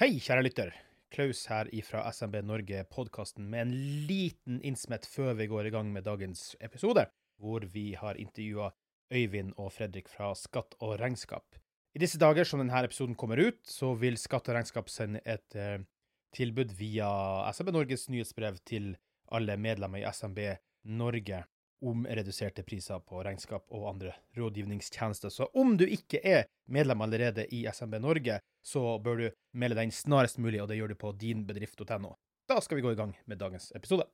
[0.00, 0.70] Hei, kjære lytter.
[1.12, 3.72] Klaus her ifra SMB Norge, podkasten med en
[4.08, 7.04] liten innsmett før vi går i gang med dagens episode,
[7.36, 8.70] hvor vi har intervjua
[9.12, 11.44] Øyvind og Fredrik fra Skatt og regnskap.
[11.92, 15.60] I disse dager som denne episoden kommer ut, så vil Skatt og regnskap sende et
[15.60, 15.84] eh,
[16.32, 17.12] tilbud via
[17.52, 18.94] SMB Norges nyhetsbrev til
[19.28, 20.40] alle medlemmer i SMB
[20.88, 21.44] Norge
[21.84, 25.28] om reduserte priser på regnskap og andre rådgivningstjenester.
[25.28, 29.90] Så om du ikke er medlem allerede i SMB Norge, så bør du melde deg
[29.90, 32.14] inn snarest mulig, og det gjør du på dinbedrift.no.
[32.48, 34.06] Da skal vi gå i gang med dagens episode.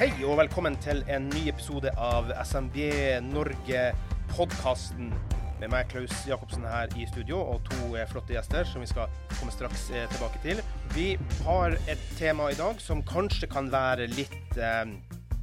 [0.00, 2.78] Hei og velkommen til en ny episode av SMB
[3.26, 5.12] Norge-podkasten.
[5.60, 9.10] Med meg, Klaus Jacobsen, her i studio, og to eh, flotte gjester som vi skal
[9.34, 10.62] komme straks eh, tilbake til.
[10.94, 14.94] Vi har et tema i dag som kanskje kan være litt eh,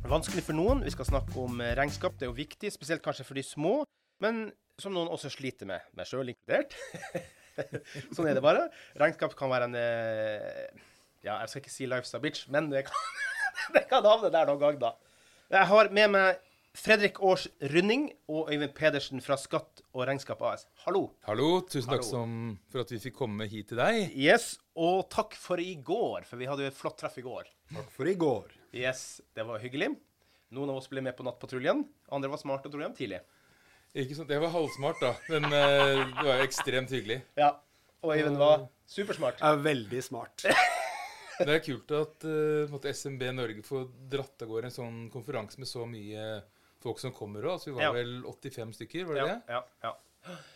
[0.10, 0.82] vanskelig for noen.
[0.88, 2.18] Vi skal snakke om eh, regnskap.
[2.18, 3.76] Det er jo viktig, spesielt kanskje for de små,
[4.26, 4.48] men
[4.82, 6.74] som noen også sliter med, meg sjøl inkludert.
[8.18, 8.66] sånn er det bare.
[8.98, 10.84] Regnskap kan være en eh,
[11.22, 13.06] Ja, jeg skal ikke si lifestyle bitch, men det kan
[13.78, 14.96] det kan havne der noen gang, da.
[15.54, 16.47] Jeg har med meg
[16.78, 20.68] Fredrik Aars Runding og Øyvind Pedersen fra Skatt og regnskap AS.
[20.84, 21.08] Hallo.
[21.26, 22.10] Hallo, tusen takk Hallo.
[22.12, 22.36] som,
[22.70, 24.12] for at vi fikk komme hit til deg.
[24.14, 27.50] Yes, og takk for i går, for vi hadde jo et flott treff i går.
[27.74, 28.54] Takk for i går.
[28.78, 29.90] Yes, det var hyggelig.
[30.54, 31.82] Noen av oss ble med på Nattpatruljen.
[32.14, 33.24] Andre var smarte og dro hjem tidlig.
[33.98, 37.24] Ikke sant, Jeg var halvsmart, da, men uh, det var jo ekstremt hyggelig.
[37.40, 37.56] Ja.
[38.06, 39.42] Og Øyvind var supersmart.
[39.42, 40.46] Er veldig smart.
[41.38, 44.96] Det er kult at eh, en måte SMB Norge får dratt av gårde en sånn
[45.14, 46.24] konferanse med så mye
[46.84, 47.54] folk som kommer òg.
[47.58, 47.92] Altså, vi var Ja.
[47.92, 49.42] vel 85 stykker, var det Ja, det?
[49.50, 49.94] ja, ja.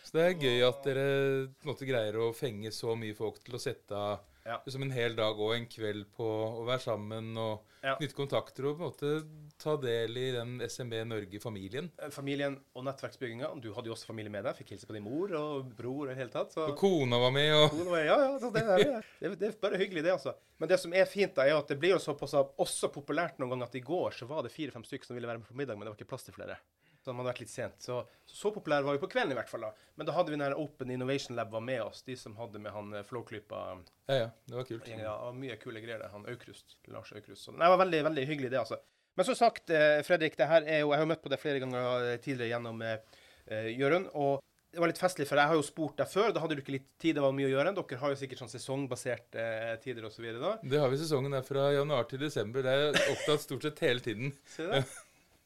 [0.04, 3.60] Så det er gøy at dere måte greier å fenge så mye folk til å
[3.60, 4.56] sette av Ja.
[4.66, 7.96] liksom en hel dag og en kveld på å være sammen og Ja.
[7.98, 11.90] knytte kontakter og på en måte ta del i den SMB Norge-familien.
[12.14, 13.48] Familien og nettverksbygginga.
[13.60, 14.54] Du hadde jo også familie med deg.
[14.56, 16.52] Fikk hilse på din mor og bror og i hele tatt.
[16.54, 17.74] Så Og kona var med, og
[18.06, 20.34] Ja, ja, så det, er, det, det er bare hyggelig, det, altså.
[20.58, 23.50] Men det som er fint, da, er at det blir jo såpass også populært noen
[23.56, 25.74] ganger at i går så var det fire-fem stykker som ville være med på middag,
[25.78, 26.58] men det var ikke plass til flere.
[27.02, 27.80] Så de hadde vært litt sent.
[27.82, 29.66] Så, så, så populær var vi på kvelden i hvert fall.
[29.66, 29.88] da.
[29.98, 32.62] Men da hadde vi den her Open Innovation Lab var med oss, de som hadde
[32.62, 33.62] med han eh, Flåklypa
[34.06, 34.88] ja, ja, det var kult.
[34.92, 36.12] Ja, var mye kule greier, det.
[36.14, 36.78] Han Aukrust.
[36.94, 37.42] Lars Aukrust.
[37.48, 38.78] Så, nei, det var veldig, veldig hyggelig, det, altså.
[39.18, 41.60] Men som sagt, eh, Fredrik, det her er jo Jeg har møtt på deg flere
[41.60, 44.08] ganger eh, tidligere gjennom eh, Jørund.
[44.14, 44.40] og
[44.72, 46.30] det var litt festlig, for jeg har jo spurt deg før.
[46.32, 47.74] Da hadde du ikke litt tid, det var mye å gjøre.
[47.76, 50.24] Dere har jo sikkert sånn sesongbaserte eh, tider osv.
[50.40, 50.54] da.
[50.64, 52.64] Det har vi sesongen der fra januar til desember.
[52.64, 54.32] Det er opptatt stort sett hele tiden.
[54.48, 54.80] Se det?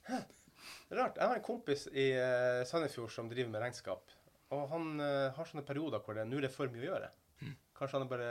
[0.91, 1.17] Rart.
[1.19, 4.13] Jeg har en kompis i eh, Sandefjord som driver med regnskap.
[4.55, 7.09] Og han uh, har sånne perioder hvor det nå er det for mye å gjøre.
[7.77, 8.29] Kanskje han bare,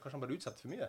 [0.00, 0.88] kanskje han bare utsetter for mye.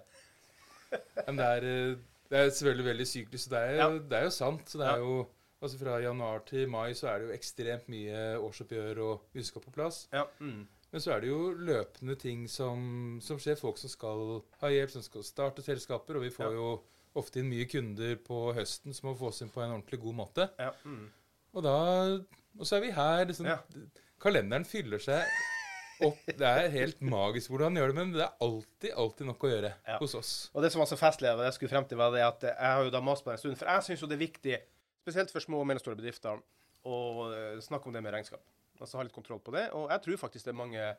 [1.28, 1.98] Men det er, eh,
[2.32, 3.44] det er selvfølgelig veldig syklisk.
[3.44, 3.90] så det er, Ja.
[4.00, 4.64] det er jo sant.
[4.72, 4.94] Så det Ja.
[4.96, 5.28] er jo,
[5.62, 9.72] altså Fra januar til mai så er det jo ekstremt mye årsoppgjør og utskap på
[9.76, 10.08] plass.
[10.14, 10.24] Ja.
[10.40, 10.64] Mm.
[10.92, 13.60] Men så er det jo løpende ting som, som skjer.
[13.60, 16.16] Folk som skal ha hjelp, som skal starte selskaper.
[16.16, 16.56] Og vi får Ja.
[16.56, 16.82] jo
[17.16, 20.50] ofte inn mye kunder på høsten som må fås inn på en ordentlig god måte.
[20.60, 20.72] Ja.
[20.86, 21.08] Mm.
[21.54, 21.76] Og da
[22.60, 23.26] Og så er vi her.
[23.26, 23.58] Liksom, Ja.
[24.20, 25.24] Kalenderen fyller seg
[26.04, 26.18] opp.
[26.26, 29.50] Det er helt magisk hvordan han gjør det, men det er alltid, alltid nok å
[29.52, 29.98] gjøre Ja.
[30.00, 30.50] hos oss.
[30.54, 32.56] Og det som var så festlig, og jeg skulle frem til, var det at jeg
[32.60, 33.58] har jo da mast på det en stund.
[33.58, 34.60] For jeg syns jo det er viktig,
[35.04, 36.42] spesielt for små og mellomstore bedrifter,
[36.86, 36.96] å
[37.34, 38.42] eh, snakke om det med regnskap.
[38.80, 39.70] Altså ha litt kontroll på det.
[39.76, 40.96] Og jeg tror faktisk det er mange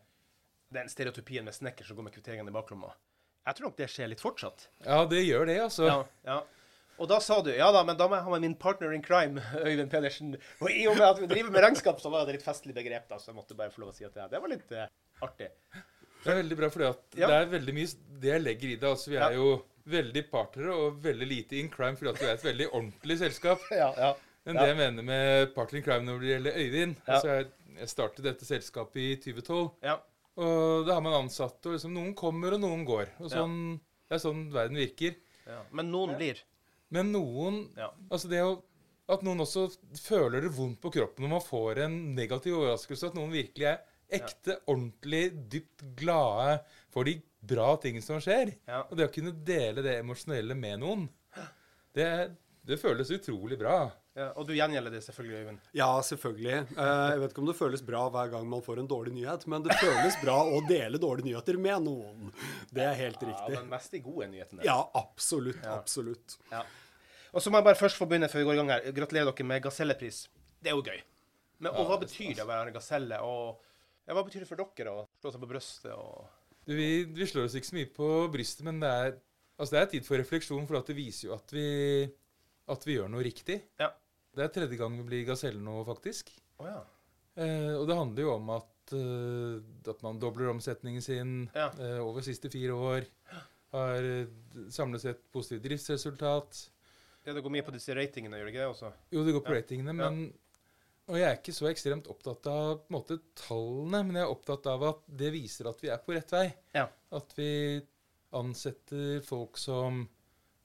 [0.72, 2.92] Den stereotypien med snekker som går med kvitteringene i baklomma.
[3.46, 4.66] Jeg tror nok det skjer litt fortsatt.
[4.84, 5.86] Ja, det gjør det, altså.
[5.88, 6.40] Ja, ja.
[7.00, 9.00] Og da sa du ja da, men da må jeg ha med min partner in
[9.02, 10.34] crime, Øyvind Pedersen.
[10.60, 13.06] Og i og med at vi driver med regnskap, så var det litt festlig begrep,
[13.08, 14.90] da, så jeg måtte bare få lov å si at det, det var litt eh,
[15.24, 15.48] artig.
[16.20, 16.92] Det er veldig bra, for Ja.
[17.16, 18.90] det er veldig mye det jeg legger i det.
[18.90, 19.46] Altså, vi er jo
[19.90, 23.64] veldig partnere og veldig lite in crime fordi at vi er et veldig ordentlig selskap.
[23.80, 24.10] Ja, ja.
[24.44, 27.48] Men det jeg mener med partner in crime når det gjelder Øyvind altså jeg,
[27.80, 29.96] jeg startet dette selskapet i 2012, ja.
[30.36, 33.08] Og det har man ansatte, og liksom noen kommer og noen går.
[33.20, 35.16] Og sånn, Det er sånn verden virker.
[35.46, 35.62] ja.
[35.72, 36.38] Men noen blir.
[36.90, 37.90] Men noen Ja.
[38.10, 38.62] Altså det å
[39.08, 39.64] At noen også
[39.98, 43.08] føler det vondt på kroppen når man får en negativ overraskelse.
[43.08, 46.60] At noen virkelig er ekte, ordentlig, dypt glade
[46.90, 48.52] for de bra tingene som skjer.
[48.68, 48.84] Ja.
[48.88, 51.08] Og det å kunne dele det emosjonelle med noen,
[51.92, 53.90] det, det føles utrolig bra.
[54.18, 55.58] Ja, og du gjengjelder det selvfølgelig, Øyvind.
[55.78, 56.54] Ja, selvfølgelig.
[56.74, 59.44] Eh, jeg vet ikke om det føles bra hver gang man får en dårlig nyhet,
[59.46, 62.32] men det føles bra å dele dårlige nyheter med noen.
[62.74, 63.54] Det er helt Ja, riktig.
[63.60, 64.64] men mest de gode nyhetene.
[64.66, 65.62] Ja, absolutt.
[65.62, 65.76] Ja.
[65.78, 66.36] Absolutt.
[66.50, 66.64] Ja.
[67.32, 68.90] Og så må jeg bare først få begynne før vi går i gang her.
[68.98, 70.24] Gratulerer dere med Gasellepris.
[70.60, 70.98] Det er jo gøy.
[71.60, 73.18] Men, og hva betyr det å være gaselle?
[73.22, 73.60] Og
[74.08, 76.26] ja, hva betyr det for dere å slå seg på brystet og
[76.66, 79.14] Du, vi, vi slår oss ikke så mye på brystet, men det er,
[79.60, 81.64] altså det er tid for refleksjon, for at det viser jo at vi,
[82.70, 83.60] at vi gjør noe riktig.
[83.80, 83.90] Ja.
[84.36, 86.30] Det er tredje gang vi blir gaselle nå, faktisk.
[86.62, 86.80] Oh, ja.
[87.40, 91.70] Eh, og det handler jo om at, eh, at man dobler omsetningen sin Ja.
[91.78, 93.06] eh, over siste fire år.
[93.74, 94.26] Har eh,
[94.70, 96.68] samlet sett positivt driftsresultat.
[97.26, 97.32] ja.
[97.34, 98.92] Det går mye på disse ratingene, gjør det ikke det også?
[99.12, 100.32] Jo, det går på ratingene, men
[101.10, 104.82] Og jeg er ikke så ekstremt opptatt av måte, tallene, men jeg er opptatt av
[104.92, 106.44] at det viser at vi er på rett vei.
[106.74, 106.84] Ja.
[107.10, 107.80] At vi
[108.32, 110.04] ansetter folk som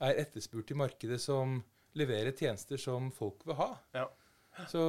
[0.06, 1.64] er etterspurt i markedet, som
[2.00, 3.72] leverer tjenester som folk vil ha.
[3.96, 4.06] Ja.
[4.72, 4.82] Så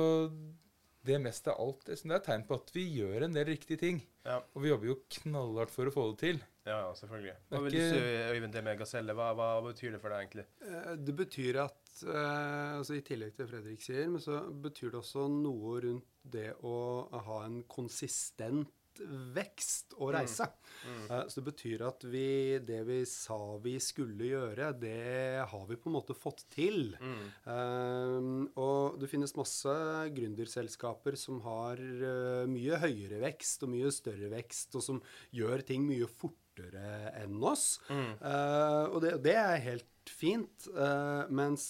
[1.06, 3.79] det mest av alt det er et tegn på at vi gjør en del riktige
[3.79, 4.00] ting.
[4.26, 4.41] Ja.
[4.55, 6.41] Og vi jobber jo knallhardt for å få det til.
[6.67, 7.35] Ja, ja, selvfølgelig.
[7.47, 8.00] Det Hva vil du si,
[8.35, 9.14] Øyvind, det med gaselle?
[9.14, 10.47] Hva, hva betyr det for deg, egentlig?
[10.67, 14.99] Eh, Det betyr at eh, altså I tillegg til Fredrik sier, men så betyr det
[14.99, 16.75] også noe rundt det å
[17.29, 18.67] ha en konsistent
[19.37, 20.46] vekst og reise.
[21.10, 25.76] Eh, Så det betyr at vi, det vi sa vi skulle gjøre, det har vi
[25.76, 26.94] på en måte fått til.
[27.00, 29.75] Eh, og det finnes masse
[30.16, 35.02] gründerselskaper som har eh, mye høyere vekst og mye større vekst, og som
[35.34, 37.81] gjør ting mye fortere enn oss.
[38.22, 40.69] Uh, og det, det er helt fint.
[40.72, 41.66] Uh, mens,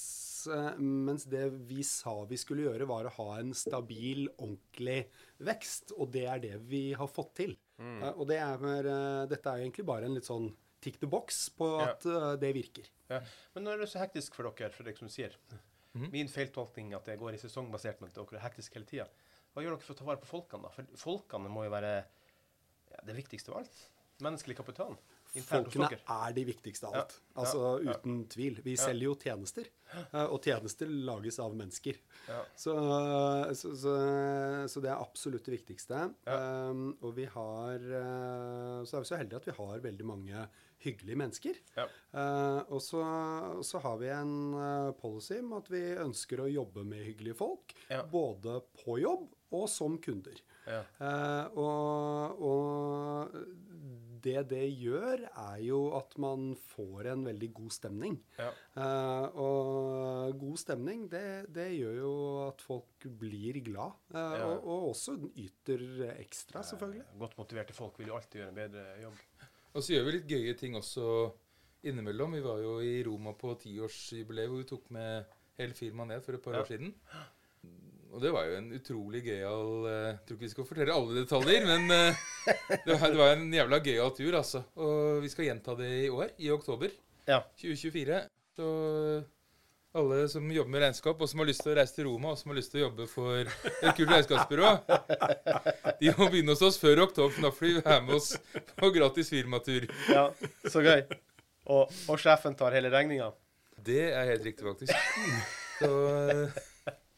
[0.78, 5.06] mens det vi sa vi skulle gjøre, var å ha en stabil, ordentlig
[5.38, 5.94] vekst.
[5.96, 7.56] Og det er det vi har fått til.
[7.80, 10.50] Eh, og det er, eh, dette er egentlig bare en litt sånn
[10.80, 12.88] tick the box på at eh, det virker.
[13.10, 13.22] Ja.
[13.54, 15.36] Men når er det så hektisk for dere, for dere som sier?
[15.96, 16.08] mm.
[16.12, 19.08] Min feiltolkning at det går i sesongbasert, men at dere er hektiske hele tida.
[19.52, 20.72] Hva gjør dere for å ta vare på folkene, da?
[20.74, 23.78] For folkene må jo være ja, det viktigste av alt.
[24.24, 24.96] Menneskelig kapital.
[25.44, 27.16] Folkene er de viktigste av Ja, alt.
[27.36, 27.96] Altså ja, ja.
[27.96, 28.60] uten tvil.
[28.64, 31.98] Vi selger jo tjenester, eh, og tjenester lages av mennesker.
[32.28, 32.40] Ja.
[32.56, 32.76] Så,
[33.58, 33.96] så, så,
[34.72, 36.06] så det er absolutt det viktigste.
[36.24, 40.46] Um, og vi har eh, Så er vi så heldige at vi har veldig mange
[40.86, 41.62] hyggelige mennesker.
[41.76, 41.86] Ja.
[42.16, 43.04] Eh, og så,
[43.66, 44.36] så har vi en
[45.00, 47.76] policy om at vi ønsker å jobbe med hyggelige folk.
[48.12, 50.38] Både på jobb og som kunder.
[50.66, 50.82] Ja.
[50.98, 53.36] Eh, og, og
[54.26, 58.18] det det gjør, er jo at man får en veldig god stemning.
[58.38, 58.50] Ja.
[58.76, 61.24] Uh, og god stemning, det,
[61.54, 62.12] det gjør jo
[62.48, 63.96] at folk blir glad.
[64.10, 64.44] Uh, Ja.
[64.50, 65.86] og, og også yter
[66.18, 67.06] ekstra, selvfølgelig.
[67.22, 69.24] Godt motiverte folk vil jo alltid gjøre en bedre jobb.
[69.76, 71.08] Og så gjør vi litt gøye ting også
[71.86, 72.32] innimellom.
[72.38, 76.36] Vi var jo i Roma på tiårsjubileet hvor vi tok med hele firmaet ned for
[76.38, 76.62] et par Ja.
[76.64, 76.94] år siden.
[78.16, 81.18] Og det var jo en utrolig gøyal eh, Jeg tror ikke vi skal fortelle alle
[81.20, 82.20] detaljer, men eh,
[82.86, 84.62] det, var, det var en jævla gøyal tur, altså.
[84.80, 86.94] Og vi skal gjenta det i år, i oktober
[87.28, 87.42] Ja.
[87.60, 88.20] 2024.
[88.56, 88.68] Så
[89.96, 92.40] alle som jobber med regnskap, og som har lyst til å reise til Roma, og
[92.40, 94.70] som har lyst til å jobbe for et kult regnskapsbyrå,
[96.00, 98.28] de må begynne hos oss før oktober, for da får de være med oss
[98.76, 99.88] på gratis firmatur.
[100.12, 100.26] ja,
[100.68, 101.04] så gøy.
[101.72, 103.30] Og, og sjefen tar hele regninga.
[103.88, 104.92] Det er helt riktig, faktisk.
[105.80, 105.90] Så
[106.32, 106.60] eh,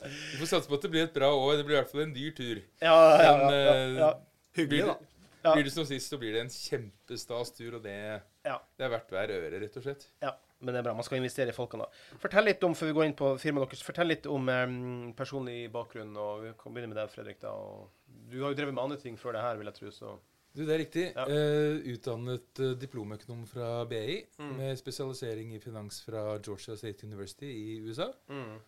[0.06, 1.56] vi får satse på at det blir et bra år.
[1.60, 2.60] Det blir i hvert fall en dyr tur.
[2.82, 3.36] Ja, ja, ja.
[3.38, 4.10] Men ja, eh, ja.
[4.58, 4.98] Hyggelig, blir, da.
[5.44, 5.54] Ja.
[5.54, 7.96] blir det som sist, så blir det en kjempestas tur, og det,
[8.44, 8.58] Ja.
[8.78, 10.06] det er verdt hver øre, rett og slett.
[10.22, 10.94] Ja, men det er bra.
[10.98, 11.86] Man skal investere i folkene.
[12.18, 15.70] Fortell litt om, før vi går inn på firmaet deres, fortell litt om um, personlig
[15.72, 16.16] bakgrunn.
[16.16, 17.38] og Vi kan begynne med deg, Fredrik.
[17.40, 17.52] da.
[17.52, 17.90] Og
[18.30, 19.90] du har jo drevet med andre ting før det her, vil jeg tro.
[19.90, 20.16] så...
[20.56, 21.04] Du, det er riktig.
[21.14, 21.26] Ja.
[21.28, 24.56] Uh, utdannet uh, diplomøkonom fra BI, Mm.
[24.56, 28.08] med spesialisering i finans fra Georgia State University i USA.
[28.28, 28.58] Mm.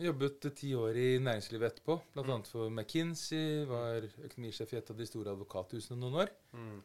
[0.00, 2.22] Jobbet ti år i næringslivet etterpå, bl.a.
[2.22, 2.42] Mm.
[2.44, 3.64] for McKinsey.
[3.68, 6.32] Var økonomisjef i et av de store advokathusene noen år.
[6.52, 6.80] Mm.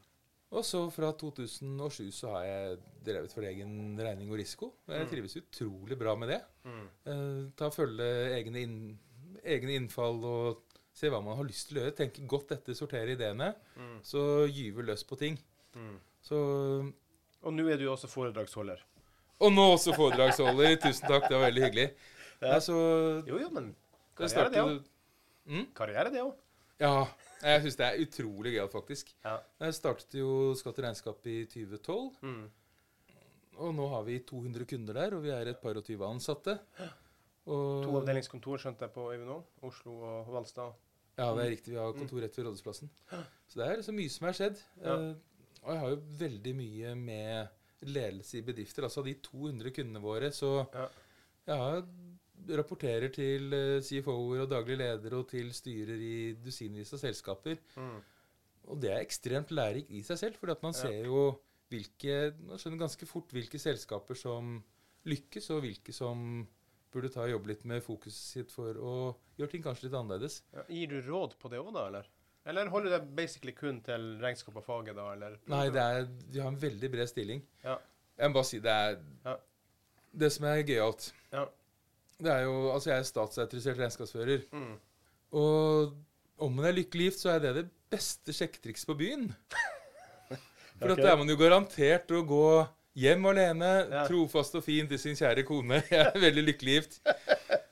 [0.55, 4.71] Og så fra 2007 så har jeg drevet for egen regning og risiko.
[4.87, 5.09] Jeg Mm.
[5.11, 6.41] trives utrolig bra med det.
[6.63, 6.87] Mm.
[7.05, 8.07] Eh, ta Følge
[8.39, 8.99] egne, inn,
[9.43, 10.61] egne innfall og
[10.93, 11.95] se hva man har lyst til å gjøre.
[11.97, 13.53] Tenke godt etter, sortere ideene.
[13.77, 13.99] Mm.
[14.03, 15.37] Så gyve løs på ting.
[15.75, 15.99] Mm.
[16.23, 16.93] Så
[17.43, 18.79] Og nå er du også foredragsholder.
[19.41, 20.77] Og nå også foredragsholder.
[20.81, 21.91] Tusen takk, det var veldig hyggelig.
[22.41, 22.53] Ja.
[22.57, 22.75] Altså,
[23.27, 23.75] Jo, jo, men
[24.17, 24.83] karriere, det òg.
[25.45, 25.65] mm?
[25.77, 26.33] Karriere, det òg.
[26.79, 27.05] Ja.
[27.45, 29.13] Jeg syns det er utrolig gøy, faktisk.
[29.23, 29.37] Ja.
[29.61, 32.15] Jeg startet jo Skatt og regnskap i 2012.
[32.21, 32.45] Mm.
[33.57, 36.57] Og nå har vi 200 kunder der, og vi er et par og tyve ansatte.
[37.45, 39.43] Og, To avdelingskontor skjønte jeg på Øyvind òg.
[39.69, 40.73] Oslo og Valstad.
[41.17, 41.71] Ja, det er riktig.
[41.75, 42.89] Vi har kontor rett ved Rådhusplassen.
[43.47, 44.57] Så det er så mye som har skjedd.
[44.83, 44.95] Ja.
[44.95, 45.13] Eh,
[45.63, 48.83] og jeg har jo veldig mye med ledelse i bedrifter.
[48.83, 50.87] Altså de 200 kundene våre, så Ja.
[51.47, 51.85] jeg
[52.49, 57.57] rapporterer til eh, CFO-er og daglig leder og til styrer i dusinvis av selskaper.
[57.77, 57.97] Mm.
[58.73, 60.81] Og det er ekstremt lærerikt i seg selv, fordi at man Ja.
[60.81, 64.63] ser jo hvilke Man skjønner ganske fort hvilke selskaper som
[65.05, 66.47] lykkes, og hvilke som
[66.93, 68.93] burde ta og jobbe litt med fokuset sitt for å
[69.37, 70.43] gjøre ting kanskje litt annerledes.
[70.53, 70.63] Ja.
[70.69, 72.07] Gir du råd på det òg, da, eller?
[72.45, 75.11] Eller holder du deg basically kun til regnskap og faget, da?
[75.13, 75.37] eller?
[75.49, 77.41] Nei, det er, vi har en veldig bred stilling.
[77.65, 77.77] Ja.
[78.17, 79.35] Jeg må bare si det er Ja.
[80.15, 81.47] Det som er gøyalt Ja.
[82.21, 84.45] Det er jo Altså, jeg er statsautorisert regnskapsfører.
[84.55, 84.75] Mm.
[85.35, 85.93] Og
[86.45, 89.29] om man er lykkelig gift, så er det det beste sjekketrikset på byen.
[90.79, 92.41] For at da er man jo garantert å gå
[92.99, 94.03] hjem alene, Ja.
[94.07, 95.81] trofast og fin til sin kjære kone.
[95.91, 96.99] Jeg er veldig lykkelig gift.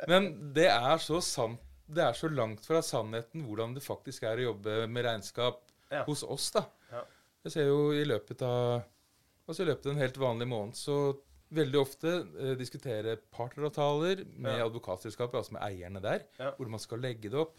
[0.08, 4.40] Men det er så sant Det er så langt fra sannheten hvordan det faktisk er
[4.42, 6.04] å jobbe med regnskap Ja.
[6.08, 6.64] hos oss, da.
[6.92, 7.04] Ja.
[7.46, 8.84] Jeg ser jo i løpet av
[9.48, 10.96] Altså i løpet av en helt vanlig måned så
[11.54, 14.66] veldig ofte eh, diskutere partneravtaler med Ja.
[14.68, 16.52] advokatselskapet, altså med eierne der, Ja.
[16.58, 17.58] hvor man skal legge det opp.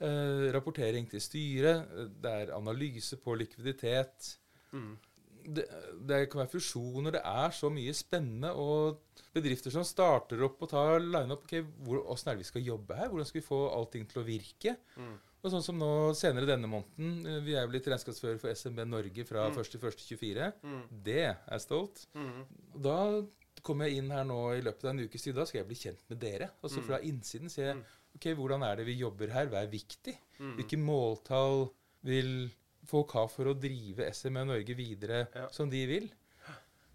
[0.00, 1.86] Eh, rapportering til styret.
[1.92, 4.36] eh, Det er analyse på likviditet.
[4.72, 4.96] Mm.
[5.44, 5.64] Det,
[6.06, 7.10] det kan være fusjoner.
[7.12, 8.52] Det er så mye spennende.
[8.54, 8.98] Og
[9.34, 11.42] bedrifter som starter opp og tar line up.
[11.44, 13.08] ok, hvor, Åssen er det vi skal jobbe her?
[13.08, 14.76] Hvordan skal vi få allting til å virke?
[14.96, 15.18] Mm.
[15.42, 17.26] Og sånn som nå senere denne måneden.
[17.26, 19.56] eh, Vi er jo blitt regnskapsfører for SMB Norge fra Mm.
[19.56, 20.52] 1.1.24.
[20.62, 20.82] Mm.
[21.02, 21.18] Det
[21.48, 22.06] er stolt.
[22.14, 22.44] Mm.
[22.80, 23.22] Da
[23.62, 25.34] kommer jeg inn her nå i løpet av en ukes tid.
[25.34, 26.50] Da skal jeg bli kjent med dere.
[26.62, 27.82] Altså så fra innsiden se Mm.
[28.16, 29.46] ok, hvordan er det vi jobber her.
[29.46, 30.16] Hva er viktig?
[30.38, 30.56] Mm.
[30.56, 31.70] Hvilke måltall
[32.04, 32.50] vil
[32.86, 35.48] folk ha for å drive SME Norge videre Ja.
[35.50, 36.10] som de vil?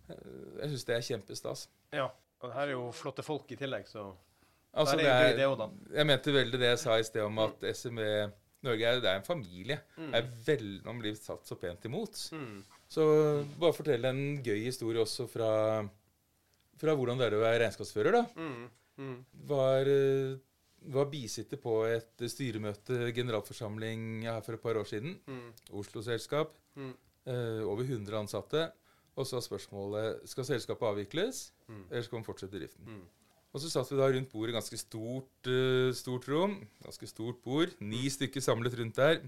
[0.09, 0.15] Eh,
[0.61, 1.67] Jeg syns det er kjempestas.
[1.91, 2.09] Ja.
[2.41, 4.15] Og det her er jo flotte folk i tillegg, så
[4.73, 7.63] Altså, det er det er, jeg mente veldig det jeg sa i sted om at
[7.75, 8.31] SME
[8.63, 9.77] Norge er, det er en familie.
[9.97, 10.13] Mm.
[10.17, 12.17] Er vel, Man blir satt så pent imot.
[12.33, 12.63] Mm.
[12.89, 13.03] Så
[13.59, 15.83] bare fortell en gøy historie også fra,
[16.77, 18.11] fra hvordan det er å være regnskapsfører.
[18.17, 18.23] da.
[18.35, 18.69] Mm.
[18.97, 19.17] Mm.
[19.47, 20.37] Var, eh,
[20.93, 25.19] var bisitter på et styremøte, generalforsamling, her for et par år siden.
[25.27, 25.51] Mm.
[25.77, 26.57] Oslo-selskap.
[26.75, 26.93] Mm.
[27.27, 28.71] eh, over 100 ansatte.
[29.17, 31.83] Og så var spørsmålet skal selskapet avvikles, Mm.
[31.91, 33.01] eller skal man fortsette driften.
[33.47, 33.55] Mm.
[33.55, 37.73] Og så satt vi da rundt bordet, ganske stort, eh, stort rom, ganske stort bord,
[37.79, 39.21] ni stykker samlet rundt der.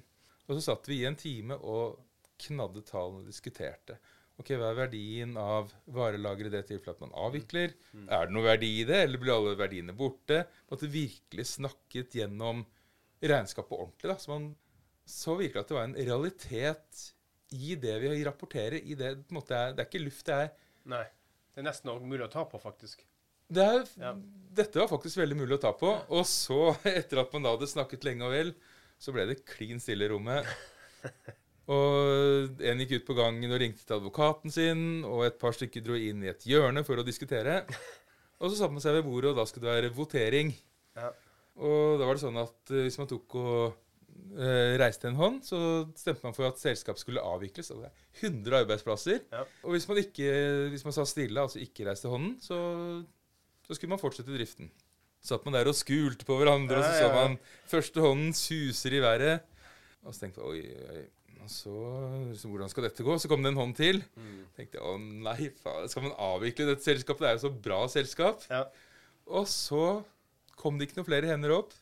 [0.48, 2.00] Og så satt vi i en time og
[2.40, 3.98] knadde tallene og diskuterte.
[4.40, 7.74] Ok, Hva er verdien av varelageret i det tilfellet at man avvikler?
[7.92, 8.06] Mm.
[8.08, 10.46] Er det noe verdi i det, eller blir alle verdiene borte?
[10.72, 12.64] At det virkelig snakket gjennom
[13.20, 14.14] regnskapet ordentlig.
[14.14, 14.56] da, Så man
[15.10, 17.04] så virkelig at det var en realitet
[17.52, 18.80] i det vi rapporterer.
[18.80, 20.52] i Det på en måte er, det er ikke luft, det er
[20.86, 21.06] Nei.
[21.52, 23.04] Det er nesten mulig å ta på, faktisk.
[23.50, 24.14] Det er, Ja.
[24.60, 25.92] Dette var faktisk veldig mulig å ta på.
[26.16, 28.54] Og så, etter at man da hadde snakket lenge og vel,
[29.00, 30.48] så ble det klin stille i rommet.
[31.70, 35.84] Og en gikk ut på gangen og ringte til advokaten sin, og et par stykker
[35.86, 37.62] dro inn i et hjørne for å diskutere.
[38.40, 40.50] Og så satte man seg ved bordet, og da skulle det være votering.
[40.98, 41.12] Ja.
[41.60, 43.64] Og da var det sånn at eh, hvis man tok og
[44.40, 45.60] eh, reiste en hånd, så
[46.00, 47.70] stemte man for at selskapet skulle avvikles.
[47.76, 49.22] Og det er 100 arbeidsplasser.
[49.30, 49.44] Ja.
[49.62, 50.30] Og hvis man, ikke,
[50.74, 52.60] hvis man sa stille, altså ikke reiste hånden, så,
[53.70, 54.72] så skulle man fortsette driften.
[55.22, 57.36] Satt man der og skulte på hverandre, og så Ja, ja, så man
[57.70, 59.44] første hånden suser i været.
[60.02, 60.62] Og så tenkte jeg oi,
[60.96, 61.04] oi.
[61.44, 61.74] Og så,
[62.36, 63.18] så hvordan skal dette gå?
[63.20, 64.02] Så kom det en hånd til.
[64.18, 64.40] Mm.
[64.58, 67.22] tenkte jeg, å nei, faen, skal man avvikle dette selskapet?
[67.24, 68.44] Det er jo så bra selskap.
[68.50, 68.64] Ja.
[69.30, 69.84] Og så
[70.60, 71.76] kom det ikke noen flere hender opp.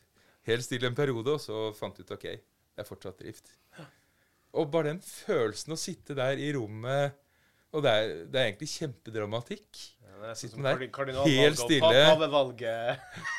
[0.48, 3.50] Helt stille en periode, og så fant vi ut ok, det er fortsatt drift.
[4.56, 7.16] Og bare den følelsen å sitte der i rommet
[7.76, 9.82] Og det er, det er egentlig kjempedramatikk.
[10.06, 11.90] Ja, er Sitter der helt stille.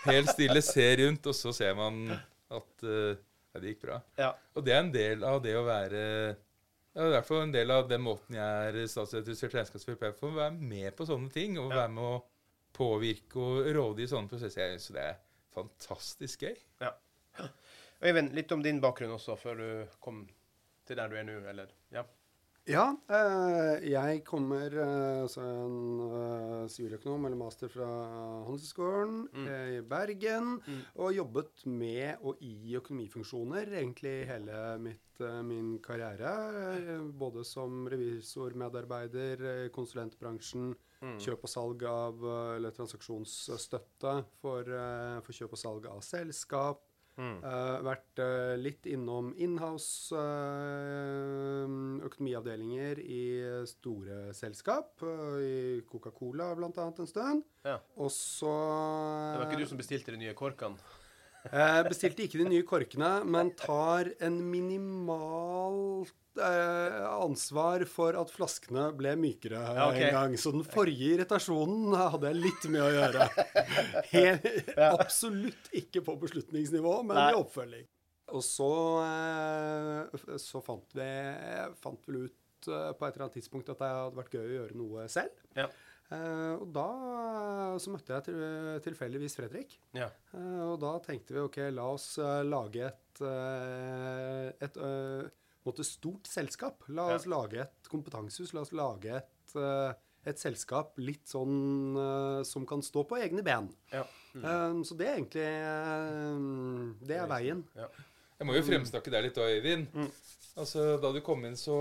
[0.00, 3.10] Helt stille, ser rundt, og så ser man at uh,
[3.52, 3.98] ja, det gikk bra.
[4.16, 4.30] Ja.
[4.56, 7.70] Og det er en del av det å være ja, I hvert fall en del
[7.74, 10.30] av den måten jeg er statsautorisert regnskapsfører på.
[10.30, 12.16] Å være med på sånne ting, og være med å
[12.76, 14.72] påvirke og råde i sånne prosesser.
[14.72, 15.20] Jeg synes det er
[15.54, 16.56] fantastisk gøy.
[16.80, 16.94] Ja.
[18.00, 19.68] Øyvind, litt om din bakgrunn også, før du
[20.02, 20.24] kom
[20.88, 21.70] til der du er nå, eller?
[21.94, 22.06] Ja.
[22.68, 27.86] Ja, eh, jeg kommer eh, altså en eh, siviløkonom eller master fra
[28.46, 29.46] Handelshøyskolen Mm.
[29.48, 30.50] i Bergen.
[30.66, 30.82] Mm.
[31.00, 35.00] Og jobbet med og i økonomifunksjoner egentlig hele mitt,
[35.44, 37.00] min karriere.
[37.18, 41.16] både som revisormedarbeider, konsulentbransjen, Mm.
[41.18, 42.14] kjøp og salg av
[42.56, 44.64] eller transaksjonsstøtte for,
[45.24, 46.82] for kjøp og salg av selskap.
[47.20, 47.40] Mm.
[47.44, 51.66] Uh, vært uh, litt innom inhouse uh,
[52.06, 53.24] økonomiavdelinger i
[53.68, 55.04] store selskap.
[55.04, 56.50] I Coca-Cola
[56.80, 57.44] annet en stund.
[57.66, 57.76] Ja.
[58.00, 60.80] Og så Det var ikke du som bestilte de nye korkene?
[61.48, 68.90] Eh, bestilte ikke de nye korkene, men tar en minimalt eh, ansvar for at flaskene
[68.98, 70.10] ble mykere Ja, okay.
[70.10, 70.36] en gang.
[70.40, 73.30] Så den forrige irritasjonen hadde jeg litt med å gjøre.
[74.14, 77.30] Helt, Absolutt ikke på beslutningsnivå, men Nei.
[77.32, 77.88] i oppfølging.
[78.36, 78.70] Og så,
[79.08, 81.10] eh, så fant vi
[81.80, 84.58] fant vel ut eh, på et eller annet tidspunkt at det hadde vært gøy å
[84.58, 85.40] gjøre noe selv.
[85.56, 85.70] Ja.
[86.10, 86.86] Eh, og da
[87.78, 88.40] så møtte jeg til,
[88.82, 89.76] tilfeldigvis Fredrik.
[89.94, 90.08] Ja.
[90.34, 95.28] Eh, Og da tenkte vi ok, la oss eh, lage et eh, et eh,
[95.66, 96.82] måte stort selskap.
[96.88, 98.54] La oss lage et kompetansehus.
[98.56, 99.92] La oss lage et, eh,
[100.32, 103.70] et selskap litt sånn eh, som kan stå på egne ben.
[103.92, 104.02] Ja.
[104.34, 107.62] Eh, så det er egentlig eh, Det er veien.
[108.40, 109.86] Jeg må jo fremsnakke deg litt da, Øyvind.
[109.94, 110.10] Mm.
[110.60, 111.76] Altså, Da du kom inn, så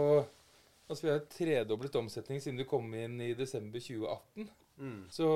[0.90, 4.50] Altså, Vi har tredoblet omsetning siden du kom inn i desember 2018.
[4.80, 5.02] Mm.
[5.14, 5.28] Så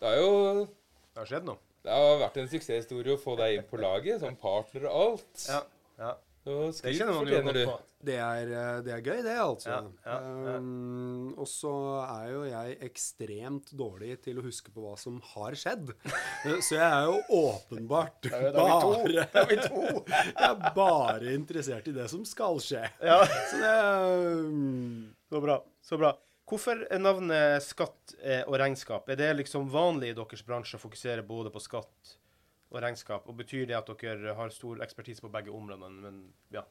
[0.00, 1.58] det har jo Det har skjedd noe.
[1.86, 5.46] det har vært en suksesshistorie å få deg inn på laget, som partner og alt.
[5.48, 5.62] Ja.
[5.98, 6.12] ja.
[6.48, 7.62] Det skryt kjenner man jo fortjener du.
[7.68, 7.76] på.
[8.08, 9.70] Det er, eh, det er gøy, det, altså.
[9.72, 10.52] Ja, ja, ja.
[10.62, 11.72] Um, og så
[12.04, 15.90] er jo jeg ekstremt dårlig til å huske på hva som har skjedd.
[16.06, 19.26] Eh, så jeg er jo åpenbart er bare er.
[20.38, 22.84] Jeg er bare interessert i det som skal skje.
[23.02, 23.18] Ja.
[23.26, 23.74] Så det
[24.46, 25.58] um, Så bra.
[25.82, 26.14] Så bra.
[26.48, 29.10] Hvorfor navnet skatt eh, og regnskap?
[29.10, 32.14] Er det liksom vanlig i deres bransje å fokusere både på skatt
[32.70, 33.28] og regnskap?
[33.28, 36.00] Og betyr det at dere har stor ekspertise på begge områdene?
[36.04, 36.18] Men
[36.54, 36.64] ja.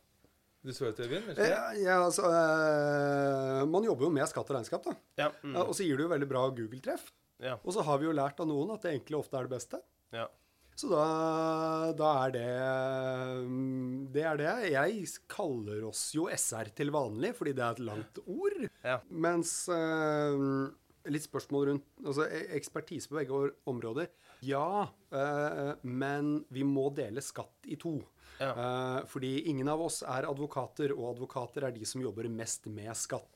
[0.66, 1.38] Du svarer til Øyvind?
[1.38, 4.96] ja, ja, altså, eh, Man jobber jo med skatt og regnskap, da.
[5.22, 5.30] Ja.
[5.44, 5.54] Mm.
[5.56, 7.12] Ja, Og så gir det jo veldig bra Google-treff.
[7.40, 7.56] ja.
[7.64, 9.82] Og så har vi jo lært av noen at det egentlig ofte er det beste.
[10.14, 10.28] ja.
[10.78, 14.52] Så da, da er det mm, Det er det.
[14.76, 18.60] Jeg kaller oss jo SR til vanlig, fordi det er et langt ord.
[18.86, 19.00] Ja.
[19.10, 20.44] Mens eh,
[21.08, 23.38] Litt spørsmål rundt altså e- ekspertise på begge
[23.72, 24.10] områder.
[24.46, 27.98] Ja, eh, men vi må dele skatt i to.
[28.38, 28.52] Ja.
[28.52, 32.94] Eh, fordi ingen av oss er advokater, og advokater er de som jobber mest med
[32.98, 33.34] skatt.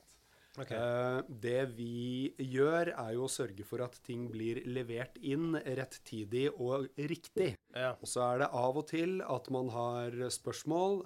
[0.52, 0.76] Okay.
[0.76, 6.50] Eh, det vi gjør, er jo å sørge for at ting blir levert inn rettidig
[6.52, 7.54] og riktig.
[7.72, 7.94] Ja.
[7.96, 11.00] Og så er det av og til at man har spørsmål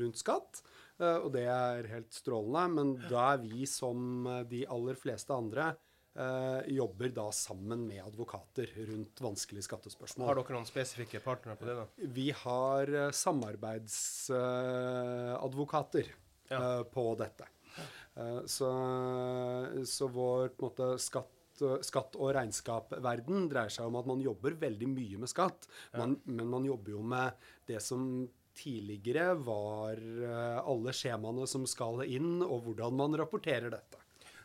[0.00, 0.64] rundt skatt,
[1.02, 5.72] og det er helt strålende, men da er vi som de aller fleste andre
[6.68, 10.28] jobber da sammen med advokater rundt vanskelige skattespørsmål.
[10.28, 11.86] Har dere noen spesifikke partnere på det, da?
[12.12, 16.06] Vi har eh, samarbeidsadvokater
[16.50, 16.78] Ja.
[16.78, 17.44] eh, på dette.
[18.16, 18.68] Eh, så,
[19.88, 21.32] så vår måte, skatt,
[21.86, 26.46] skatt- og regnskapverden dreier seg om at man jobber veldig mye med skatt, man, men
[26.50, 27.32] man jobber jo med
[27.68, 33.96] det som tidligere var eh, alle skjemaene som skal inn, og hvordan man rapporterer dette.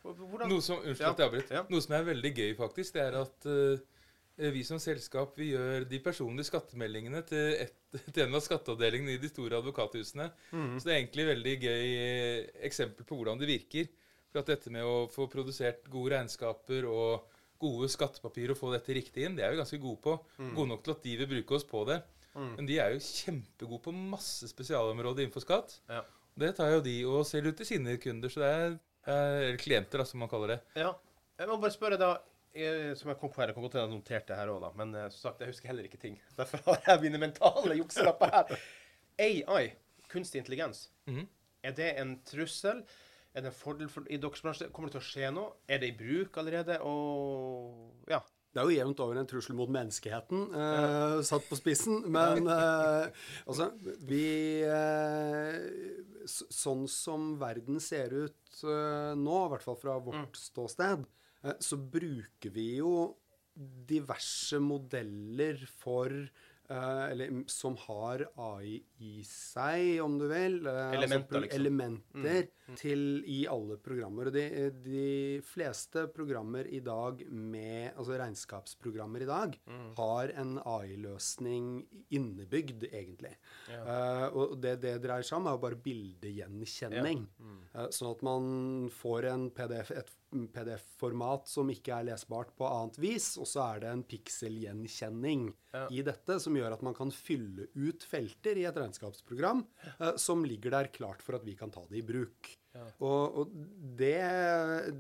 [0.04, 0.50] Hvordan?
[0.52, 1.60] Noe som, unnskyld at jeg avbryter.
[1.60, 1.64] ja.
[1.72, 5.88] Noe som er veldig gøy, faktisk, det er at uh, vi som selskap vi gjør
[5.90, 7.78] de personlige skattemeldingene til, et,
[8.14, 10.30] til en av skatteavdelingene i de store advokathusene.
[10.52, 10.76] Mm.
[10.78, 13.90] Så det er egentlig veldig gøy eh, eksempel på hvordan det virker.
[14.28, 18.94] For at dette med å få produsert gode regnskaper og gode skattepapirer og få dette
[18.94, 20.18] riktig inn, det er vi ganske gode på.
[20.38, 20.54] Mm.
[20.54, 22.02] Gode nok til at de vil bruke oss på det.
[22.38, 25.80] Men de er jo kjempegode på masse spesialområder innenfor skatt.
[25.90, 26.04] Ja.
[26.38, 28.76] Det tar jo de og selger ut til sine kunder, så det er
[29.08, 30.60] Eller klienter, da, som man kaller det.
[30.76, 30.92] Ja.
[31.40, 32.10] Jeg må bare spørre, da
[32.58, 34.62] eh, Som jeg kom på her, jeg kan godt hende jeg noterte det her òg,
[34.66, 34.72] da.
[34.80, 36.16] Men eh, som sagt, jeg husker heller ikke ting.
[36.40, 38.56] Derfor har jeg mine mentale jukselapper her.
[39.20, 39.68] AI,
[40.12, 41.28] kunstig intelligens, Mhm.
[41.64, 42.84] er det en trussel?
[43.36, 44.68] Er det en fordel for, i deres bransje?
[44.74, 45.54] Kommer det til å skje noe?
[45.70, 46.80] Er det i bruk allerede?
[46.82, 48.20] Og ja.
[48.58, 52.00] Det er jo jevnt over en trussel mot menneskeheten, eh, satt på spissen.
[52.16, 53.12] Men eh,
[53.46, 53.68] altså
[54.10, 54.24] Vi
[54.66, 55.60] eh,
[56.26, 61.06] Sånn som verden ser ut eh, nå, i hvert fall fra vårt ståsted,
[61.46, 62.96] eh, så bruker vi jo
[63.58, 66.10] diverse modeller for
[66.70, 70.58] eller som har AI i seg, om du vil.
[70.68, 71.62] eh, Elementer, altså, liksom.
[71.62, 74.28] Elementer til i alle programmer.
[74.28, 74.46] Og de,
[74.84, 79.56] de fleste programmer i dag med Altså regnskapsprogrammer i dag
[79.96, 81.70] har en AI-løsning
[82.12, 83.36] innebygd, egentlig.
[83.72, 87.26] Eh, og det det dreier seg om, er jo bare bildegjenkjenning.
[87.76, 90.12] Eh, sånn at man får en PDF, et
[90.54, 95.88] PDF-format som ikke er lesbart på annet vis, og så er det en pikselgjenkjenning Ja.
[95.92, 99.66] i dette som gjør at man kan fylle ut felter i et regnskapsprogram
[100.00, 102.54] eh, som ligger der klart for at vi kan ta det i bruk.
[103.02, 103.54] Og, og
[103.98, 104.22] det,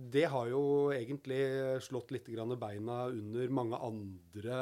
[0.10, 0.62] det har jo
[0.95, 1.38] egentlig
[1.86, 4.62] slått litt grann beina under mange andre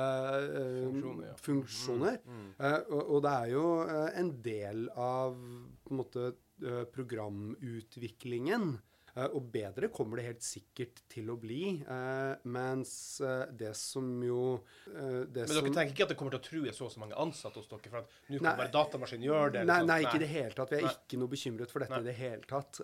[0.51, 1.35] eh, Funksjoner, ja.
[1.45, 2.17] funksjoner.
[2.59, 5.37] Eh, og, og det er jo eh, en del av
[5.85, 6.25] på en måte
[6.65, 8.75] eh, programutviklingen.
[9.15, 11.61] Eh, og bedre kommer det helt sikkert til å bli.
[11.79, 16.35] eh, mens eh, det som jo det Men som, dere tenker ikke at det kommer
[16.35, 17.91] til å true så og så mange ansatte hos dere?
[17.93, 18.43] For at nå Nei.
[18.43, 19.63] kan bare datamaskinen gjøre det?
[19.63, 19.91] Nei, liksom?
[19.91, 20.73] nei, ikke i det hele tatt.
[20.73, 20.93] Vi er Nei.
[20.99, 22.03] ikke noe bekymret for dette Nei.
[22.03, 22.81] i det hele tatt.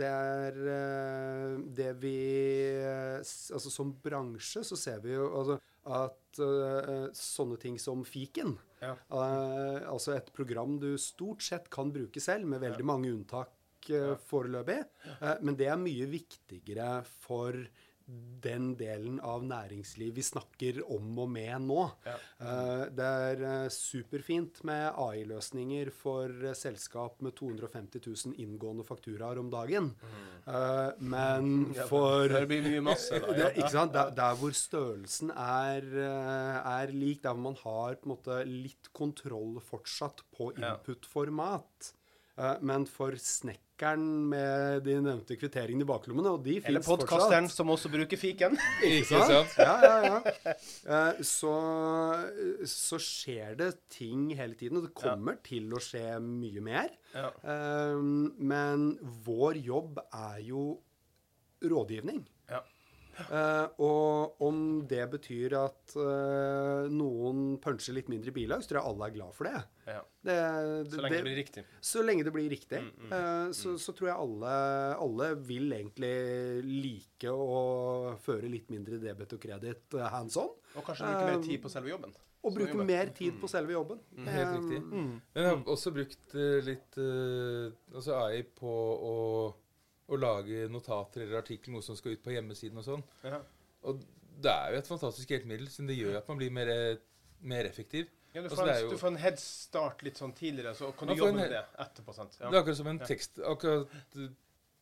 [0.00, 0.60] Det er
[1.80, 2.16] det vi
[3.20, 5.56] Altså som bransje så ser vi jo altså,
[5.90, 8.94] at uh, sånne ting som fiken Ja.
[9.12, 13.50] uh, Altså et program du stort sett kan bruke selv, med veldig mange unntak
[13.94, 14.80] eh, foreløpig.
[15.18, 17.56] Eh, men det er mye viktigere for
[18.42, 21.82] den delen av næringsliv vi snakker om og med nå.
[22.06, 22.14] Ja.
[22.42, 29.92] Eh, det er superfint med AI-løsninger for selskap med 250 000 inngående fakturaer om dagen.
[30.00, 31.06] Mm.
[31.12, 31.52] men
[31.90, 32.26] for...
[32.32, 33.36] Det blir mye masse, da.
[33.40, 33.52] Ja.
[33.54, 33.94] ikke sant?
[33.94, 38.90] Der, der hvor størrelsen er, er lik, der hvor man har på en måte litt
[38.96, 41.92] kontroll fortsatt på input-format.
[42.64, 43.14] Men for
[43.80, 48.56] snekkeren med de nevnte kvitteringene i baklommene, og de Eller podkasteren som også bruker fiken.
[48.84, 49.54] Ikke sant?
[49.56, 50.54] Ja, ja, ja.
[50.84, 51.52] Eh, Så,
[52.66, 56.90] så skjer det ting hele tiden, og det kommer til å skje mye mer.
[57.14, 57.30] Ja.
[57.42, 57.96] Eh,
[58.38, 60.80] Men vår jobb er jo
[61.62, 62.22] rådgivning.
[63.28, 68.90] Eh, og om det betyr at eh, noen puncher litt mindre bilag, så tror jeg
[68.92, 69.62] alle er glad for det.
[69.90, 70.00] Ja.
[70.22, 70.36] det,
[70.92, 71.64] Så lenge det blir riktig.
[71.82, 74.54] så lenge det blir riktig, Mm, eh, så, så tror jeg alle,
[75.06, 76.14] alle vil egentlig
[76.64, 80.50] like å føre litt mindre debet og kreditt hands on.
[80.76, 82.12] Og kanskje bruke mer tid på selve jobben.
[82.40, 82.86] Og bruke jobber.
[82.88, 83.98] mer tid på selve jobben.
[84.16, 84.78] Helt Eh, riktig.
[84.80, 85.10] Mm.
[85.34, 86.32] Men jeg har også brukt
[86.64, 86.96] litt
[87.92, 88.70] altså AI på
[89.10, 89.16] å,
[90.10, 93.04] å lage notater eller artikler, noe som skal ut på hjemmesiden og sånn.
[93.24, 93.38] Ja.
[93.88, 94.00] Og
[94.40, 96.70] det er jo et fantastisk hjelpemiddel, siden det gjør at man blir mer,
[97.42, 98.08] mer effektiv.
[98.34, 100.92] Ja, du, Altså, får det en, du får en head start litt sånn tidligere, så
[100.96, 102.14] kan du jobbe med det etterpå.
[102.14, 102.36] sant?
[102.38, 103.06] Det er akkurat som en Ja.
[103.06, 103.88] tekst akkurat,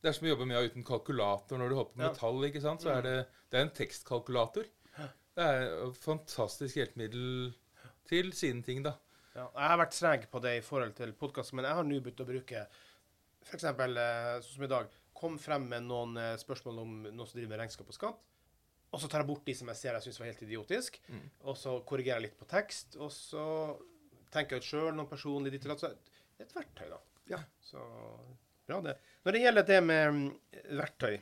[0.00, 2.10] Det er som å jobbe med uten kalkulator når du holder på med Ja.
[2.12, 2.44] metall.
[2.44, 2.80] ikke sant?
[2.82, 4.64] Så er det, det er en tekstkalkulator.
[5.34, 7.54] Det er et fantastisk hjelpemiddel
[8.06, 8.94] til sine ting, da.
[9.34, 9.48] Ja.
[9.54, 12.20] Jeg har vært treg på det i forhold til podkast, men jeg har nå begynt
[12.20, 12.66] å bruke
[13.44, 13.62] f.eks.
[13.62, 14.88] sånn som i dag.
[15.18, 18.24] Kom frem med noen eh, spørsmål om noen som driver med regnskap og skatt.
[18.88, 21.00] Og så tar jeg bort de som jeg ser jeg syns var helt idiotisk.
[21.12, 21.24] Mm.
[21.50, 22.96] Og så korrigerer jeg litt på tekst.
[22.96, 23.44] Og så
[24.32, 25.84] tenker jeg ut sjøl noen personlig ditt og datt.
[25.84, 25.90] Så
[26.38, 27.00] det er et verktøy, da.
[27.28, 27.42] Ja.
[27.60, 27.82] Så
[28.68, 28.96] bra, det.
[29.26, 30.24] Når det gjelder det med mm,
[30.78, 31.18] verktøy,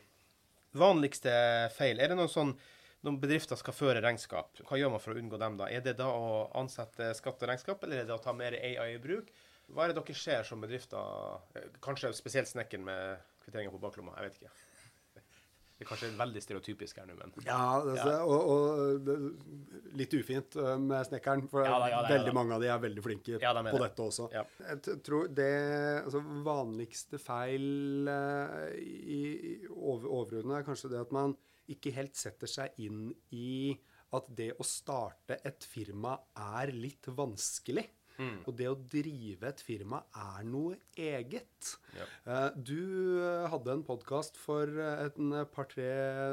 [0.76, 1.32] vanligste
[1.72, 2.50] feil Er det noen sånn
[3.06, 5.68] når bedrifter skal føre regnskap, hva gjør man for å unngå dem da?
[5.70, 8.96] Er det da å ansette skatt og regnskap, eller er det å ta mer AI
[8.96, 9.28] i bruk?
[9.70, 14.16] Hva er det dere ser som bedrifter, eh, kanskje spesielt snekkeren med kvitteringer på baklomma,
[14.18, 14.56] jeg vet ikke.
[15.76, 19.16] Det er kanskje veldig stereotypisk her nå, men Ja, altså, Og, og det,
[20.00, 22.80] litt ufint eh, med snekkeren, for Ja da, ja da, veldig mange av de er
[22.80, 23.82] veldig flinke Ja, på det.
[23.82, 24.28] dette også.
[24.32, 24.46] Ja.
[24.70, 25.50] Jeg tror det
[26.06, 29.20] altså, vanligste feil eh, i,
[29.76, 31.36] over, overordnet er kanskje det at man
[31.68, 33.76] ikke helt setter seg inn i
[34.16, 36.14] at det å starte et firma
[36.56, 37.84] er litt vanskelig.
[38.18, 38.38] Mm.
[38.46, 41.72] Og det å drive et firma er noe eget.
[41.96, 42.06] Ja.
[42.26, 45.16] Eh, Du eh, hadde en podkast for et
[45.54, 45.88] par-tre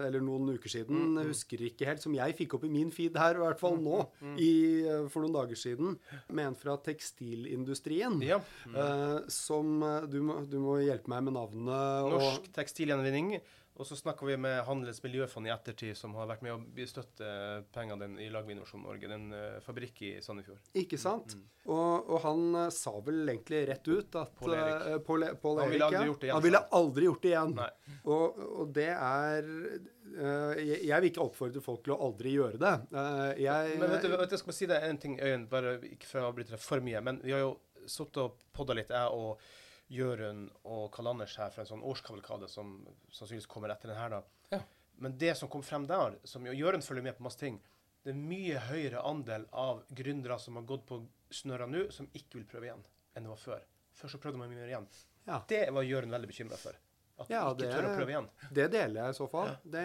[0.07, 2.91] eller noen uker siden, Mm, jeg husker ikke helt, som jeg fikk opp i min
[2.91, 4.35] feed her, i hvert fall nå, mm.
[4.39, 4.51] i,
[4.87, 5.97] eh, for noen dager siden,
[6.29, 8.21] med en fra tekstilindustrien.
[8.21, 8.39] ja.
[8.67, 12.13] eh, som eh, du må, du må hjelpe meg med navnet.
[12.13, 13.39] Norsk tekstilgjenvinning.
[13.73, 17.29] Og så snakka vi med Handelens miljøfond i ettertid, som har vært med å støtte
[17.73, 19.09] pengene den, i lag med Innovasjon Norge.
[19.09, 20.62] Den uh, eh, fabrikk i Sandefjord.
[20.77, 21.33] Ikke sant?
[21.65, 24.86] Og, og han eh, sa vel egentlig rett ut at Pål Erik.
[24.86, 24.99] uh,
[25.41, 27.57] Pål Han ville igjen, Han ville aldri gjort det igjen.
[28.03, 32.62] Og, og det er uh, jeg, jeg vil ikke oppfordre folk til å aldri gjøre
[32.62, 32.73] det.
[32.93, 35.49] Eh, jeg, Men vet du, vet du, jeg skal bare si deg en ting, Øyen,
[35.49, 37.03] bare ikke for å avbryte deg for mye.
[37.09, 37.53] Men vi har jo
[37.89, 39.41] sittet og podda litt, jeg og
[39.89, 42.75] Jørund og Karl Anders her, for en sånn årskavalkade som
[43.11, 44.21] sannsynligvis kommer etter den her, da.
[44.51, 44.61] Ja.
[45.03, 47.59] Men det som kom frem der, som Jørund følger med på masse ting,
[48.03, 51.01] det er mye høyere andel av gründere som har gått på
[51.33, 52.83] snørra nå, som ikke vil prøve igjen,
[53.15, 53.61] enn det var før.
[53.95, 54.87] Før så prøvde man mye mer igjen.
[55.27, 55.41] Ja.
[55.47, 56.75] Det var Jørund veldig bekymra for.
[57.23, 58.29] At Ja, de ikke det- tør å prøve igjen.
[58.51, 59.51] Det deler jeg i så fall.
[59.63, 59.83] Det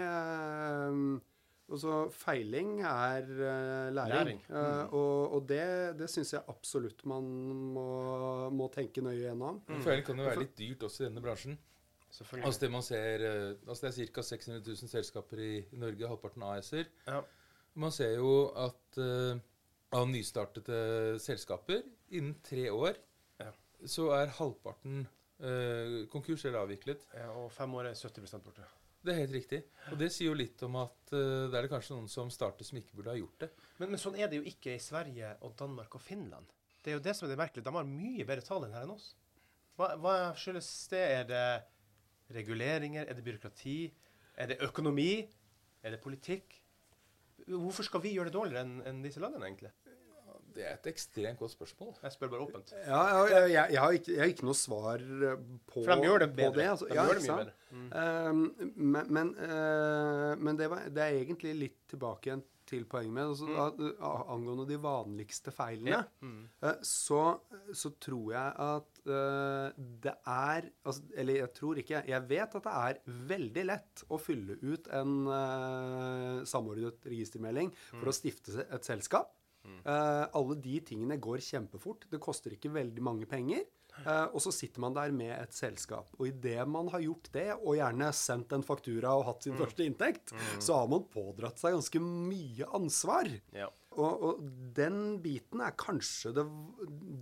[0.90, 1.20] um,
[1.70, 4.14] altså, feiling er uh, læring.
[4.14, 4.42] Læring.
[4.48, 4.58] Mm.
[4.58, 5.64] Uh, og, og det,
[6.00, 7.30] det syns jeg absolutt man
[7.76, 7.88] må,
[8.50, 9.62] må tenke nøye gjennom.
[9.68, 9.82] Mm.
[9.86, 11.58] Feiling kan jo være litt dyrt også i denne bransjen.
[12.40, 14.24] Altså det man ser, uh, altså det er ca.
[14.30, 16.88] 600 000 selskaper i, Norge, halvparten AS-er.
[17.06, 17.20] Ja.
[17.78, 19.38] Man ser jo at eh,
[19.94, 22.98] av nystartede selskaper innen tre år
[23.38, 23.52] Ja.
[23.86, 25.04] så er halvparten
[25.38, 27.06] eh, konkurs eller avviklet.
[27.14, 28.66] Ja, og fem år er 70% borte.
[29.04, 29.60] Det er helt riktig.
[29.92, 32.66] Og det sier jo litt om at uh, det er det kanskje noen som starter
[32.66, 33.50] som ikke burde ha gjort det.
[33.78, 36.50] Men, men sånn er det jo ikke i Sverige og Danmark og Finland.
[36.82, 37.66] Det er jo det som er det merkelige.
[37.68, 39.12] De har mye bedre tall enn her enn oss.
[39.78, 41.04] Hva, hva skyldes det?
[41.20, 41.44] Er det
[42.34, 43.06] reguleringer?
[43.06, 43.78] Er det byråkrati?
[44.38, 45.12] Er det økonomi?
[45.82, 46.58] Er det politikk?
[47.48, 49.70] Hvorfor skal vi gjøre det dårligere enn enn disse landene, egentlig?
[50.58, 51.92] Det er et ekstremt godt spørsmål.
[52.02, 52.72] Jeg spør bare åpent.
[52.82, 55.40] Ja, ja, jeg, jeg, jeg, har ikke, jeg har ikke noe svar eh,
[55.70, 56.58] på, For de gjør det på bedre.
[56.58, 56.68] det.
[56.74, 56.88] Altså.
[56.90, 57.56] De Ja, gjør det mye bedre.
[57.70, 57.88] Mm.
[57.94, 63.14] Um, men men, uh, men det, var, det er egentlig litt tilbake igjen til poenget
[63.16, 66.42] med altså, da, Angående de vanligste feilene, Mm.
[66.64, 67.20] uh, så,
[67.72, 69.70] så tror jeg at uh,
[70.04, 72.02] det er altså, Eller jeg tror ikke.
[72.10, 78.10] Jeg vet at det er veldig lett å fylle ut en uh, samordnet registermelding for
[78.10, 79.32] å stifte et selskap.
[79.84, 82.06] Eh, alle de tingene går kjempefort.
[82.10, 83.66] Det koster ikke veldig mange penger.
[84.06, 86.10] Uh, og så sitter man der med et selskap.
[86.18, 89.86] Og idet man har gjort det, og gjerne sendt en faktura og hatt sin første
[89.88, 93.30] inntekt, så har man pådratt seg ganske mye ansvar.
[93.56, 93.66] Ja.
[93.98, 94.42] Og, og
[94.76, 96.44] den biten er kanskje det,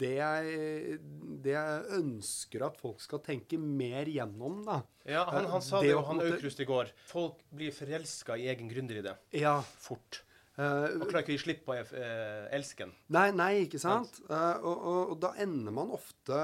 [0.03, 0.99] det, jeg,
[1.45, 4.83] det jeg ønsker at folk skal tenke mer gjennom, da.
[5.09, 6.93] Ja, han, han sa Det jo, han Aukrust i går.
[7.09, 9.61] Folk blir forelska i egen gründeridé Ja.
[9.81, 10.26] fort.
[10.57, 12.93] Eh, Og klarer ikke å gi slipp på uh, elsken.
[13.15, 14.21] Nei, nei, ikke sant?
[14.31, 16.39] Uh, og, og, og da ender man ofte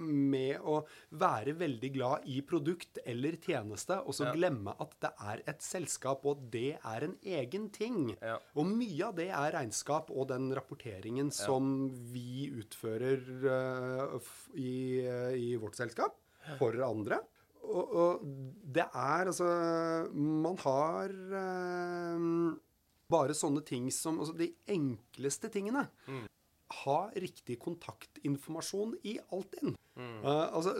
[0.00, 0.80] med å
[1.20, 4.34] være veldig glad i produkt eller tjeneste, og så Ja.
[4.36, 8.16] glemme at det er et selskap, og det er en egen ting.
[8.20, 8.36] Ja.
[8.54, 13.24] Og mye av det er regnskap og den rapporteringen som vi utfører
[14.54, 14.72] i,
[15.40, 16.16] i vårt selskap
[16.58, 17.20] for andre.
[17.70, 18.22] Og, og
[18.72, 19.46] det er altså
[20.16, 21.12] Man har
[23.10, 25.88] bare sånne ting som Altså de enkleste tingene.
[26.84, 29.74] Ha riktig kontaktinformasjon i Altinn.
[30.00, 30.74] Eh, altså,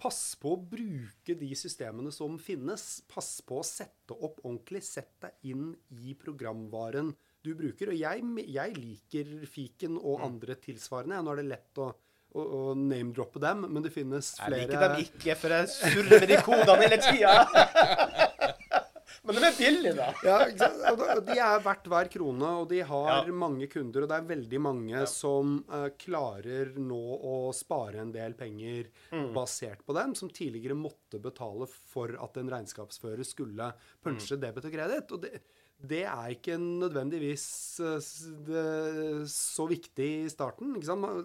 [0.00, 2.86] pass på å bruke de systemene som finnes.
[3.10, 4.82] Pass på å sette opp ordentlig.
[4.86, 7.12] Sett deg inn i programvaren
[7.46, 7.92] du bruker.
[7.92, 11.22] Og jeg, jeg liker fiken og andre tilsvarende.
[11.22, 11.90] Nå er det lett å,
[12.40, 16.32] å, name-droppe dem, men det finnes Jeg flere liker dem ikke, for jeg surrer med
[16.32, 17.36] de kodene hele tida.
[19.26, 20.06] Men de er billige, da.
[20.22, 20.36] Ja,
[21.20, 23.32] De er verdt hver krone, og de har Ja.
[23.32, 24.02] mange kunder.
[24.02, 29.32] Og det er veldig mange som uh, klarer nå å spare en del penger Mm.
[29.34, 33.72] basert på dem, som tidligere måtte betale for at en regnskapsfører skulle
[34.04, 34.40] punche Mm.
[34.40, 35.12] debet og kreditt.
[35.12, 35.40] Og det,
[35.86, 40.76] det er ikke nødvendigvis eh, så viktig i starten.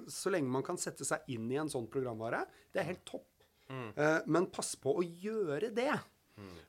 [0.10, 3.28] Så lenge man kan sette seg inn i en sånn programvare, det er helt topp.
[3.72, 3.94] Mm.
[3.96, 5.94] Eh, men pass på å gjøre det.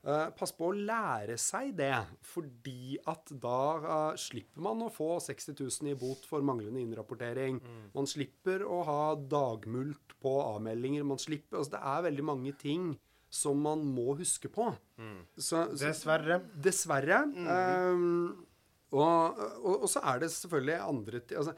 [0.02, 1.94] Eh, pass på å lære seg det,
[2.26, 7.60] fordi at da uh, slipper man å få 60 000 i bot for manglende innrapportering.
[7.94, 11.06] Man slipper å ha dagmult på avmeldinger.
[11.06, 12.92] Man slipper, altså det er veldig mange ting
[13.32, 14.68] som man må huske på.
[15.36, 16.42] Så, så, Dessverre.
[16.66, 17.22] Dessverre.
[17.32, 18.26] ehm,
[18.92, 21.54] og, og, og så er det selvfølgelig andre ting altså,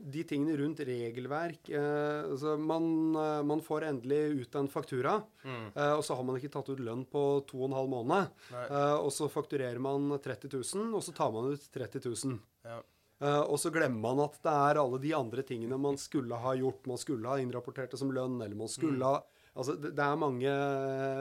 [0.00, 2.84] De tingene rundt regelverk eh, altså man,
[3.20, 6.80] eh, man får endelig ut en faktura, eh, og så har man ikke tatt ut
[6.80, 8.30] lønn på to og en halv måned.
[8.54, 12.38] Eh, og så fakturerer man 30 000, og så tar man ut 30 000.
[12.64, 12.78] Ja.
[13.20, 16.54] Eh, og så glemmer man at det er alle de andre tingene man skulle ha
[16.56, 16.86] gjort.
[16.88, 20.14] Man skulle ha innrapportert det som lønn, eller man skulle ha Altså, det, det er
[20.14, 20.50] mange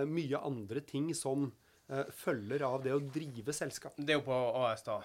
[0.06, 1.69] mye andre ting som eh,
[2.14, 3.96] følger av det å drive selskap.
[3.98, 5.00] Det er jo på AS, da.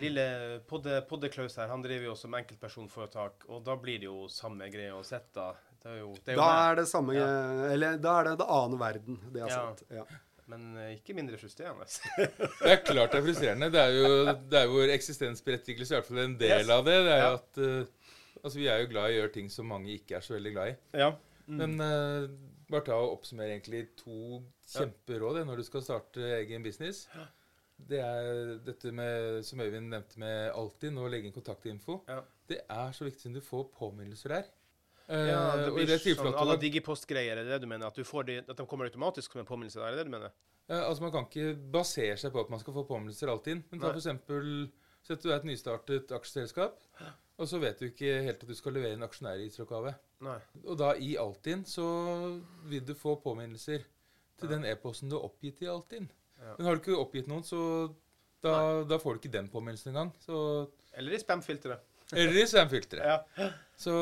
[0.00, 4.24] Lille Podde, Podde Klaus her, han driver jo som enkeltpersonforetak, og da blir det jo
[4.32, 5.44] samme greie å sette.
[5.80, 7.14] Det er jo, det er jo Da er det samme
[7.72, 9.20] Eller da er det det annen verden.
[9.32, 9.54] Det er Ja.
[9.62, 9.82] sant.
[9.90, 10.04] Ja.
[10.50, 11.86] men eh, ikke mindre frustrerende.
[12.58, 13.68] Det er klart det er frustrerende.
[13.70, 14.08] Det er jo,
[14.50, 16.68] det er jo vår eksistensberettigelse, i hvert fall en del Yes.
[16.74, 16.96] av det.
[17.06, 17.34] Det er Ja.
[17.38, 17.84] at eh,
[18.42, 20.52] Altså, vi er jo glad i å gjøre ting som mange ikke er så veldig
[20.54, 20.76] glad i.
[20.98, 21.12] ja.
[21.46, 22.28] Men eh,
[22.72, 27.06] bare ta og oppsummere egentlig to kjemperåd eh, når du skal starte egen business.
[27.80, 32.02] Det er dette med, som Øyvind nevnte med Altinn, å legge inn kontaktinfo.
[32.08, 32.20] Ja.
[32.50, 34.50] Det er så viktig som du får påminnelser der.
[35.10, 37.88] Eh, ja, det blir det sånn alle à la Digipost-greier, er det det du mener?
[37.90, 40.10] At, du får de, at de kommer automatisk med påminnelser påminnelse der, er det det
[40.10, 40.36] du mener?
[40.70, 43.64] Ja, altså Man kan ikke basere seg på at man skal få påminnelser alltid.
[43.72, 44.76] Men ta f.eks.
[45.00, 46.76] Sett du er et nystartet aksjeselskap,
[47.40, 49.94] og så vet du ikke helt at du skal levere en aksjonærregistreroppgave.
[50.26, 50.36] Nei.
[50.66, 51.86] Og da i Altinn så
[52.68, 53.86] vil du få påminnelser
[54.40, 56.10] til den e-posten du har oppgitt i Altinn.
[56.40, 56.54] Ja.
[56.58, 57.60] Men har du ikke oppgitt noen, så
[58.44, 58.52] da,
[58.88, 60.12] da får du ikke den påminnelsen engang.
[60.24, 60.36] Så,
[60.96, 61.88] Eller i spam-filteret.
[62.12, 63.34] eller i spam-filteret.
[63.36, 63.48] Ja.
[63.80, 63.96] Så,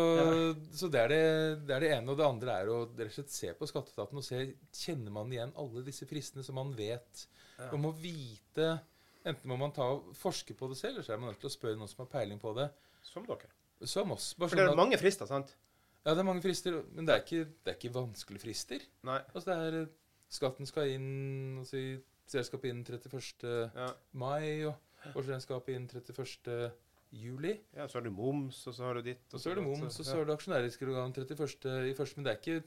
[0.74, 1.22] så det, er det,
[1.68, 2.10] det er det ene.
[2.10, 4.42] Og det andre er å rett og slett se på skatteetaten og se
[4.74, 7.26] kjenner man igjen alle disse fristene som man vet.
[7.58, 7.70] Ja.
[7.74, 8.78] Man må vite
[9.26, 11.50] Enten må man ta og forske på det selv, eller så er man nødt til
[11.50, 12.68] å spørre noen som har peiling på det.
[13.06, 13.50] Som dere.
[13.86, 14.32] Som oss.
[14.38, 15.54] Bare For det sånn er at, mange frister, sant?
[16.02, 18.84] ja, det er mange frister, men det er ikke, det er ikke vanskelige frister.
[19.06, 19.20] Nei.
[19.34, 19.96] Altså det er eh,
[20.28, 21.94] Skatten skal inn altså, i
[22.28, 23.46] Selskapet inn 31.
[23.72, 23.86] Ja.
[24.20, 26.74] mai, og årsregnskapet inn 31.
[27.16, 27.54] juli.
[27.72, 29.24] ja, så har du moms, og så har du ditt.
[29.32, 30.36] Og så er det moms, og så er det
[30.84, 31.88] organ 31.
[31.88, 32.18] i første.
[32.18, 32.58] Men det er ikke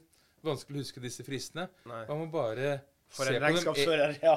[0.42, 1.68] vanskelig å huske disse fristene.
[1.86, 2.02] Nei.
[2.08, 2.72] Man må bare
[3.12, 4.34] For en regnskapsfører, ja.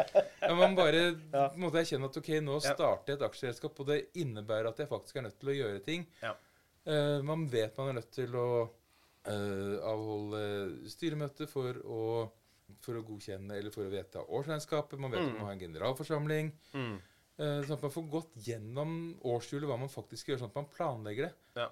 [0.42, 1.46] Ja, man bare Ja.
[1.56, 5.16] måtte erkjenne at ok, nå starter jeg et aksjeselskap, og det innebærer at jeg faktisk
[5.16, 6.04] er nødt til å gjøre ting.
[6.22, 6.34] Ja.
[6.88, 10.42] Uh, man vet man er nødt til å uh, avholde
[10.92, 12.02] styremøte for å,
[12.84, 14.98] for å godkjenne eller for å vedta årsregnskapet.
[15.00, 15.32] Man vet Mm.
[15.32, 16.52] man må ha en generalforsamling.
[16.74, 16.94] Mm.
[17.38, 20.70] Uh, Sånn at man får gått gjennom årshjulet hva man faktisk gjør, sånn at man
[20.74, 21.34] planlegger det.
[21.60, 21.68] Ja.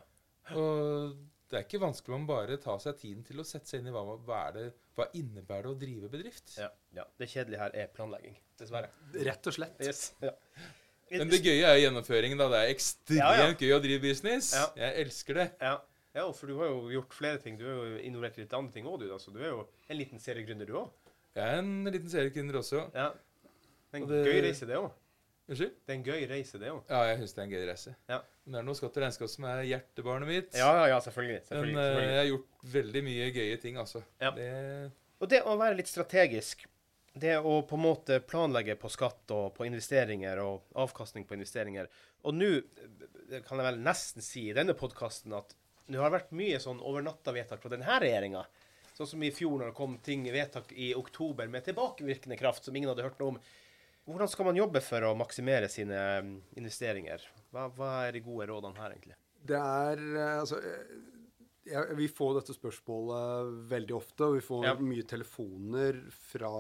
[0.55, 1.17] Og
[1.51, 3.89] det er ikke vanskelig om man bare tar seg tiden til å sette seg inn
[3.89, 4.65] i hva, hva, er det,
[4.99, 6.57] hva innebærer det å drive bedrift.
[6.59, 7.05] Ja, ja.
[7.19, 8.91] Det kjedelige her er planlegging, dessverre.
[9.29, 9.77] Rett og slett.
[9.85, 10.09] Yes.
[10.25, 10.33] Ja.
[11.11, 12.39] Men det gøye er gjennomføringen.
[12.41, 13.53] da Det er ekstremt Ja, ja.
[13.55, 14.53] gøy å drive business.
[14.59, 14.65] Ja.
[14.77, 15.45] Jeg elsker det.
[15.63, 15.77] Ja.
[16.19, 17.57] ja, for du har jo gjort flere ting.
[17.61, 19.07] Du er jo involvert i litt andre ting òg, du.
[19.13, 19.19] da.
[19.23, 20.91] Så du er jo en liten seriegründer, du òg.
[21.37, 22.89] Jeg er en liten seriegründer også.
[22.97, 23.13] Ja.
[23.15, 24.91] Det er en Og det- gøy reise, det òg.
[25.47, 25.75] Unnskyld?
[25.87, 26.83] Det er en gøy reise, det òg.
[26.91, 27.95] Ja, jeg syns det er en gøy reise.
[28.11, 28.19] Ja.
[28.47, 30.53] Men det er noe skatt og regnskap som er hjertebarnet mitt.
[30.55, 31.41] Ja, ja, ja, selvfølgelig.
[31.41, 32.13] Men selvfølgelig, eh, selvfølgelig.
[32.13, 34.03] jeg har gjort veldig mye gøye ting, altså.
[34.23, 34.31] Ja.
[34.37, 34.51] Det,
[35.19, 36.63] Og det å være litt strategisk,
[37.17, 41.89] det å på en måte planlegge på skatt og på investeringer og avkastning på investeringer
[42.29, 45.57] Og nå eh, kan jeg vel nesten si i denne podkasten at
[45.87, 48.43] det har vært mye sånn over natta-vedtak fra denne regjeringa.
[48.97, 52.77] Sånn som i fjor, når det kom ting vedtak i oktober med tilbakevirkende kraft som
[52.77, 53.41] ingen hadde hørt noe om.
[54.07, 57.23] Hvordan skal man jobbe for å maksimere sine mm, investeringer?
[57.57, 59.17] Hva, hva er de gode rådene her, egentlig?
[59.47, 60.95] Det er eh, Altså eh,
[61.73, 64.75] ja, Vi får dette spørsmålet veldig ofte, og vi får Ja.
[64.79, 66.53] mye telefoner fra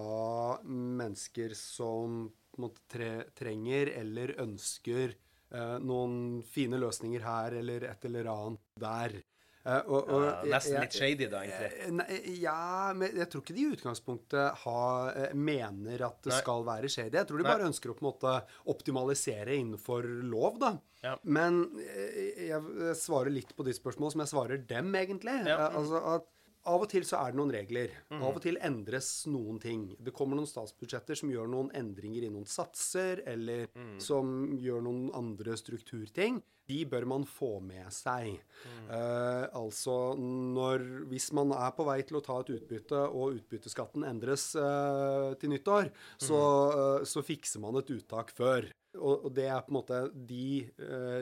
[0.65, 2.25] mennesker som
[2.59, 5.13] måte tre, trenger eller ønsker
[5.53, 9.19] eh, noen fine løsninger her eller et eller annet der.
[9.67, 12.05] Eh, og, og, Ja, nesten litt shady, da, egentlig.
[12.07, 16.39] Eh, ja, men jeg tror ikke de i utgangspunktet har, eh, mener at det Nei.
[16.45, 17.17] skal være shady.
[17.19, 17.53] Jeg tror de Nei.
[17.53, 18.37] bare ønsker å på en måte
[18.71, 20.77] optimalisere innenfor lov, da.
[21.03, 21.17] Ja.
[21.25, 25.37] Men jeg, jeg svarer litt på de spørsmålene som jeg svarer dem, egentlig.
[25.51, 25.69] Ja.
[25.75, 26.31] Altså at
[26.67, 27.95] av og til så er det noen regler.
[28.11, 28.25] Mhm.
[28.27, 29.89] Av og til endres noen ting.
[30.03, 33.97] Det kommer noen statsbudsjetter som gjør noen endringer i noen satser, eller mm.
[34.03, 36.43] som gjør noen andre strukturting.
[36.67, 38.41] De bør man få med seg.
[38.67, 38.89] Mm.
[38.91, 44.07] Uh, altså når Hvis man er på vei til å ta et utbytte, og utbytteskatten
[44.09, 46.41] endres uh, til nyttår, så,
[46.75, 48.67] uh, så fikser man et uttak før.
[48.97, 50.65] Og, og det er på en måte de,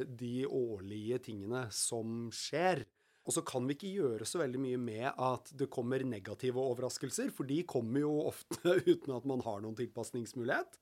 [0.06, 2.84] de årlige tingene som skjer.
[3.24, 7.30] Og så kan vi ikke gjøre så veldig mye med at det kommer negative overraskelser,
[7.32, 8.58] for de kommer jo ofte
[8.92, 10.76] uten at man har noen tilpasningsmulighet.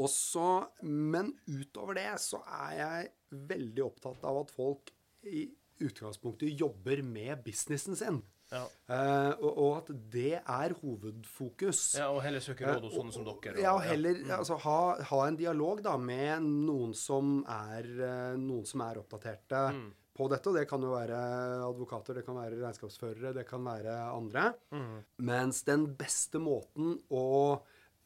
[0.00, 0.44] Også,
[0.88, 3.08] men utover det så er jeg
[3.50, 4.92] veldig opptatt av at folk
[5.28, 5.46] i
[5.84, 8.20] utgangspunktet jobber med businessen sin.
[8.50, 8.64] Ja.
[8.90, 11.82] Uh, og, og at det er hovedfokus.
[12.00, 13.54] ja, og heller søke råd hos sånne som dere.
[13.54, 14.78] og- Ja, og heller altså, ha,
[15.12, 19.92] ha en dialog da med noen som er, eh, noen som er oppdaterte Mm.
[20.16, 20.50] På dette.
[20.50, 21.18] Og det kan jo være
[21.66, 24.50] advokater, det kan være regnskapsførere, det kan være andre.
[24.74, 24.96] Mm.
[25.28, 27.26] Mens den beste måten å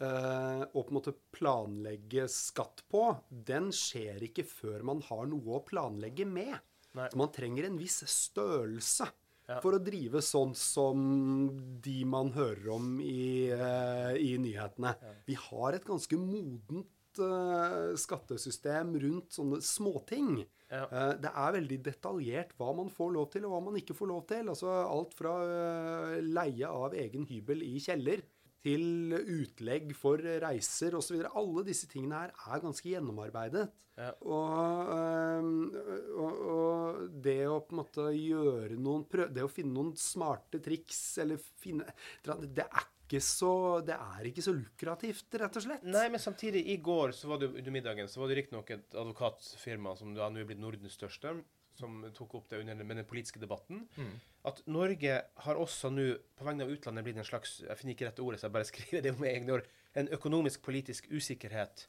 [0.02, 5.58] eh, å på en måte planlegge skatt på, den skjer ikke før man har noe
[5.58, 6.56] å planlegge med.
[6.94, 7.10] Nei.
[7.10, 9.08] Så man trenger en viss størrelse
[9.44, 9.58] Ja.
[9.60, 11.00] for å drive sånn som
[11.84, 14.94] de man hører om i, uh, i nyhetene.
[15.26, 16.88] Vi har et ganske modent
[17.22, 20.44] eh, skattesystem rundt sånne småting.
[20.70, 20.84] Ja.
[20.84, 24.10] Eh, det er veldig detaljert hva man får lov til, og hva man ikke får
[24.10, 24.48] lov til.
[24.52, 28.24] Altså alt fra eh, leie av egen hybel i kjeller
[28.64, 31.18] til utlegg for reiser osv.
[31.36, 33.66] Alle disse tingene her er ganske gjennomarbeidet.
[34.00, 34.08] Ja.
[34.26, 35.50] Og,
[36.16, 39.28] og, og det å på en måte gjøre noen prøv...
[39.36, 41.86] Det å finne noen smarte triks eller finne
[42.24, 43.52] Det er ikke så,
[43.86, 45.84] det er ikke så lukrativt, rett og slett.
[45.86, 48.96] Nei, men samtidig, i går så var det under middagen så var det riktignok et
[49.00, 51.36] advokatfirma som da nå er blitt Nordens største,
[51.78, 53.82] som tok opp det under med den politiske debatten.
[54.46, 56.06] At Norge har også nå,
[56.38, 58.70] på vegne av utlandet, blitt en slags Jeg finner ikke rette ordet, så jeg bare
[58.72, 59.72] skriver det med egne ord.
[59.98, 61.88] En økonomisk-politisk usikkerhet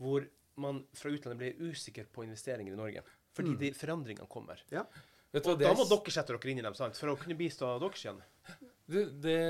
[0.00, 0.28] hvor
[0.60, 3.04] man fra utlandet blir usikker på investeringer i Norge.
[3.36, 4.60] Fordi de forandringene kommer.
[4.72, 4.86] Ja.
[5.32, 6.96] Vet du hva, Og da må dere sette dere inn i dem, sant?
[6.96, 8.22] For å kunne bistå deres igjen.
[8.86, 9.40] Det, det,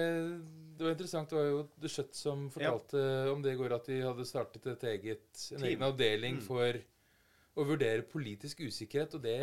[0.76, 1.30] det var interessant.
[1.30, 4.66] Det var jo The Shut som fortalte om det i går, at de hadde startet
[4.74, 5.66] et eget, en Team.
[5.70, 6.78] egen avdeling for
[7.56, 9.14] å vurdere politisk usikkerhet.
[9.16, 9.36] Og det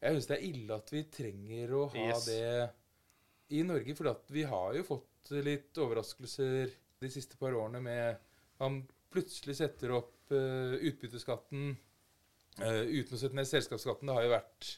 [0.00, 2.24] Jeg syns det er ille at vi trenger å ha Yes.
[2.30, 2.70] det
[3.58, 3.94] i Norge.
[3.98, 8.16] For at vi har jo fått litt overraskelser de siste par årene med
[8.60, 8.80] Han
[9.12, 11.76] plutselig setter opp uh, utbytteskatten
[12.60, 14.08] uh, uten å sette ned selskapsskatten.
[14.10, 14.70] Det har jo vært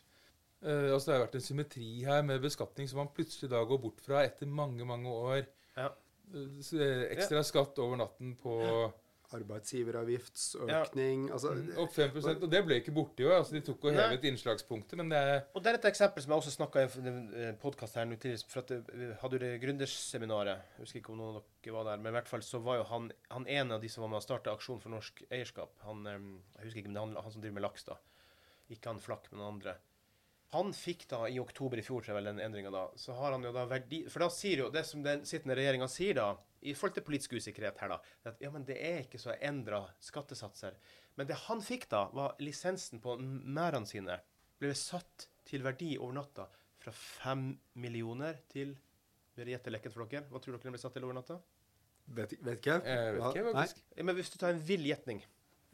[0.61, 3.81] Eh, altså Det har vært en symmetri her med beskatning som man plutselig da går
[3.81, 5.44] bort fra etter mange mange år.
[5.77, 5.90] Ja.
[6.31, 8.61] Uh, ekstra Ekstra skatt over natten på
[9.35, 13.37] Arbeidsgiveravgiftsøkning altså, opp 5% Og det ble ikke borte i år.
[13.40, 16.35] Altså, de tok og hevet innslagspunktet, men det er Og det er et eksempel som
[16.35, 16.87] jeg også snakka i
[17.46, 18.50] en podkast her nå tidligere.
[18.50, 20.56] For at vi hadde jo det gründerseminaret.
[20.75, 22.02] Jeg husker ikke om noen av dere var der.
[22.02, 24.21] Men i hvert fall så var jo han, han en av de som var med
[24.21, 25.73] å starte Aksjon for norsk eierskap.
[25.87, 28.00] Han, jeg husker ikke, men det er han, han som driver med laks, da.
[28.71, 29.79] Ikke han Flakk, men han andre.
[30.51, 33.37] Han fikk da i oktober i fjor, tror jeg vel, den endringa da, så har
[33.37, 36.31] han jo da verdi For da sier jo det som den sittende regjeringa sier da,
[36.61, 39.85] i forhold til politisk usikkerhet her, da, at ja, men det er ikke så endra
[40.03, 40.75] skattesatser.
[41.17, 44.19] Men det han fikk da, var lisensen på merdene sine
[44.61, 46.46] ble satt til verdi over natta
[46.81, 48.75] fra fem millioner til
[49.38, 50.27] dere gjette leken for dere?
[50.29, 51.38] Hva tror dere den ble satt til over natta?
[52.11, 52.81] Vet, vet ikke.
[52.83, 53.53] Jeg vet ikke, Nei.
[53.55, 53.85] faktisk.
[53.94, 55.21] Ja, men hvis du tar en vill gjetning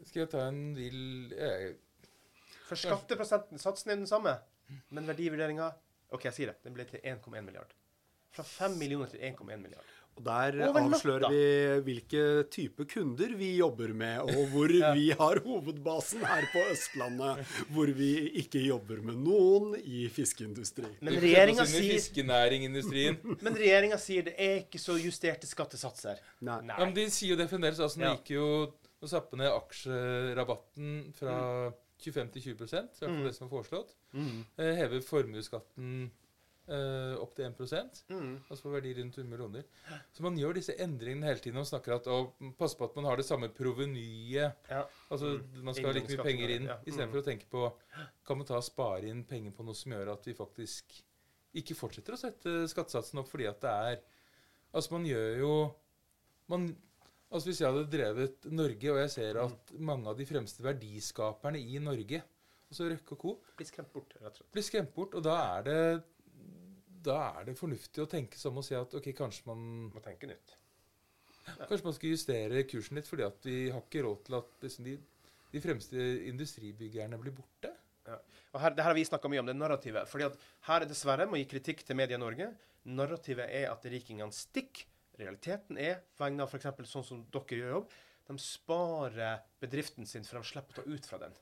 [0.05, 1.33] Skal jeg ta en vill
[2.67, 4.35] For skatteprosenten, satsen er den samme,
[4.95, 5.73] men verdivurderinga
[6.15, 6.61] OK, jeg sier det.
[6.67, 7.73] Den ble til 1,1 milliard.
[8.37, 9.95] Fra 5 millioner til 1,1 milliard.
[10.17, 11.41] Og Der avslører vi
[11.85, 14.95] hvilke type kunder vi jobber med, og hvor ja.
[14.97, 17.43] vi har hovedbasen her på Østlandet.
[17.69, 18.11] Hvor vi
[18.41, 20.97] ikke jobber med noen i fiskeindustrien.
[21.05, 26.23] Men regjeringa sier, men regjeringa sier det er ikke så justerte skattesatser.
[26.49, 26.63] Nei.
[26.71, 26.81] Nei.
[26.81, 27.83] Men de sier jo det fremdeles.
[27.85, 28.17] Altså, ja.
[28.17, 28.49] gikk jo
[28.97, 31.83] og sappe ned aksjerabatten fra mm.
[32.03, 33.25] 25-20 det er fall mm.
[33.27, 33.97] det som er foreslått.
[34.13, 34.39] Mm.
[34.61, 35.91] Eh, heve formuesskatten
[36.69, 38.33] eh, opp til 1 mm.
[38.51, 39.67] altså på verdier rundt 100 millioner.
[40.13, 42.19] Så man gjør disse endringene hele tiden og snakker at å,
[42.59, 44.69] passe på at man har det samme provenyet.
[44.71, 44.85] Ja.
[45.11, 45.61] Altså mm.
[45.63, 46.79] man skal ha litt mye penger inn ja.
[46.85, 47.25] istedenfor mm.
[47.25, 47.67] å tenke på
[48.27, 50.99] kan man ta og spare inn penger på noe som gjør at vi faktisk
[51.57, 54.05] ikke fortsetter å sette skattesatsen opp fordi at det er
[54.75, 55.51] Altså, man gjør jo
[56.53, 56.65] Man
[57.33, 61.59] Altså Hvis jeg hadde drevet Norge, og jeg ser at mange av de fremste verdiskaperne
[61.59, 62.21] i Norge,
[62.71, 64.53] altså Røkke og co., Blir skremt bort, rett og slett.
[64.55, 65.81] blir skremt bort, og da er det
[67.07, 69.61] da er det fornuftig å tenke som å si at ok, kanskje man,
[69.95, 70.57] Må tenke nytt.
[71.69, 74.89] kanskje man skal justere kursen litt, fordi at vi har ikke råd til at liksom,
[74.89, 74.97] de,
[75.53, 77.71] de fremste industribyggerne blir borte.
[78.55, 80.09] Og her, det her har vi snakka mye om, det narrativet.
[80.11, 80.37] Fordi at
[80.69, 82.51] her dessverre må gi kritikk til Media Norge.
[82.87, 84.87] Narrativet er at rikingene stikker.
[85.21, 86.91] Realiteten er, på vegne av f.eks.
[86.91, 87.97] sånn som dere gjør jobb,
[88.27, 91.35] de sparer bedriften sin for de slipper å ta ut fra den.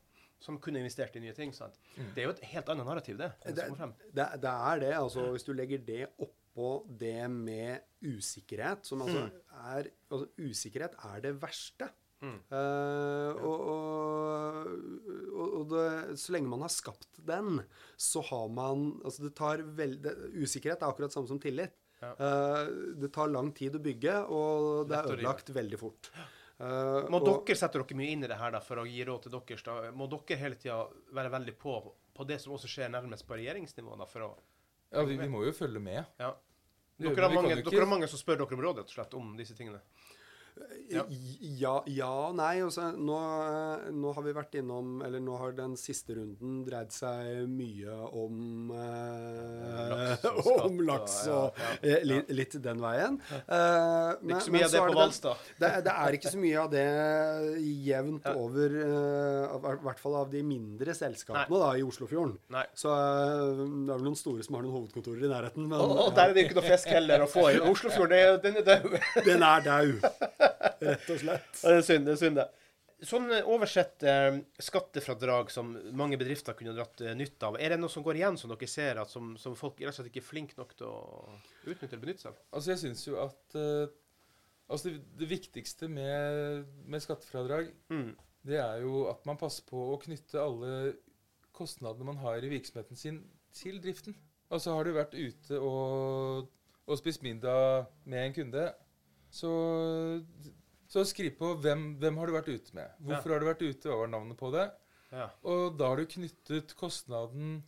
[0.45, 1.55] Som kunne investert i nye ting.
[1.57, 1.79] sant?
[1.97, 3.31] Det er jo et helt annet narrativ, det.
[3.47, 3.68] Det,
[4.12, 4.95] det, det er det.
[4.99, 9.29] altså Hvis du legger det oppå det med usikkerhet, som altså
[9.72, 11.89] er altså Usikkerhet er det verste.
[12.25, 12.37] Mm.
[12.57, 13.64] Eh, og
[15.35, 17.61] og, og, det, så lenge man har skapt den,
[18.01, 19.97] så har man altså det tar vel,
[20.37, 21.75] Usikkerhet er akkurat samme som tillit.
[22.05, 22.12] Ja.
[22.28, 26.11] Eh, det tar lang tid å bygge, og det er ødelagt veldig fort.
[26.55, 29.02] Uh, Må og- dere sette dere mye inn i det her da, for å gi
[29.05, 29.62] råd til deres?
[29.66, 29.90] da?
[29.90, 31.78] Må dere hele tida være veldig på
[32.14, 33.96] på det som også skjer nærmest på regjeringsnivå?
[33.98, 34.28] da, for å...
[34.92, 36.05] Ja, vi, vi må jo følge med.
[36.20, 36.30] Ja.
[37.02, 39.32] Dere har, mange, dere har mange som spør dere om råd rett og slett, om
[39.36, 39.80] disse tingene.
[40.88, 41.02] Ja.
[41.59, 42.61] Ja, ja nei.
[42.62, 43.16] Altså, nå,
[43.96, 48.70] nå har vi vært innom Eller nå har den siste runden dreid seg mye om
[48.74, 53.16] eh, Laks og Om laks og- og ja, eh, litt, den veien.
[53.32, 55.42] Eh, men- ikke så mye av det på Hvalstad.
[55.59, 56.84] Det, det er ikke så mye av det
[57.88, 58.34] jevnt Ja.
[58.44, 62.36] over eh, I hvert fall av de mindre selskapene da, i Oslofjorden.
[62.55, 62.64] Nei.
[62.78, 65.66] Så eh, det er vel noen store som har noen hovedkontorer i nærheten.
[65.68, 68.16] Men Og, og der er det ikke noe fisk heller å få i Oslofjorden.
[68.20, 68.98] er- Den er død.
[69.24, 69.92] den er dau,
[70.80, 71.50] rett og slett.
[71.62, 72.46] Ja, det er synd, det er synd, det.
[73.04, 77.80] Sånn eh, oversett eh, skattefradrag som mange bedrifter kunne dratt eh, nytte av, er det
[77.82, 80.22] noe som går igjen, som dere ser, at som, som folk rett og slett ikke
[80.22, 81.34] er flinke nok til å
[81.66, 82.38] utnytte eller benytte seg av?
[82.54, 83.84] Altså, jeg syns jo at eh,
[84.64, 88.14] Altså, det, det viktigste med, med skattefradrag, Mm.
[88.48, 90.94] det er jo at man passer på å knytte alle
[91.52, 93.18] kostnadene man har i virksomheten sin,
[93.52, 94.16] til driften.
[94.48, 96.48] Altså, har du vært ute og,
[96.88, 98.64] og spist middag med en kunde,
[99.35, 99.53] så,
[100.91, 102.97] så skriv på hvem, hvem har du vært ute med.
[103.03, 104.68] Hvorfor har du vært ute, hva var navnet på det?
[105.14, 105.28] Ja.
[105.51, 107.61] Og da har du knyttet kostnaden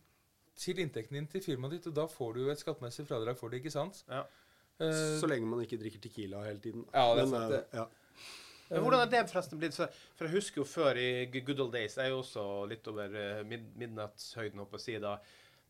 [0.57, 3.53] til inntekten din til firmaet ditt, og da får du jo et skattemessig fradrag for
[3.53, 4.01] det, ikke sant?
[4.09, 4.23] Ja.
[4.77, 6.85] Uh, Så lenge man ikke drikker Tequila hele tiden.
[6.93, 7.63] Ja, det er sant, eh, det.
[7.77, 7.87] Ja.
[8.67, 9.77] Men hvordan er det forresten blitt?
[9.77, 11.09] For, for jeg husker jo før i
[11.39, 14.83] good old days, jeg er jo også litt over eh, mid midnattshøyden, holdt jeg å
[14.83, 15.13] si, da,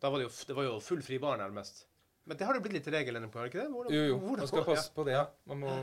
[0.02, 1.86] da var det jo, det var jo full fri bar nærmest.
[2.28, 3.72] Men det har det blitt litt regelen på, har det ikke det?
[3.74, 4.18] Hvordan, Jo, jo.
[4.20, 5.20] hvordan Man skal passe på det.
[5.48, 5.74] Man må,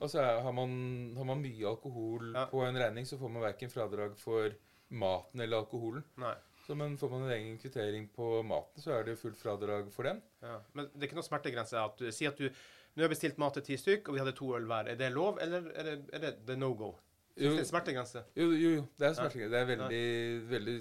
[0.00, 0.76] altså, har, man,
[1.18, 2.44] har man mye alkohol Ja.
[2.50, 4.54] på en regning, så får man verken fradrag for
[4.90, 6.04] maten eller alkoholen.
[6.22, 6.34] Nei.
[6.66, 10.06] Så, men får man en egen kvittering på maten, så er det fullt fradrag for
[10.08, 10.22] den.
[10.42, 10.60] Ja.
[10.74, 12.48] Men det er ikke noe smertegrense at du sier at du
[12.96, 14.88] nå har bestilt mat til ti stykk, og vi hadde to øl hver.
[14.90, 16.94] Er det lov, eller er det, er det, det no go?
[17.36, 18.22] Jo, Det er smertegrense.
[18.34, 19.52] jo, jo, jo det er smertegrense.
[19.52, 20.76] Det er veldig, veldig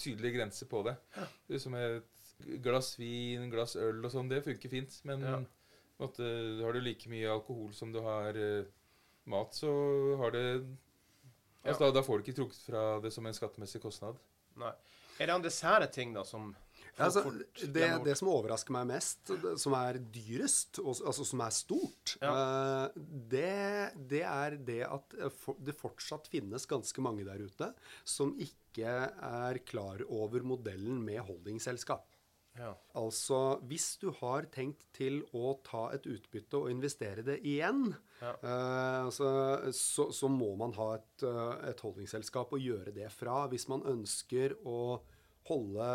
[0.00, 0.94] tydelig grense på det.
[1.46, 2.19] Det er som et
[2.64, 5.00] glass vin, glass øl og sånn, det funker fint.
[5.08, 5.38] Men Ja.
[6.00, 6.26] måtte,
[6.62, 8.64] har du like mye alkohol som du har uh,
[9.30, 9.70] mat, så
[10.22, 10.46] har det
[11.60, 14.16] Altså, da, da får du ikke trukket fra det som en skattemessig kostnad.
[14.56, 14.72] Nei.
[15.20, 16.54] Er det andre sære ting da som
[16.96, 17.22] Ja, altså,
[17.60, 22.16] det, det som overrasker meg mest, det, som er dyrest, og, altså som er stort,
[22.20, 23.00] Eh,
[23.32, 27.70] det, det er det at eh, for, det fortsatt finnes ganske mange der ute
[28.04, 32.09] som ikke er klar over modellen med holdingselskap.
[32.58, 32.72] Ja.
[32.98, 38.32] Altså, hvis du har tenkt til å ta et utbytte og investere det igjen, Ja.
[38.42, 39.30] eh, altså,
[39.72, 43.46] så, så må man ha et, eh, et holdingselskap å gjøre det fra.
[43.48, 45.00] Hvis man ønsker å
[45.50, 45.88] holde,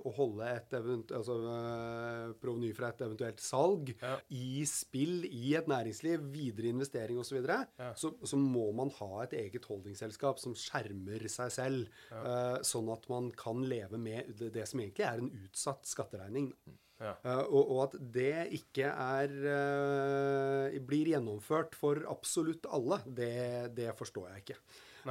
[0.00, 4.16] å holde et event, altså, eh, proveny fra et eventuelt salg Ja.
[4.30, 7.92] i spill i et næringsliv, videre investering osv., så, videre, Ja.
[7.94, 13.08] så, så må man ha et eget holdingselskap som skjermer seg selv, eh, sånn at
[13.12, 16.52] man kan leve med det, det som egentlig er en utsatt skatteregning.
[16.96, 17.12] Ja.
[17.20, 23.90] Uh, og, og at det ikke er uh, blir gjennomført for absolutt alle, det, det
[23.98, 24.56] forstår jeg ikke.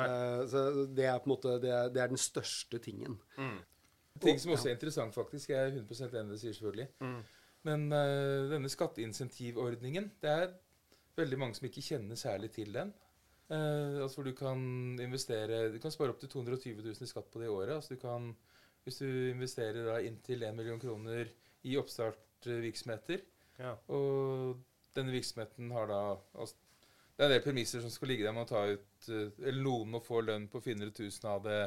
[0.04, 3.18] Eh, så det er på en måte det er, det er den største tingen.
[4.22, 5.50] ting som også er interessant, faktisk.
[5.50, 6.88] Jeg er 100 enig i det du sier, selvfølgelig.
[7.00, 7.18] Mm.
[7.66, 10.54] Men uh, denne skatteinsentivordningen, det er
[11.18, 12.94] veldig mange som ikke kjenner særlig til den.
[13.50, 14.60] Uh, altså hvor du kan
[15.00, 17.76] investere Du kan spare opp til 220 000 i skatt på det året.
[17.76, 18.32] Altså du kan,
[18.84, 21.30] hvis du investerer da inntil 1 million kroner
[21.66, 23.26] i oppstartvirksomheter,
[23.60, 23.76] Ja.
[23.88, 24.58] og
[24.96, 26.00] denne virksomheten har da
[26.36, 26.56] altså,
[27.16, 28.34] Det er en del premisser som skal ligge der.
[28.36, 31.60] Man tar ut eh, Eller noen må få lønn på 400 000 av det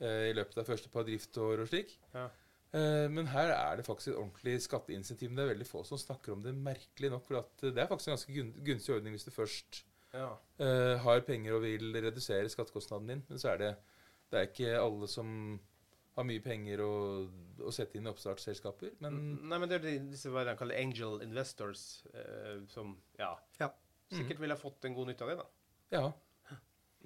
[0.00, 1.96] eh, i løpet av første par driftår og slik.
[2.14, 2.28] Ja.
[2.72, 5.30] Eh, Men her er det faktisk et ordentlig skatteinsentiv.
[5.32, 7.26] Men det er veldig få som snakker om det, merkelig nok.
[7.26, 9.82] For at eh, det er faktisk en ganske gunstig ordning hvis du først
[10.14, 10.28] Ja.
[10.62, 13.24] eh, har penger og vil redusere skattekostnaden din.
[13.28, 13.72] Men så er det,
[14.30, 15.34] det er ikke alle som
[16.16, 16.94] har mye penger å,
[17.62, 18.94] å sette inn i oppstartsselskaper.
[19.02, 19.18] Men
[19.48, 23.68] Nei, men det er disse hva de kaller angel investors, eh, som ja, Ja.
[24.18, 25.38] Sikkert ville ha fått en god nytte av det.
[25.40, 25.46] da.
[25.98, 26.06] ja.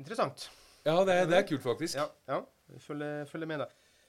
[0.01, 0.39] Interessant.
[0.85, 1.95] Ja, det det er kult, faktisk.
[1.97, 2.39] Ja, ja.
[2.83, 3.67] følger med da.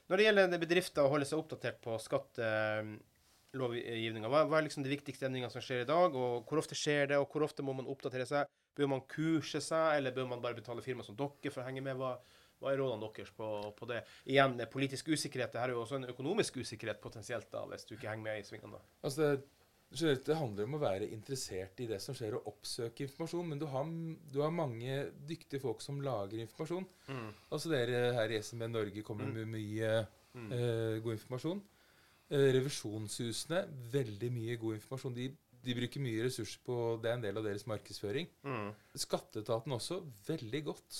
[0.09, 4.93] Når det gjelder bedrifter å holde seg oppdatert på skattelovgivninga, hva, hva er liksom de
[4.93, 7.71] viktigste endringene som skjer i dag, og hvor ofte skjer det, og hvor ofte må
[7.77, 8.41] man oppdatere seg?
[8.75, 11.83] Bør man kurse seg, eller bør man bare betale firma som dere for å henge
[11.85, 11.95] med?
[11.97, 12.11] Hva,
[12.61, 13.99] hva er rådene deres på, på det?
[14.29, 15.51] Igjen, politisk usikkerhet.
[15.53, 18.35] Det her er jo også en økonomisk usikkerhet potensielt, da, hvis du ikke henger med
[18.41, 18.77] i svingene.
[18.77, 18.81] da.
[19.07, 19.31] Altså det,
[19.91, 23.47] det handler om å være interessert i det som skjer, og oppsøke informasjon.
[23.47, 23.85] Men du har,
[24.33, 26.85] du har mange dyktige folk som lager informasjon.
[27.51, 29.33] Altså dere her i SMB Norge kommer Mm.
[29.33, 29.91] med mye
[30.51, 31.61] eh, god informasjon.
[32.29, 33.61] Eh, revisjonshusene,
[33.93, 35.13] veldig mye god informasjon.
[35.15, 35.29] De,
[35.63, 38.27] de bruker mye ressurser på Det er en del av deres markedsføring.
[38.43, 38.71] Mm.
[38.99, 40.91] Skatteetaten også, veldig godt.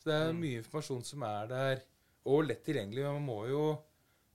[0.00, 0.40] Så det er Mm.
[0.40, 1.82] mye informasjon som er der,
[2.24, 3.02] og lett tilgjengelig.
[3.04, 3.78] Men man må jo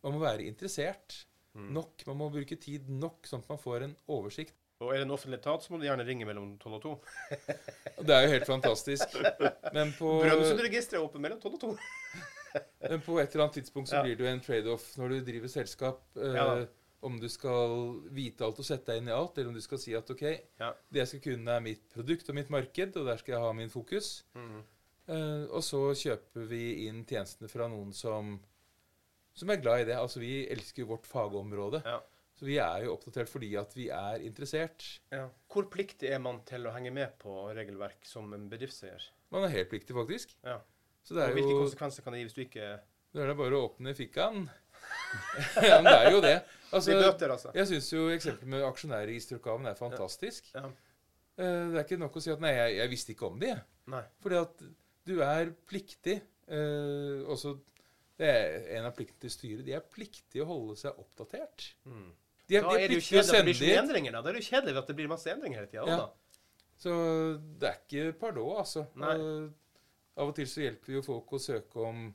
[0.04, 1.26] man må være interessert
[1.58, 1.74] Mm.
[1.74, 2.04] nok.
[2.08, 4.54] Man må bruke tid nok, sånn at man får en oversikt.
[4.80, 6.92] Og er det en offentlig etat, så må du gjerne ringe mellom 12 og 2.
[8.06, 9.16] Det er jo helt fantastisk.
[9.74, 11.72] Men på, Brønnøysundregisteret er åpent mellom 12 og 2.
[12.92, 14.04] men på et eller annet tidspunkt så Ja.
[14.06, 16.04] blir det jo en trade-off når du driver selskap.
[16.18, 16.66] Eh, Ja
[17.08, 19.78] om du skal vite alt og sette deg inn i alt, eller om du skal
[19.78, 20.24] si at OK,
[20.60, 20.72] Ja.
[20.92, 23.52] det jeg skal kunne, er mitt produkt og mitt marked, og der skal jeg ha
[23.54, 24.24] min fokus.
[24.34, 24.64] Mm.
[25.08, 28.40] Eh, og så kjøper vi inn tjenestene fra noen som,
[29.38, 29.98] som er glad i det.
[29.98, 31.84] Altså Vi elsker jo vårt fagområde.
[31.86, 32.00] Ja.
[32.38, 34.86] Så vi er jo oppdatert fordi at vi er interessert.
[35.50, 39.08] Hvor pliktig er man til å henge med på regelverk som en bedriftseier?
[39.34, 40.36] Man er helt pliktig, faktisk.
[40.46, 40.60] Ja.
[41.02, 42.70] Så det Og er hvilke jo konsekvenser kan det gi hvis du ikke
[43.16, 44.50] Da er det bare å åpne fikkaen.
[45.66, 46.36] ja, men det er jo det.
[46.68, 47.52] Altså, de bøter, altså?
[47.56, 50.50] jeg syns jo eksempelet med aksjonærregisteroppgaven er fantastisk.
[50.54, 50.68] Ja.
[51.40, 53.56] Eh, det er ikke nok å si at 'nei, jeg, jeg visste ikke om det'.
[53.94, 54.10] jeg».
[54.22, 54.66] Fordi at
[55.08, 56.20] du er pliktig.
[56.48, 57.56] Eh, også,
[58.18, 59.66] det er en av pliktene til styret.
[59.68, 61.68] De er pliktige å holde seg oppdatert.
[61.86, 62.08] Mm.
[62.48, 64.12] De er, Da de er er det jo kjedelig at det blir så mye endringer.
[64.16, 64.22] da.
[64.22, 65.86] Da er det jo kjedelig at det blir masse endringer hele tida.
[65.88, 66.46] Ja.
[66.78, 66.94] Så
[67.60, 68.86] det er ikke pardon, altså.
[68.98, 72.08] Og av og til så hjelper jo folk å søke om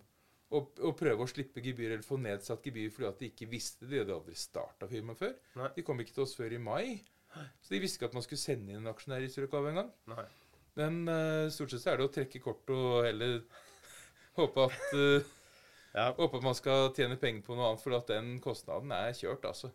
[0.52, 3.94] å prøve å slippe gebyr, eller få nedsatt gebyr fordi at de ikke visste det.
[3.94, 5.34] De hadde aldri starta firmaet før.
[5.60, 5.70] Nei.
[5.76, 6.84] De kom ikke til oss før i mai.
[7.64, 9.92] Så de visste ikke at man skulle sende inn en aksjonærregisteroppgave engang.
[10.12, 10.26] Nei.
[10.76, 13.38] Men uh, stort sett så er det å trekke kort og heller
[14.38, 15.30] håpe at, eh,
[15.94, 16.12] Ja.
[16.16, 19.72] Håper man skal tjene penger på noe annet, for at den kostnaden er kjørt, altså.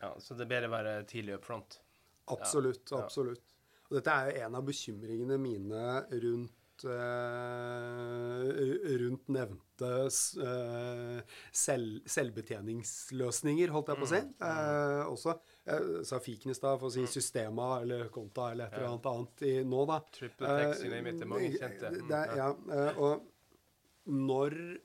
[0.00, 1.78] ja, Så det er bedre å være tidlig up front.
[2.32, 2.86] Absolutt.
[2.90, 2.98] Ja.
[3.04, 3.42] absolutt.
[3.90, 5.84] Og dette er jo en av bekymringene mine
[6.22, 8.48] rundt eh,
[9.02, 11.20] rundt nevnte eh,
[11.54, 14.20] selv, selvbetjeningsløsninger, holdt jeg på å si.
[14.22, 14.30] Mm.
[14.48, 15.30] Eh, også
[15.68, 19.08] jeg sa fiken i stad, for å si Systema eller Konta eller et eller annet
[19.12, 19.98] annet i nå, da.
[20.16, 20.46] Triple
[20.82, 21.16] you name it.
[21.20, 21.84] Det er mange kjente.
[21.86, 22.48] Eh, Mm, Det ja,
[22.78, 23.14] eh, og
[24.32, 24.78] når eh,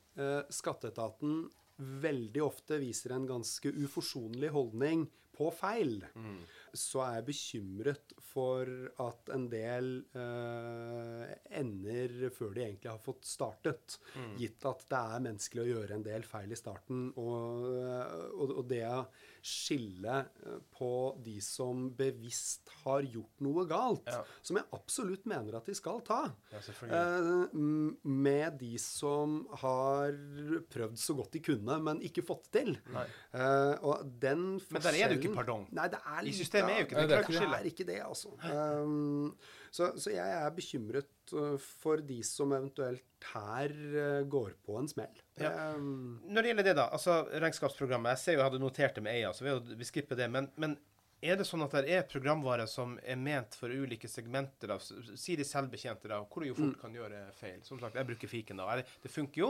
[0.49, 5.03] skatteetaten veldig ofte viser en ganske uforsonlig holdning
[5.37, 6.39] på feil, Mm.
[6.77, 8.69] Så er jeg bekymret for
[9.03, 13.97] at en del eh, ender før de egentlig har fått startet.
[14.15, 14.35] Mm.
[14.41, 17.07] Gitt at det er menneskelig å gjøre en del feil i starten.
[17.17, 17.65] Og,
[18.37, 19.01] og, og det å
[19.47, 20.91] skille eh, på
[21.23, 24.21] de som bevisst har gjort noe galt, Ja.
[24.43, 26.21] som jeg absolutt mener at de skal ta,
[26.51, 27.57] Ja, eh,
[28.07, 30.15] med de som har
[30.73, 32.73] prøvd så godt de kunne, men ikke fått til.
[32.97, 35.65] Eh, og den Men der er det jo ikke forskjellen- pardon.
[35.77, 37.07] Nei, det er I lite systemet er jo ikke det.
[37.07, 37.35] Det er det.
[37.35, 38.33] ikke er ikke det, altså.
[38.81, 39.37] Um,
[39.71, 43.03] så, så jeg er bekymret uh, for de som eventuelt
[43.33, 45.23] her uh, går på en smell.
[45.39, 45.73] Ja.
[45.75, 49.03] Um, Når det gjelder det, da, altså regnskapsprogrammet Jeg ser jo jeg hadde notert det
[49.05, 50.29] med EIA, så vi, vi skipper det.
[50.33, 50.77] Men, men
[51.21, 55.35] er det sånn at det er programvare som er ment for ulike segmenter av Si
[55.35, 56.59] de selvbetjente, da, hvor du jo Mm.
[56.71, 57.61] fort kan gjøre feil.
[57.65, 58.75] Som sagt, jeg bruker fiken, da.
[58.77, 59.49] Det, det funker jo.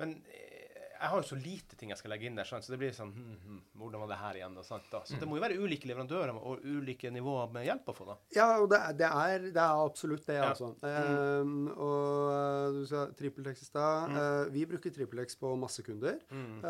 [0.00, 0.69] Men eh,
[1.00, 2.62] jeg har jo så lite ting jeg skal legge inn der, sant?
[2.64, 4.62] så det blir sånn hm, hm, Hvordan var det her igjen, da?
[4.62, 5.00] Sant, da?
[5.08, 8.16] Så det må jo være ulike leverandører og ulike nivåer med hjelp å få, da.
[8.36, 10.50] ja, og det, det, er, det er absolutt det, Ja.
[10.52, 10.74] altså.
[10.84, 14.12] Um, og du sa TrippelTex i stad.
[14.12, 16.20] Uh, vi bruker TrippelTex på masse kunder.
[16.30, 16.60] Uh, Mm.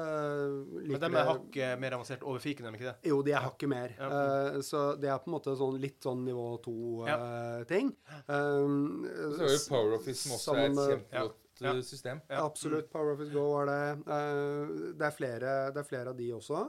[0.91, 3.09] Men de det- er hakket mer avansert over fiken, er de ikke det?
[3.11, 3.93] Jo, de er hakket mer.
[3.99, 4.09] Ja.
[4.09, 6.47] Uh, så det er på en måte sånn, litt sånn nivå
[7.09, 7.17] Ja.
[7.19, 7.91] to-ting.
[8.29, 11.75] Um, Så er jo PowerOffice som også er et Som, Ja.
[11.77, 12.21] eh, system.
[12.29, 12.45] Ja.
[12.47, 12.91] Absolutt.
[12.91, 14.09] Power Office Go er det.
[14.17, 16.63] Eh, det, er flere, det er flere av de også.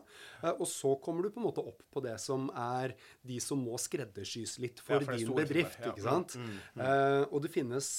[0.43, 2.95] Eh, og så kommer du på en måte opp på det som er
[3.27, 5.79] de som må skreddersys litt for, Ja, for din bedrift.
[5.81, 5.91] ja.
[5.93, 6.35] ikke sant?
[6.35, 7.91] Mm, mm, Eh, og det finnes,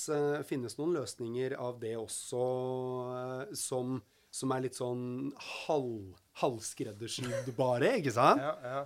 [0.48, 5.32] finnes noen løsninger av det også som, som er litt sånn
[5.66, 8.40] halv, halvskreddersydbare, ikke sant?
[8.40, 8.80] Ja, ja.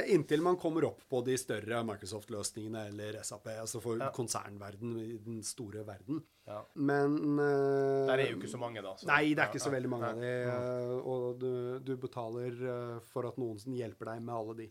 [0.00, 4.10] Eh, inntil man kommer opp på de større Microsoft-løsningene eller SAP, altså for Ja.
[4.10, 6.22] konsernverden i den store verden.
[6.46, 6.62] Ja.
[6.74, 8.94] Men eh, Der er jo ikke så mange, da.
[8.96, 9.76] så- Nei, det er Ja, ikke så ja.
[9.78, 10.26] veldig mange av de.
[10.26, 12.52] eh, Og du, du betaler
[12.96, 14.70] eh, for at noen hjelper deg med alle de.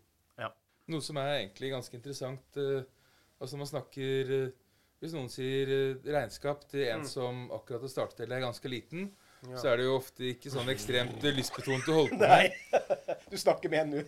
[0.87, 2.83] Noe som er egentlig ganske interessant eh,
[3.41, 4.51] Altså man snakker eh,
[5.01, 7.05] Hvis noen sier eh, regnskap til en Mm.
[7.07, 9.11] som akkurat har startet eller er ganske liten,
[9.51, 9.57] Ja.
[9.61, 12.29] så er det jo ofte ikke sånn ekstremt lystbetont å holde på med.
[12.29, 12.81] Nei.
[13.31, 14.03] Du snakker med en nå.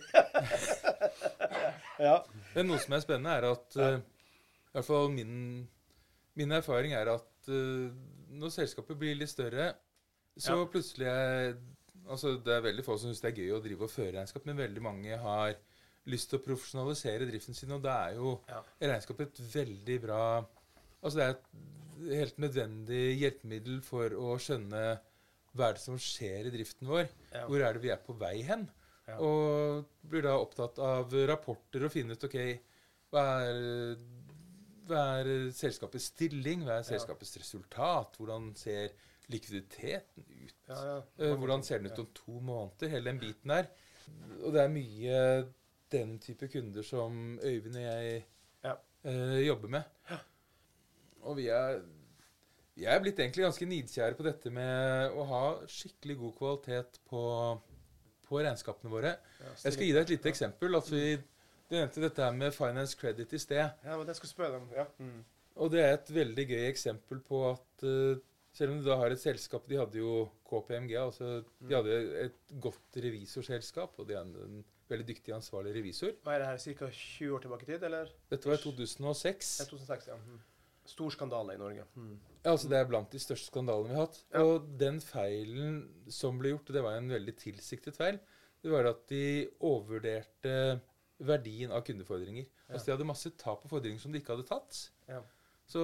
[2.08, 2.14] ja.
[2.54, 5.32] Men noe som er spennende, er at uh, i hvert fall min,
[6.38, 7.88] min erfaring er at uh,
[8.38, 9.72] når selskapet blir litt større,
[10.38, 10.68] så Ja.
[10.70, 11.56] plutselig er
[12.08, 14.46] Altså, det er veldig få som syns det er gøy å drive og føre regnskap,
[14.48, 15.50] men veldig mange har
[16.08, 18.62] lyst til å profesjonalisere driften sin, og da er jo Ja.
[18.80, 20.22] regnskap et veldig bra
[21.02, 24.80] Altså, det er et helt nødvendig hjelpemiddel for å skjønne
[25.56, 27.08] hva er det som skjer i driften vår.
[27.32, 27.46] Ja.
[27.48, 28.68] Hvor er det vi er på vei hen?
[29.08, 29.16] Ja.
[29.24, 32.36] Og blir da opptatt av rapporter og finne ut ok,
[33.10, 33.96] hva er,
[34.88, 36.90] hva er selskapets stilling, hva er Ja.
[36.92, 38.90] selskapets resultat, hvordan ser
[39.32, 41.02] likviditeten ut, Ja, ja.
[41.18, 43.66] Eh, hvordan ser den ut om to måneder, hele den biten der.
[44.44, 45.48] Og det er mye
[45.92, 48.24] den type kunder som Øyvind og jeg
[48.64, 48.74] Ja.
[49.04, 49.82] eh, jobber med.
[51.22, 51.80] Og vi er,
[52.78, 57.22] vi er blitt egentlig ganske nidkjær på dette med å ha skikkelig god kvalitet på,
[58.28, 59.16] på regnskapene våre.
[59.40, 60.78] Ja, Jeg skal gi deg et lite eksempel.
[60.78, 61.16] Altså, vi,
[61.66, 63.64] du nevnte dette her med finance credit i sted.
[63.82, 64.68] Ja, men det skal jeg spørre om.
[64.76, 64.86] Ja.
[65.02, 65.24] Mm.
[65.58, 68.20] Og det er et veldig gøy eksempel på at uh,
[68.54, 72.54] selv om du da har et selskap De hadde jo KPMG, altså de hadde et
[72.62, 76.14] godt revisorselskap, og de er en, en veldig dyktig ansvarlig revisor.
[76.22, 76.92] Hva er det her, ca.
[76.94, 78.14] 20 år tilbake i tid, eller?
[78.30, 79.52] Dette var i 2006.
[79.64, 80.20] Ja, 2006, ja.
[80.22, 80.38] Mm.
[80.88, 81.84] Stor skandale i Norge.
[81.94, 82.16] Mm.
[82.42, 84.20] Ja, altså Det er blant de største skandalene vi har hatt.
[84.32, 84.44] Ja.
[84.44, 85.80] Og den feilen
[86.12, 88.20] som ble gjort, og det var en veldig tilsiktet feil,
[88.62, 89.24] det var at de
[89.60, 90.54] overvurderte
[91.28, 92.48] verdien av kundefordringer.
[92.68, 94.80] Altså De hadde masse tap på fordringer som de ikke hadde tatt.
[95.10, 95.20] Ja.
[95.68, 95.82] Så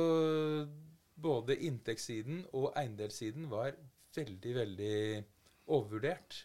[1.15, 3.77] både inntektssiden og eiendelssiden var
[4.17, 4.97] veldig, veldig
[5.67, 6.45] overvurdert.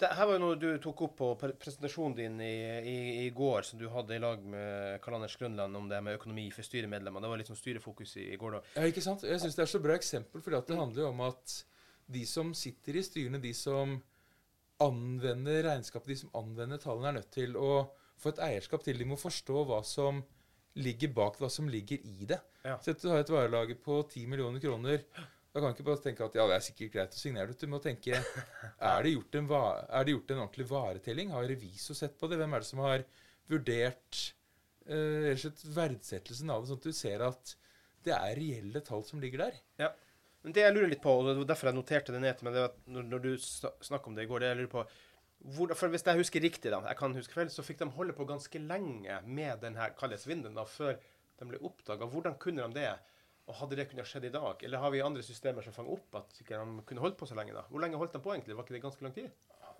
[0.00, 2.54] Det her var jo noe du tok opp på presentasjonen din i,
[2.90, 6.18] i, i går, som du hadde i lag med Karl Anders Grønland om det med
[6.18, 7.22] økonomi for styremedlemmer.
[7.22, 8.62] Det var litt sånn styrefokus i, i går, da.
[8.80, 9.22] Ja, ikke sant?
[9.28, 11.60] Jeg syns det er så bra eksempel, for det handler jo om at
[12.10, 13.94] de som sitter i styrene, de som
[14.82, 17.70] anvender regnskapet, de som anvender tallene, er nødt til å
[18.20, 18.98] få et eierskap til.
[18.98, 20.24] De må forstå hva som
[20.82, 22.40] ligger bak, hva som ligger i det.
[22.66, 22.80] Ja.
[22.82, 25.04] Så du har et varelager på 10 millioner kroner,
[25.54, 27.54] da kan ikke bare tenke at ja, det er sikkert greit å signere.
[27.54, 31.30] Du må tenke er det, gjort en er det gjort en ordentlig varetelling?
[31.30, 32.40] Har revisor sett på det?
[32.40, 33.04] Hvem er det som har
[33.52, 34.22] vurdert
[34.84, 37.54] slett verdsettelsen av det, sånn at du ser at
[38.04, 39.62] det er reelle tall som ligger der?
[39.80, 39.92] Ja.
[40.44, 42.50] Men det jeg lurer litt på, og det var derfor jeg noterte det ned til
[42.50, 42.58] meg,
[42.92, 44.84] når, når du sna- snakket om det i går, det jeg lurer på
[45.54, 48.14] hvor, for Hvis jeg husker riktig, da, jeg kan huske feil, så fikk de holde
[48.16, 52.08] på ganske lenge med denne kallesvinden før de ble oppdaga.
[52.08, 52.92] Hvordan kunne de det?
[53.44, 54.62] Og Hadde det kunnet skjedd i dag?
[54.64, 57.36] Eller har vi andre systemer som fanger opp at ikke de kunne holdt på så
[57.36, 57.52] lenge?
[57.52, 57.66] da?
[57.68, 58.56] Hvor lenge holdt de på egentlig?
[58.56, 59.28] Var ikke det ganske lang tid?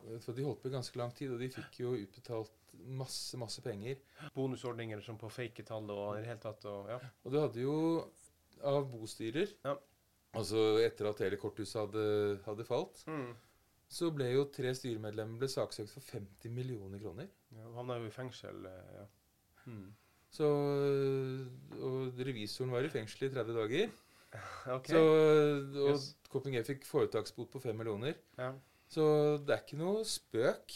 [0.05, 4.03] De holdt på ganske lang tid, og de fikk jo utbetalt masse, masse penger.
[4.37, 6.67] Bonusordninger som på fake tall og i det hele tatt.
[6.69, 6.99] Og, ja.
[7.25, 7.77] Og du hadde jo
[8.65, 9.79] av bostyrer Ja.
[10.35, 12.05] Altså etter at hele korthuset hadde,
[12.45, 13.05] hadde falt,
[13.95, 17.29] så ble jo tre styremedlemmer ble saksøkt for 50 millioner kroner.
[17.55, 18.67] Ja, han havna jo i fengsel.
[18.67, 19.05] eh, ja.
[19.71, 19.93] Mm.
[20.35, 20.47] Så,
[21.79, 23.93] og revisoren var i fengsel i 30 dager.
[24.75, 24.89] Ok.
[24.91, 25.01] Så,
[25.85, 26.09] og Yes.
[26.33, 28.17] KPMG fikk foretaksbot på 5 millioner.
[28.41, 28.53] ja.
[28.95, 29.05] Så
[29.43, 30.75] det er ikke noe spøk,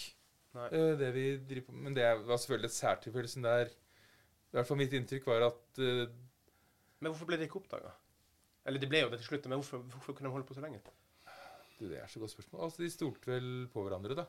[0.57, 0.69] Nei.
[0.75, 4.67] eh, det vi driver på Men det var selvfølgelig et særtilfelle som der I hvert
[4.67, 6.09] fall mitt inntrykk var at uh,
[6.99, 7.93] Men hvorfor ble det ikke oppdaga?
[8.67, 10.65] Eller det ble jo det til slutt, men hvorfor, hvorfor kunne de holde på så
[10.65, 10.81] lenge?
[11.79, 12.65] du, Det er så godt spørsmål.
[12.65, 14.27] Altså, De stolte vel på hverandre, da.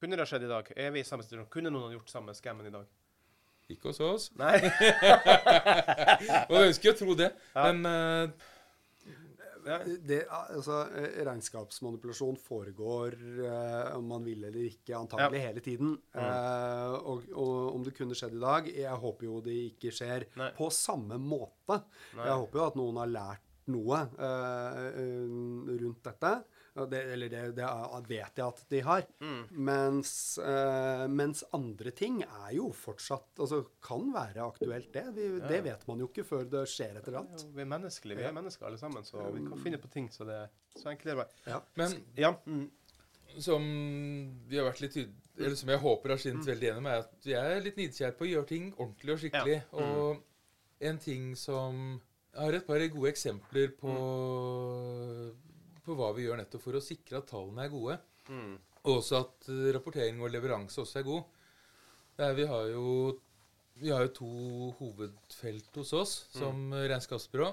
[0.00, 0.72] Kunne det ha skjedd i dag?
[0.76, 1.48] Er vi i samme situasjon?
[1.48, 2.90] Kunne noen ha gjort samme skammen i dag?
[3.70, 4.28] Ikke hos oss.
[4.40, 4.56] Nei.
[6.50, 7.30] Og jeg ønsker jo å tro det.
[7.54, 7.66] Ja.
[7.70, 8.48] Men eh,
[10.08, 15.92] Det, altså, eh, regnskapsmanipulasjon foregår, eh, om man vil eller ikke, antagelig hele tiden.
[16.16, 20.26] Eh, og, og om det kunne skjedd i dag Jeg håper jo det ikke skjer
[20.40, 20.48] Nei.
[20.56, 21.82] på samme måte.
[22.16, 22.24] Nei.
[22.26, 26.32] Jeg håper jo at noen har lært noe eh, eh, rundt dette.
[26.74, 27.68] Det, eller det, det
[28.08, 29.02] vet jeg at de har.
[29.20, 29.40] Mm.
[29.66, 35.04] Mens, eh, mens andre ting er jo fortsatt Altså kan være aktuelt, det.
[35.16, 35.48] Vi, Ja.
[35.50, 37.46] Det vet man jo ikke før det skjer et eller Ja, annet.
[37.54, 40.24] vi er menneskelige, vi er mennesker alle sammen, så vi kan finne på ting så
[40.28, 41.62] det så enkelt er det bare.
[41.76, 42.34] Men Ja.
[42.46, 42.70] Mm.
[43.38, 43.62] som
[44.48, 44.96] vi har vært litt
[45.38, 48.24] eller som jeg håper har skint veldig gjennom, er at vi er litt nidkjære på
[48.26, 49.62] å gjøre ting ordentlig og skikkelig.
[49.62, 49.78] Ja.
[49.78, 49.96] Mm.
[49.96, 50.22] Og
[50.80, 52.00] en ting som
[52.32, 53.90] Jeg har et par gode eksempler på,
[55.84, 57.96] på hva vi gjør nettopp for å sikre at tallene er gode.
[58.30, 58.54] Mm.
[58.84, 61.36] Og også at eh, rapportering og leveranse også er god.
[62.20, 62.86] Er, vi, har jo,
[63.80, 64.30] vi har jo to
[64.80, 66.78] hovedfelt hos oss som mm.
[66.92, 67.50] regnskapsbyrå.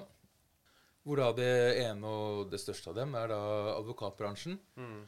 [1.08, 1.52] Hvor da det
[1.86, 3.40] ene og det største av dem er da
[3.78, 4.58] advokatbransjen.
[4.76, 5.00] Mm.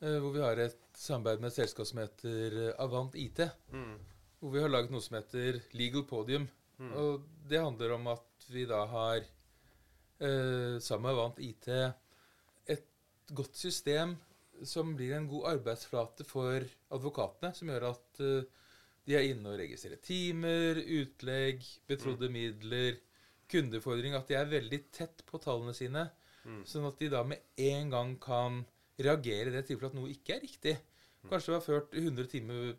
[0.00, 3.44] Eh, hvor vi har et samarbeid med et selskap som heter Avant IT.
[3.74, 3.96] Mm.
[4.40, 6.48] Hvor vi har laget noe som heter Legal Podium.
[6.82, 6.94] Mm.
[6.98, 9.22] Og det handler om at vi da har,
[10.18, 11.68] eh, sammen med Avant IT,
[13.32, 14.16] godt system
[14.64, 16.62] som blir en god arbeidsflate for
[16.94, 18.44] advokatene, som gjør at eh,
[19.06, 22.96] de er inne og registrerer timer, utlegg, betrodde midler,
[23.50, 24.14] kundefordring.
[24.16, 26.10] At de er veldig tett på tallene sine,
[26.44, 26.60] Mm.
[26.68, 28.66] sånn at de da med en gang kan
[29.00, 30.74] reagere i det tilfellet at noe ikke er riktig.
[31.24, 32.74] Kanskje det var ført 100 timer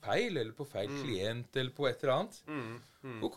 [0.00, 1.02] feil, eller på feil Mm.
[1.04, 2.38] klient, eller på et eller annet.
[2.46, 2.80] Mm.
[3.04, 3.22] Mm.
[3.24, 3.36] OK.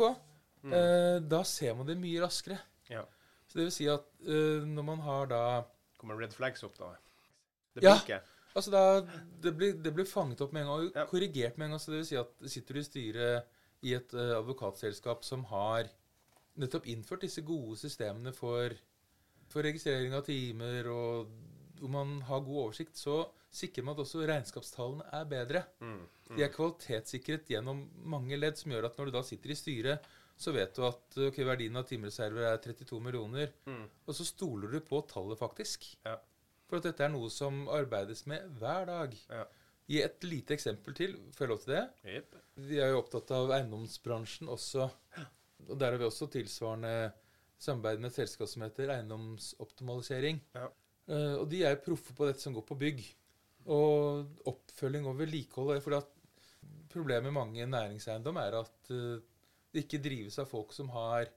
[0.72, 2.57] Eh, da ser man det mye raskere.
[2.89, 3.03] Ja.
[3.45, 5.66] Så det vil si at eh, når man har da
[6.04, 6.91] Kommer red flags opp da?
[7.74, 8.20] Det Ja.
[8.54, 8.82] Altså da,
[9.41, 11.06] det blir, det blir fanget opp med en gang og Ja.
[11.10, 11.80] korrigert med en gang.
[11.82, 13.45] Så det vil si at sitter du i styret
[13.82, 15.88] i et uh, advokatselskap som har
[16.62, 18.76] nettopp innført disse gode systemene for,
[19.49, 21.32] for registrering av timer, og
[21.80, 23.24] hvor man har god oversikt, så
[23.54, 25.64] sikrer man at også regnskapstallene er bedre.
[25.82, 26.04] Mm.
[26.38, 30.06] De er kvalitetssikret gjennom mange ledd, som gjør at når du da sitter i styret,
[30.38, 33.86] så vet du at okay, verdien av timereserver er 32 millioner, Mm.
[34.07, 35.86] og så stoler du på tallet, faktisk.
[36.05, 36.17] Ja.
[36.67, 39.13] For at dette er noe som arbeides med hver dag.
[39.29, 39.45] Ja.
[39.88, 41.17] Gi et lite eksempel til.
[41.36, 41.84] Får jeg lov til det?
[42.07, 42.36] Yep.
[42.69, 44.88] Vi er jo opptatt av eiendomsbransjen også.
[45.69, 47.11] Og der har vi også tilsvarende
[47.59, 50.39] samarbeid med et selskap som heter Eiendomsoptimalisering.
[50.55, 50.69] Ja.
[51.07, 53.03] Uh, og de er proffe på dette som går på bygg.
[53.71, 55.81] Og oppfølging og vedlikehold.
[55.84, 55.99] For
[56.91, 59.21] problemet med mange næringseiendom er at eh,
[59.74, 61.28] det ikke drives av folk som har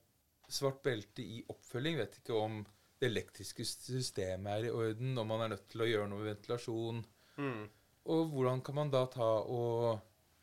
[0.52, 1.96] svart belte i oppfølging.
[1.98, 2.60] Vet ikke om
[3.00, 6.30] det elektriske systemet er i orden, om man er nødt til å gjøre noe med
[6.34, 7.02] ventilasjon.
[7.40, 7.64] Mm.
[8.12, 9.98] Og hvordan kan man da ta og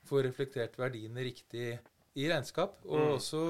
[0.05, 1.79] få reflektert verdiene riktig
[2.19, 2.81] i regnskap?
[2.85, 3.13] Og Mm.
[3.15, 3.43] også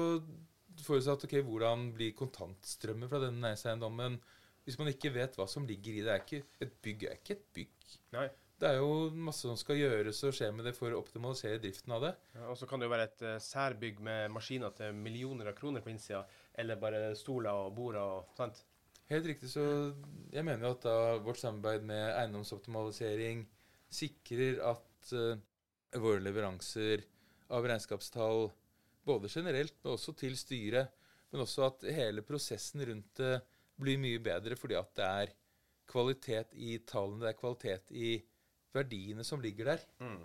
[0.84, 4.20] forutsatt ok, hvordan blir kontantstrømmen fra denne næringseiendommen
[4.64, 6.12] hvis man ikke vet hva som ligger i det?
[6.14, 7.94] Er ikke, et bygg er ikke et bygg.
[8.16, 8.28] Nei.
[8.60, 11.92] Det er jo masse som skal gjøres og skje med det for å optimalisere driften
[11.96, 12.12] av det.
[12.36, 15.56] Ja, og så kan det jo være et uh, særbygg med maskiner til millioner av
[15.58, 16.22] kroner på innsida,
[16.54, 18.62] eller bare stoler og bord og sant.
[19.10, 19.64] Helt riktig, så
[20.32, 20.96] jeg mener jo at da
[21.26, 23.42] vårt samarbeid med eiendomsoptimalisering
[23.92, 25.34] sikrer at uh,
[26.00, 27.04] våre leveranser
[27.52, 28.48] av regnskapstall,
[29.04, 30.94] både generelt, men også til styret,
[31.34, 33.34] men også at hele prosessen rundt det
[33.80, 35.32] blir mye bedre fordi at det er
[35.90, 38.12] kvalitet i tallene, det er kvalitet i
[38.74, 39.82] verdiene som ligger der.
[40.00, 40.22] Mm.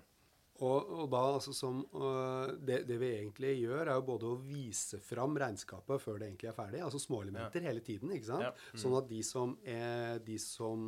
[0.60, 4.40] Og, og da altså som uh, det, det vi egentlig gjør, er jo både å
[4.44, 8.44] vise fram regnskapet før det egentlig er ferdig, altså småelementer hele tiden, ikke sant?
[8.44, 8.52] Ja.
[8.74, 8.82] Mm.
[8.84, 10.84] Sånn at de som, er, de som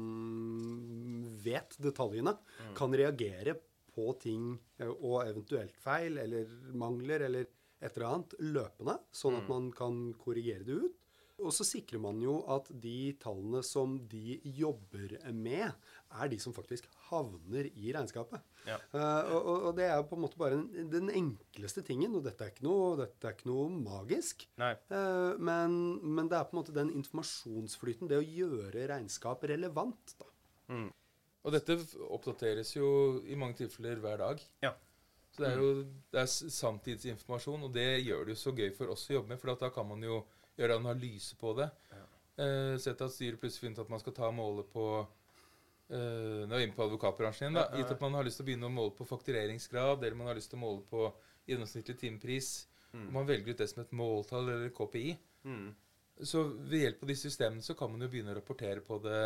[1.43, 2.73] vet detaljene, Mm.
[2.77, 3.55] kan reagere
[3.95, 7.47] på ting øh, og eventuelt feil eller mangler eller
[7.81, 9.41] et eller annet løpende, sånn Mm.
[9.41, 10.97] at man kan korrigere det ut.
[11.41, 15.71] Og så sikrer man jo at de tallene som de jobber med,
[16.11, 18.41] er de som faktisk havner i regnskapet.
[18.67, 18.75] Ja.
[18.93, 22.43] Uh, og, og- det er på en måte bare den, den enkleste tingen, og dette
[22.45, 24.45] er ikke noe, dette er ikke noe magisk.
[24.61, 24.73] Nei.
[24.91, 30.15] Eh, men, men det er på en måte den informasjonsflyten, det å gjøre regnskap relevant.
[30.19, 30.29] da.
[31.41, 31.79] Og dette
[32.13, 32.87] oppdateres jo
[33.25, 34.43] i mange tilfeller hver dag.
[34.61, 34.75] Ja.
[35.31, 35.71] Så det er jo
[36.11, 39.39] det er samtidsinformasjon, og det gjør det jo så gøy for oss å jobbe med,
[39.41, 40.19] for da kan man jo
[40.59, 41.69] gjøre analyse på det.
[41.91, 42.03] Ja.
[42.41, 46.57] Uh, Sett at styret plutselig finner at man skal ta målet på uh, Nå er
[46.57, 47.67] vi inne på advokatbransjen igjen, da.
[47.67, 47.83] Ja, ja.
[47.83, 50.39] Gitt at man har lyst til å begynne å måle på faktureringsgrad, eller man har
[50.39, 51.07] lyst til å måle på
[51.49, 52.51] gjennomsnittlig timepris.
[52.91, 53.07] Mm.
[53.15, 55.15] Man velger ut det som et måltall eller KPI.
[55.47, 55.71] Mm.
[56.27, 59.21] Så ved hjelp av disse systemene så kan man jo begynne å rapportere på det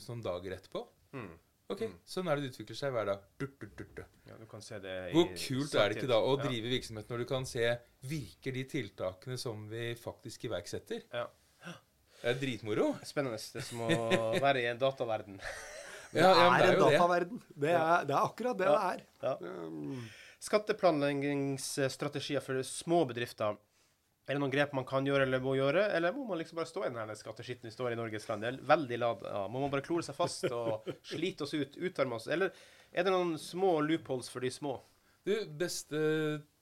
[0.00, 0.82] noen dager etterpå.
[1.14, 1.32] Mm.
[1.70, 1.94] Ok, Mm.
[2.04, 3.18] Sånn er det det utvikler seg hver dag.
[3.38, 4.06] Durt, durt, durt, durt.
[4.26, 6.50] Ja, du kan se det i Hvor kult er det ikke da å samtid.
[6.50, 7.66] drive virksomhet når du kan se
[8.10, 11.00] virker de tiltakene som vi faktisk iverksetter?
[11.14, 11.26] Ja.
[12.20, 12.88] Det er dritmoro.
[13.06, 13.38] Spennende.
[13.38, 15.38] Det er som å være i en dataverden.
[15.38, 17.38] Det Ja, ja, er det er en dataverden.
[17.54, 17.60] det.
[17.62, 18.74] Det er, det er akkurat det Ja.
[18.74, 18.98] det er.
[19.22, 19.34] Ja.
[19.66, 20.10] Um,
[20.40, 23.56] Skatteplanleggingsstrategier for små bedrifter.
[24.30, 26.70] Er det noen grep man kan gjøre eller må gjøre, eller må man liksom bare
[26.70, 28.44] stå i den skatteskitten vi står i Norges land?
[28.46, 29.24] Det er veldig lad.
[29.26, 29.40] Ja.
[29.50, 32.28] Må man bare klore seg fast og slite oss ut, utarme oss?
[32.30, 32.54] Eller
[32.94, 34.76] er det noen små loopholes for de små?
[35.26, 35.98] Du, beste,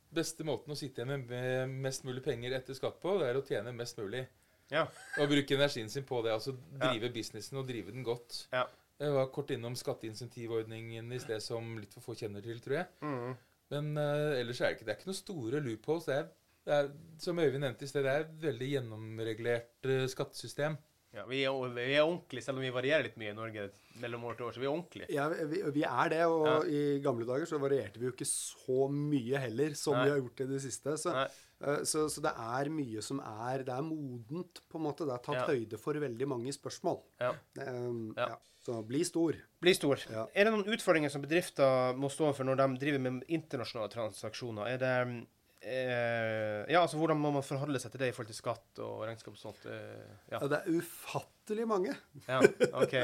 [0.08, 3.44] beste måten å sitte igjen med, mest mulig penger etter skatt på, det er å
[3.44, 4.24] tjene mest mulig.
[4.72, 4.86] Ja.
[5.20, 6.32] Og bruke energien sin på det.
[6.32, 8.46] Altså drive businessen og drive den godt.
[8.54, 8.64] Ja.
[8.98, 12.88] Jeg var kort innom skatteinsentivordningen i sted, som litt for få kjenner til, tror jeg.
[13.04, 13.36] Mm.
[13.76, 16.08] Men uh, ellers er det ikke det er ikke noen store loopholes.
[16.08, 16.30] Det er,
[16.74, 20.76] er, som Øyvind nevnte i sted, det er et veldig gjennomregulert eh, skattesystem.
[21.16, 23.70] Ja, vi er, vi er ordentlige, selv om vi varierer litt mye i Norge
[24.02, 24.52] mellom år til år.
[24.52, 25.06] Så vi er ordentlige.
[25.14, 26.56] ja, vi, vi er det, og Ja.
[26.68, 30.04] i gamle dager så varierte vi jo ikke så mye heller som Nei.
[30.04, 30.98] vi har gjort i det siste.
[31.00, 35.06] Så, eh, så, så det er mye som er Det er modent, på en måte.
[35.08, 35.46] Det er tatt Ja.
[35.48, 37.00] høyde for veldig mange spørsmål.
[37.20, 37.32] Ja.
[37.56, 38.28] Um, Ja.
[38.34, 38.38] ja.
[38.68, 39.32] Så bli stor.
[39.62, 39.96] Bli stor.
[40.12, 40.26] Ja.
[40.36, 44.66] Er det noen utfordringer som bedrifter må stå overfor når de driver med internasjonale transaksjoner?
[44.74, 45.26] Er det
[45.62, 49.02] eh, Ja, altså hvordan må man forholde seg til det i forhold til skatt og
[49.06, 49.66] regnskap og sånt?
[49.66, 50.38] Eh, ja.
[50.38, 51.37] Ja, det er ufattelig
[51.68, 51.94] mange.
[52.26, 52.40] ja,
[52.72, 52.94] OK.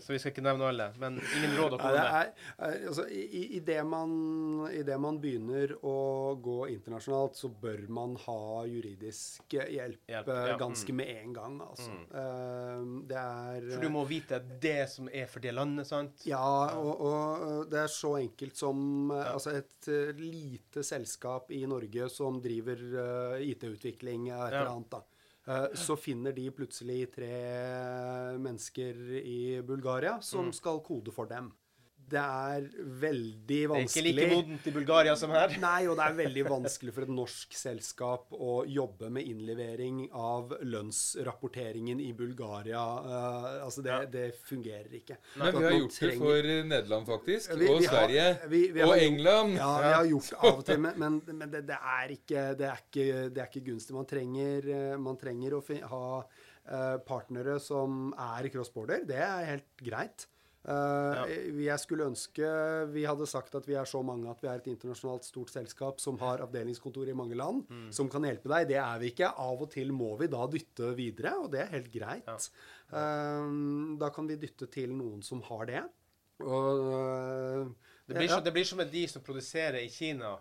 [0.00, 0.90] Så vi skal ikke nevne alle.
[0.98, 2.32] Men ingen råd å komme med?
[2.58, 4.12] altså, i, i- det man,
[4.72, 10.44] I det man begynner å gå internasjonalt, så bør man ha juridisk hjelp, Hjelp, eh,
[10.52, 10.96] ja, ganske mm.
[10.96, 11.58] med en gang.
[11.66, 11.90] Altså.
[11.90, 12.94] Mm.
[13.08, 16.22] det er For du må vite det som er for det landet, sant?
[16.28, 16.40] Ja,
[16.78, 19.34] og, og det er så enkelt som eh, Ja.
[19.34, 24.90] altså et eh, lite selskap i Norge som driver eh, IT-utvikling et eller annet.
[24.92, 25.02] da.
[25.48, 27.28] Eh, så finner de plutselig tre
[28.38, 30.52] mennesker i Bulgaria som Mm.
[30.52, 31.52] skal kode for dem.
[32.08, 32.68] Det er
[33.02, 35.56] veldig Det er ikke like modent i Bulgaria som her.
[35.66, 40.54] Nei, og det er veldig vanskelig for et norsk selskap å jobbe med innlevering av
[40.62, 42.80] lønnsrapporteringen i Bulgaria.
[43.04, 44.04] Uh, altså, det, Ja.
[44.06, 45.18] det fungerer ikke.
[45.36, 46.42] Men vi har gjort gjort det for
[46.72, 47.54] Nederland, faktisk.
[47.58, 48.48] Vi- og vi har- Sverige.
[48.48, 49.54] vi- vi og har gjort- England.
[49.54, 52.66] Ja, vi har gjort det av og til, men, men, det, det, er ikke, det,
[52.66, 53.94] er ikke, det er ikke gunstig.
[53.94, 56.24] Man trenger, eh, man trenger å ha
[56.70, 59.06] eh, partnere som er cross-border.
[59.06, 60.26] Det er helt greit.
[60.68, 62.44] Eh, Jeg skulle ønske
[62.92, 66.00] vi hadde sagt at vi er så mange at vi er et internasjonalt stort selskap
[66.02, 67.90] som har avdelingskontor i mange land, Mm.
[67.92, 68.68] som kan hjelpe deg.
[68.68, 69.32] Det er vi ikke.
[69.38, 72.50] Av og til må vi da dytte videre, og det er helt greit.
[72.92, 75.84] Eh, Da kan vi dytte til noen som har det.
[76.40, 77.68] Og uh,
[78.06, 78.36] Det blir, ja.
[78.38, 80.36] så, det blir som med de som produserer i Kina.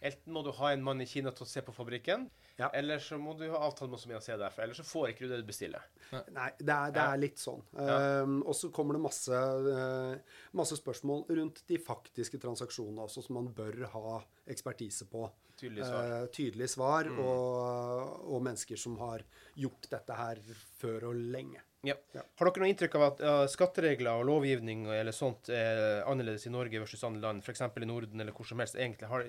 [0.00, 2.70] Enten må du ha en mann i Kina til å se på fabrikken, Ja.
[2.72, 4.64] eller så må du ha avtale med oss om å se derfra.
[4.64, 5.84] Eller så får ikke du det du bestiller.
[6.32, 7.60] Nei, det er, det er litt sånn.
[7.76, 8.22] Ja.
[8.22, 13.36] Um, og så kommer det masse, uh, masse spørsmål rundt de faktiske transaksjonene også, som
[13.42, 15.26] man bør ha ekspertise på.
[15.60, 16.04] Tydelig svar.
[16.08, 19.24] Uh, tydelige tydelig svar, og, og mennesker som har
[19.60, 20.40] gjort dette her
[20.80, 21.60] før og lenge.
[21.84, 21.94] Ja.
[22.16, 22.24] Ja.
[22.40, 26.52] Har dere noe inntrykk av at uh, skatteregler og lovgivning eller sånt er annerledes i
[26.52, 27.62] Norge versus andre land, f.eks.
[27.68, 28.76] i Norden eller hvor som helst?
[28.80, 29.24] Egentlig har,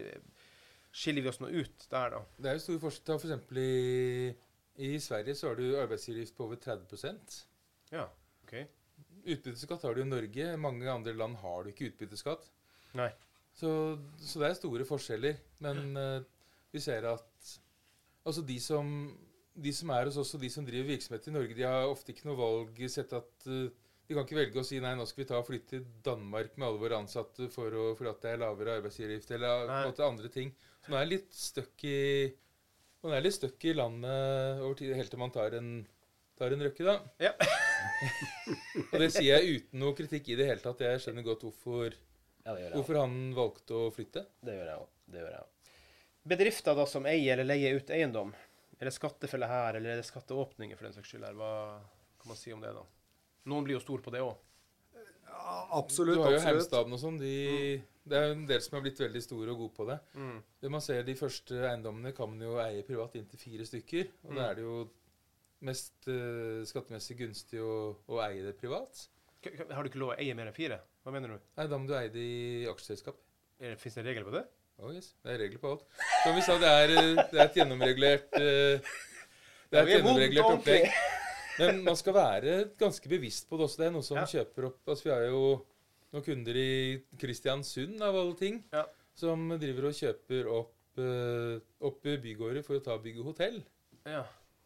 [0.92, 2.22] skiller vi oss noe ut der, da?
[2.38, 3.20] Det er jo stor forskjell.
[3.22, 4.34] For eksempel i,
[4.88, 7.40] i Sverige så har du arbeidsgiveravgift på over 30%
[7.96, 8.08] Ja.
[8.44, 8.56] OK.
[9.22, 10.54] Utbytteskatt har du i Norge.
[10.58, 12.48] Mange andre land har du ikke utbytteskatt.
[12.98, 13.10] Nei.
[13.56, 13.72] Så,
[14.20, 15.40] så det er store forskjeller.
[15.64, 16.24] Men uh,
[16.72, 17.52] vi ser at
[18.26, 18.90] altså de som,
[19.56, 22.14] de som er hos oss, og de som driver virksomhet i Norge, de har ofte
[22.14, 23.72] ikke noe valg sett at eh,
[24.12, 26.58] De kan ikke velge å si nei, nå skal vi ta og flytte til Danmark
[26.60, 29.88] med alle våre ansatte for, å, for at det er lavere arbeidsgiveravgift, eller på en
[29.88, 30.50] måte andre ting.
[30.84, 32.02] Så man er litt stuck i
[33.06, 35.72] man er litt stuck i landet over tid, helt til man tar en,
[36.36, 36.98] tar en røkke, da.
[37.24, 37.32] Ja.
[38.92, 40.84] og det sier jeg uten noe kritikk i det hele tatt.
[40.84, 41.96] Jeg skjønner godt hvorfor,
[42.44, 44.28] Ja, det gjør hvorfor han valgte å flytte.
[44.44, 44.94] Det gjør jeg òg.
[45.08, 45.76] Det gjør jeg òg.
[46.36, 48.36] Bedrifter da som eier eller leier ut eiendom,
[48.76, 51.40] er det skattefelle her, eller er det skatteåpninger for den saks skyld her?
[51.40, 51.54] Hva
[52.20, 52.90] kan man si om det, da?
[53.50, 54.36] Noen blir jo stor på det òg.
[55.32, 56.18] Ja, absolutt.
[56.20, 56.74] Du har jo absolutt.
[56.94, 57.18] Og sånn.
[57.22, 60.00] De, Det er en del som har blitt veldig store og gode på det.
[60.18, 60.38] Mm.
[60.62, 64.08] Det man ser De første eiendommene kan man jo eie privat inntil fire stykker.
[64.26, 64.50] Og da Mm.
[64.50, 64.90] er det jo
[65.62, 69.08] mest uh, skattemessig gunstig å, å eie det privat.
[69.72, 70.80] Har du ikke lov å eie mer enn fire?
[71.04, 71.40] Hva mener du?
[71.58, 73.18] Nei, Da må du eie det i aksjeselskap.
[73.78, 74.46] Fins det en regel på det?
[74.82, 75.12] Oh, yes.
[75.22, 75.84] Det er regler på alt.
[76.24, 78.94] Som vi sa, det er, eh, det er et gjennomregulert uh,
[79.70, 80.88] Det er et er gjennomregulert opplegg.
[81.62, 83.78] Men man skal være ganske bevisst på det også.
[83.84, 84.26] Det er noe som Ja.
[84.26, 85.44] kjøper opp Altså, vi har jo
[86.14, 88.86] noen kunder i Kristiansund, av alle ting, Ja.
[89.16, 93.62] som driver og kjøper opp, eh, opp bygårder for å ta bygge hotell.
[94.06, 94.24] Ja.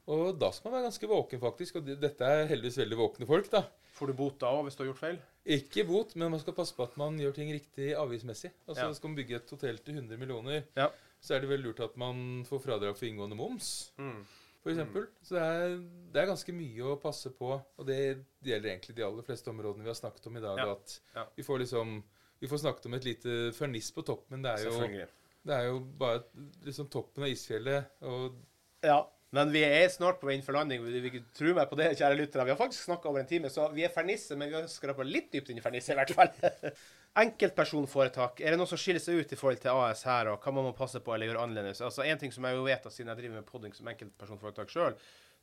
[0.07, 1.75] Og da skal man være ganske våken, faktisk.
[1.77, 3.63] Og dette er heldigvis veldig våkne folk, da.
[3.95, 5.19] Får du bot da òg hvis du har gjort feil?
[5.47, 8.51] Ikke bot, men man skal passe på at man gjør ting riktig avgiftsmessig.
[8.67, 8.93] Altså.
[8.95, 10.89] Skal man bygge et hotell til 100 millioner, Ja.
[11.21, 14.25] så er det vel lurt at man får fradrag for inngående moms, Mm.
[14.65, 15.03] For eksempel.
[15.21, 15.73] Så det er,
[16.15, 17.97] det er ganske mye å passe på, og det
[18.41, 20.61] gjelder egentlig de aller fleste områdene vi har snakket om i dag.
[20.63, 20.71] Ja.
[20.73, 21.27] At Ja.
[21.37, 22.01] vi får liksom
[22.41, 25.05] Vi får snakket om et lite ferniss på toppen, men det er jo,
[25.47, 26.19] det er jo bare
[26.65, 27.85] liksom toppen av isfjellet.
[28.01, 28.35] Og
[28.83, 29.05] Ja.
[29.31, 30.83] Men vi er snart på vei inn for landing.
[30.83, 32.45] Vi, vi, tro meg på det, kjære lyttere.
[32.45, 35.03] Vi har faktisk snakka over en time, så vi er fernisse, men vi har skrapa
[35.03, 36.75] litt dypt inn i fernisset, i hvert fall.
[37.15, 38.41] Enkeltpersonforetak.
[38.41, 40.65] Er det noe som skiller seg ut i forhold til AS her, og hva man
[40.67, 41.81] må passe på eller gjøre annerledes?
[41.85, 44.95] Altså, En ting som jeg jo vet, siden jeg driver med podding som enkeltpersonforetak sjøl,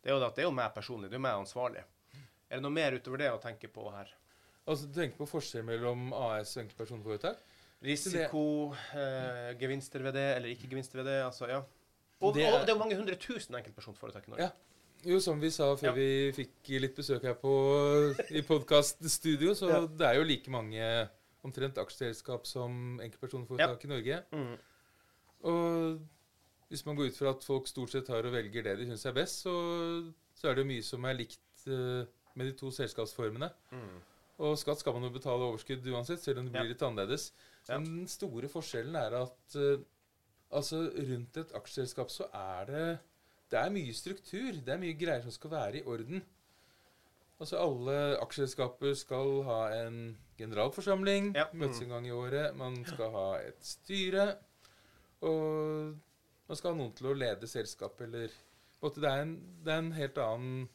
[0.03, 1.09] det er jo at det er jo meg personlig.
[1.11, 1.85] Det er jo meg ansvarlig.
[2.51, 4.09] Er det noe mer utover det å tenke på her?
[4.69, 7.39] altså, tenk på forskjell mellom AS og enkeltpersonforetak.
[7.83, 8.43] Risiko,
[8.95, 11.17] eh, gevinster ved det, eller ikke gevinster ved det.
[11.25, 11.63] altså, ja.
[12.23, 14.43] Og, Det og er- det er jo mange hundre tusen enkeltpersonforetak i Norge.
[14.43, 14.51] Ja.
[15.05, 15.93] Jo, som vi sa før Ja.
[15.93, 19.81] vi fikk litt besøk her på, i podkaststudio, så Ja.
[19.87, 21.09] det er jo like mange
[21.47, 24.19] omtrent aksjeselskap som enkeltpersonforetak i Norge.
[24.33, 24.55] Mm.
[25.51, 26.01] Og
[26.73, 29.05] hvis man går ut fra at folk stort sett har og velger det de syns
[29.11, 29.55] er best, så,
[30.39, 32.05] så er det jo mye som er likt uh,
[32.39, 33.51] med de to selskapsformene.
[33.75, 33.97] Mm.
[34.43, 36.73] Og skatt skal man jo betale overskudd uansett, selv om det blir Ja.
[36.73, 37.33] litt annerledes.
[37.69, 37.77] Ja.
[37.79, 39.83] Men den store forskjellen er at uh,
[40.53, 42.87] altså rundt et aksjeselskap så er det
[43.53, 44.55] det er mye struktur.
[44.65, 46.23] Det er mye greier som skal være i orden.
[47.43, 49.99] Altså Alle aksjeselskaper skal ha en
[50.43, 51.47] generalforsamling, Ja.
[51.55, 51.85] møtes Mm.
[51.87, 52.57] en gang i året.
[52.57, 54.27] Man skal ha et styre.
[55.23, 55.95] Og
[56.49, 58.29] man skal ha noen til å lede selskapet, eller
[58.83, 59.35] det, er en,
[59.65, 60.69] det er en helt annen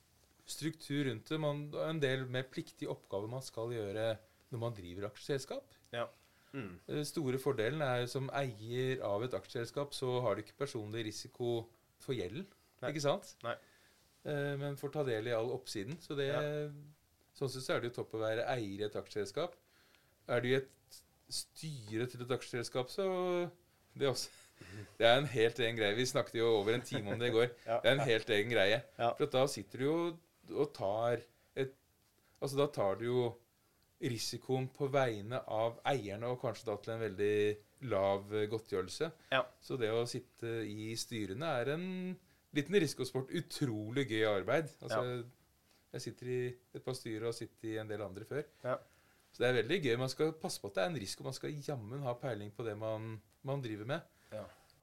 [0.48, 1.40] struktur rundt det.
[1.44, 4.18] Man, en del mer pliktige oppgaver man skal gjøre
[4.52, 5.74] når man driver aksjeselskap.
[6.54, 6.80] Mm.
[6.88, 11.68] Den store fordelen er som eier av et aksjeselskap, så har du ikke personlig risiko
[12.00, 12.48] for gjelden.
[12.88, 13.34] Ikke sant?
[13.44, 13.54] Nei.
[14.26, 15.98] Eh, men får ta del i all oppsiden.
[16.02, 16.30] Så det,
[17.38, 19.56] sånn sett så er det jo topp å være eier i et aksjeselskap.
[20.28, 21.00] Er du i et
[21.32, 23.08] styre til et aksjeselskap, så
[23.98, 24.30] det også,
[24.98, 25.98] det er en helt egen greie.
[25.98, 27.50] Vi snakket jo over en time om det i går.
[27.66, 27.80] Ja.
[27.84, 28.80] Det er en helt egen greie.
[28.98, 29.12] Ja.
[29.20, 29.98] For da sitter du jo
[30.56, 31.20] og tar
[31.58, 31.76] et
[32.38, 33.22] Altså da tar du jo
[33.98, 37.38] risikoen på vegne av eierne, og kanskje da til en veldig
[37.90, 39.10] lav godtgjørelse.
[39.34, 39.42] Ja.
[39.62, 41.88] Så det å sitte i styrene er en
[42.54, 43.34] liten risikosport.
[43.34, 44.70] Utrolig gøy arbeid.
[44.86, 45.02] Altså,
[45.96, 46.40] Jeg sitter i
[46.76, 48.44] et par styrer og har sittet i en del andre før.
[48.64, 48.76] Ja.
[49.32, 49.96] Så det er veldig gøy.
[50.02, 51.26] Man skal passe på at det er en risiko.
[51.28, 53.16] Man skal jammen ha peiling på det man,
[53.48, 54.06] man driver med.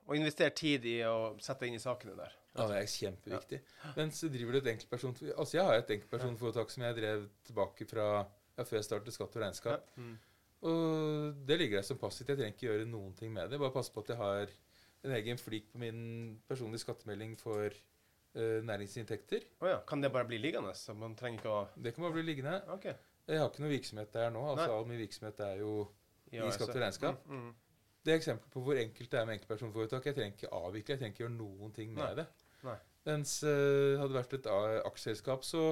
[0.04, 2.34] Og investere tid i å sette inn i sakene der.
[2.54, 3.60] Ja, det er kjempeviktig.
[3.96, 5.16] Men så driver du et enkeltperson...
[5.32, 9.38] Altså, jeg har et enkeltpersonforetak som jeg drev tilbake fra ja, før jeg startet Skatt
[9.38, 9.88] og regnskap.
[9.96, 10.12] Mm.
[10.70, 12.30] Og det ligger der som passivt.
[12.30, 13.58] Jeg trenger ikke gjøre noen ting med det.
[13.60, 14.54] Bare passe på at jeg har
[15.04, 15.98] en egen flik på min
[16.48, 17.74] personlige skattemelding for
[18.34, 19.44] næringsinntekter.
[19.60, 19.80] Oh ja.
[19.86, 20.74] Kan det bare bli liggende?
[20.74, 22.56] Så man trenger ikke å Det kan bare bli liggende.
[22.74, 22.94] Okay.
[23.26, 24.42] Jeg har ikke noe virksomhet der nå.
[24.50, 24.78] altså Nei.
[24.78, 25.74] All min virksomhet er jo
[26.32, 27.20] i skatt og regnskap.
[27.30, 27.52] Mm, mm.
[28.04, 30.06] Det er eksempel på hvor enkelt det er med enkeltpersonforetak.
[30.10, 32.14] Jeg trenger ikke avvikle, jeg trenger ikke gjøre noen ting med Nei.
[32.18, 32.26] det.
[32.66, 32.74] Nei.
[33.06, 34.48] Mens uh, hadde det vært et
[34.90, 35.62] aksjeselskap, så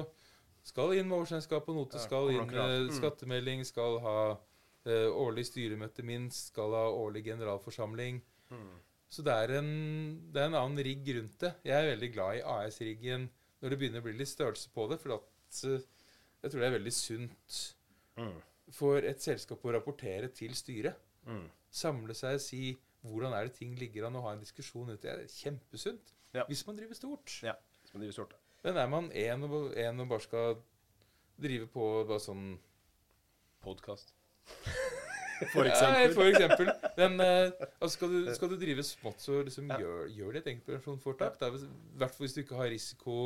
[0.63, 2.95] skal inn med årsregnskap og note, skal inn med Mm.
[2.97, 8.23] skattemelding, skal ha uh, årlig styremøte minst, skal ha årlig generalforsamling.
[8.49, 8.73] Mm.
[9.13, 9.67] Så det er, en,
[10.33, 11.51] det er en annen rigg rundt det.
[11.67, 13.27] Jeg er veldig glad i AS-riggen
[13.61, 15.83] når det begynner å bli litt størrelse på det, for at eh,
[16.41, 17.61] jeg tror det er veldig sunt
[18.13, 18.35] Mm.
[18.69, 20.97] for et selskap å rapportere til styret.
[21.25, 21.47] Mm.
[21.73, 22.59] Samle seg og si
[23.01, 25.15] hvordan er det ting ligger an, og ha en diskusjon rundt det.
[25.15, 26.11] Er kjempesunt.
[26.33, 26.43] Ja.
[26.45, 27.33] Hvis man driver stort.
[27.41, 27.55] Ja.
[27.81, 28.35] hvis man driver stort.
[28.63, 30.59] Men er man én og, en og bare skal
[31.41, 32.45] drive på bare sånn
[33.65, 34.13] Podkast.
[35.53, 35.71] For Nei,
[36.03, 36.69] Ja, for eksempel.
[36.97, 39.79] Men eh, altså skal, du, skal du drive smått, så liksom Ja.
[39.81, 41.41] gjør, gjør det et enkeltpersonforetak.
[41.41, 41.65] I
[42.01, 43.17] hvert fall hvis du ikke har risiko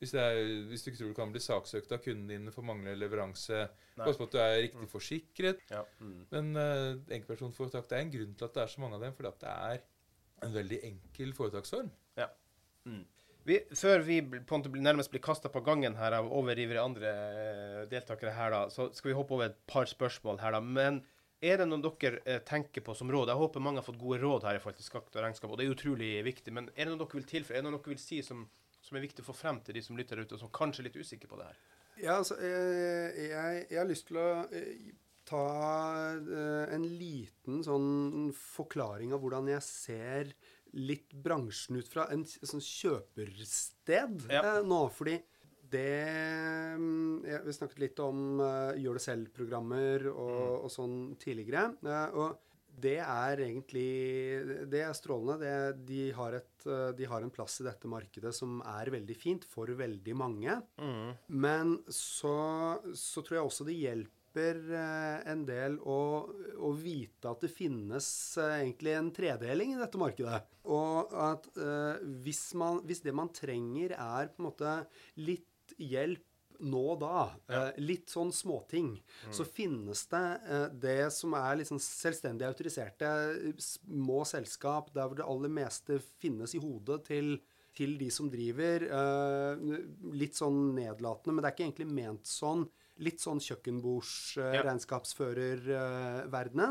[0.00, 0.38] hvis, det er,
[0.70, 3.66] hvis du ikke tror du kan bli saksøkt av kunden din for manglende leveranse.
[3.98, 5.60] Pass på at du er riktig forsikret.
[5.68, 5.82] Ja.
[6.00, 6.22] Mm.
[6.32, 9.16] Men uh, enkeltpersonforetak det er en grunn til at det er så mange av dem.
[9.18, 9.82] Fordi at det er
[10.46, 11.90] en veldig enkel foretaksform.
[13.48, 17.10] Vi, før vi på en måte nærmest blir kasta på gangen her av overivrige andre
[17.10, 20.60] eh, deltakere her, da, så skal vi hoppe over et par spørsmål her, da.
[20.60, 21.00] Men
[21.42, 23.28] er det noe dere eh, tenker på som råd?
[23.32, 25.58] Jeg håper mange har fått gode råd her i forhold til skatt og regnskap, og
[25.60, 26.52] det er utrolig viktig.
[26.52, 27.56] Men er det noe dere vil tilføye?
[27.58, 28.44] Er det noe dere vil si som,
[28.84, 30.90] som er viktig å få frem til de som lytter ute, og som kanskje er
[30.90, 31.60] litt usikre på det her?
[32.00, 34.92] Ja, altså, eh, jeg, jeg har lyst til å eh,
[35.30, 35.40] ta
[36.74, 40.32] en liten sånn forklaring av hvordan jeg ser
[40.74, 44.40] litt bransjen ut fra en sånn kjøpersted Ja.
[44.58, 44.80] eh, nå.
[44.94, 45.16] Fordi
[45.70, 51.70] det mm, ja, Vi snakket litt om uh, gjør det selv-programmer og, og sånn tidligere.
[51.84, 52.46] Uh, og
[52.80, 53.88] det er egentlig
[54.70, 55.40] Det er strålende.
[55.42, 59.18] Det, de, har et, uh, de har en plass i dette markedet som er veldig
[59.18, 60.60] fint for veldig mange.
[60.80, 61.12] Mm.
[61.42, 66.02] Men så, så tror jeg også det hjelper en del å,
[66.62, 68.06] å vite at det finnes
[68.38, 70.38] egentlig en tredeling i dette markedet.
[70.70, 71.48] Og at
[72.22, 74.76] hvis, man, hvis det man trenger er på en måte
[75.18, 76.24] litt hjelp
[76.60, 77.68] nå og da, Ja.
[77.68, 79.00] eh, litt sånn småting,
[79.32, 83.06] så finnes det eh, det som er sånn selvstendig autoriserte
[83.48, 87.40] eh, små selskap, der hvor det aller meste finnes i hodet til
[87.72, 88.82] til de som driver.
[88.82, 89.56] eh,
[90.12, 92.68] litt sånn nedlatende, men det er ikke egentlig ment sånn.
[92.98, 93.40] Litt sånn
[96.26, 96.66] Ja.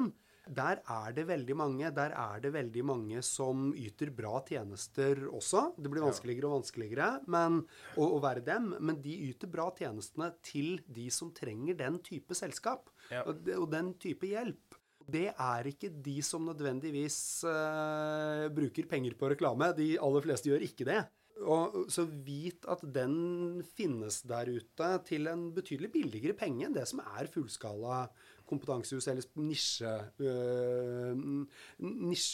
[0.50, 5.70] Der er det veldig mange Der er det veldig mange som yter bra tjenester også.
[5.78, 7.62] Det blir vanskeligere og vanskeligere men,
[7.96, 12.38] å, å være dem, men de yter bra tjenestene til de som trenger den type
[12.38, 13.24] selskap Ja.
[13.26, 14.76] og, og den type hjelp.
[15.10, 19.72] Det er ikke de som nødvendigvis uh, bruker penger på reklame.
[19.78, 21.00] De aller fleste gjør ikke det.
[21.40, 26.86] Og, så vit at den finnes der ute til en betydelig billigere penge enn det
[26.90, 28.02] som er fullskala
[28.50, 29.92] kompetansehus eller nisje,
[30.26, 31.16] øh,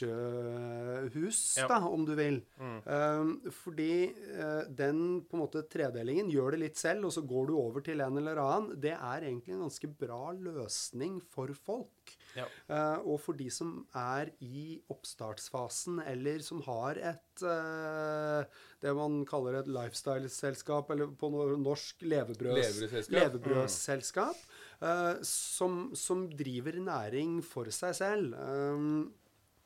[0.06, 1.68] nisjehus, Ja.
[1.68, 2.42] da, om du vil.
[2.60, 2.78] Mm.
[2.86, 7.48] Uh, fordi uh, den på en måte tredelingen gjør det litt selv, og så går
[7.52, 8.80] du over til en eller annen.
[8.80, 12.16] Det er egentlig en ganske bra løsning for folk.
[12.36, 12.46] Ja.
[12.68, 18.44] Uh, og for de som er i oppstartsfasen, eller som har et eh,
[18.84, 23.16] Det man kaller et lifestyle-selskap, eller på no- norsk levebrøds, Levebrødsselskap.
[23.16, 24.36] levebrødsselskap,
[24.82, 28.36] eh, som, som driver næring for seg selv.
[28.36, 29.14] Um,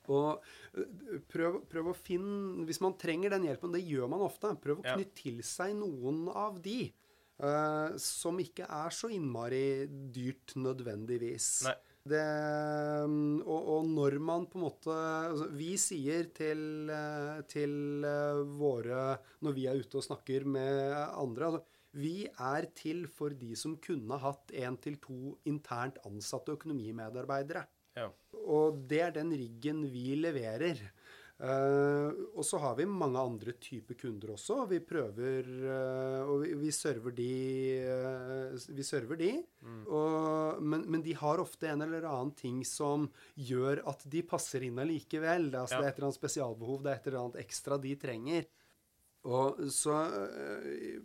[0.10, 0.42] og
[0.74, 4.80] øh, prøv, prøv å finne Hvis man trenger den hjelpen, det gjør man ofte, prøv
[4.82, 4.96] å Ja.
[4.98, 6.92] knytte til seg noen av de.
[7.40, 11.52] Uh, som ikke er så innmari dyrt nødvendigvis.
[11.70, 11.76] Nei.
[12.10, 12.24] Det,
[13.44, 19.18] og, og når man på en måte altså, Vi sier til, eh, til eh, våre
[19.46, 21.62] Når vi er ute og snakker med andre altså,
[21.98, 27.66] Vi er til for de som kunne hatt én til to internt ansatte økonomimedarbeidere.
[27.98, 28.10] Ja.
[28.46, 30.78] Og det er den riggen vi leverer.
[31.40, 34.58] Uh, og så har vi mange andre typer kunder også.
[34.68, 37.30] Vi prøver uh, Og vi, vi server de
[37.80, 39.30] Uh, Vi server de.
[39.88, 43.08] Og, men, men de har ofte en eller annen ting som
[43.40, 45.48] gjør at de passer inn allikevel.
[45.56, 45.82] Altså, Ja.
[45.82, 48.50] det er et eller annet spesialbehov, det er et eller annet ekstra de trenger.
[49.28, 51.00] Og så eh,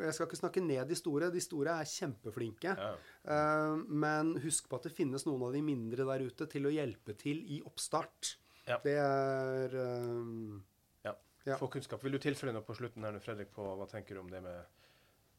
[0.00, 1.28] Jeg skal ikke snakke ned de store.
[1.32, 2.72] De store er kjempeflinke.
[2.72, 2.94] Ja.
[3.26, 6.72] Uh, men husk på at det finnes noen av de mindre der ute til å
[6.72, 8.34] hjelpe til i oppstart.
[8.64, 8.78] Ja.
[8.84, 10.58] Det er eh,
[11.04, 11.14] Ja.
[11.44, 11.56] Ja.
[11.60, 12.02] Få kunnskap.
[12.04, 14.42] Vil du tilføye noe på slutten her, nå, Fredrik, på hva tenker du om det
[14.44, 14.60] med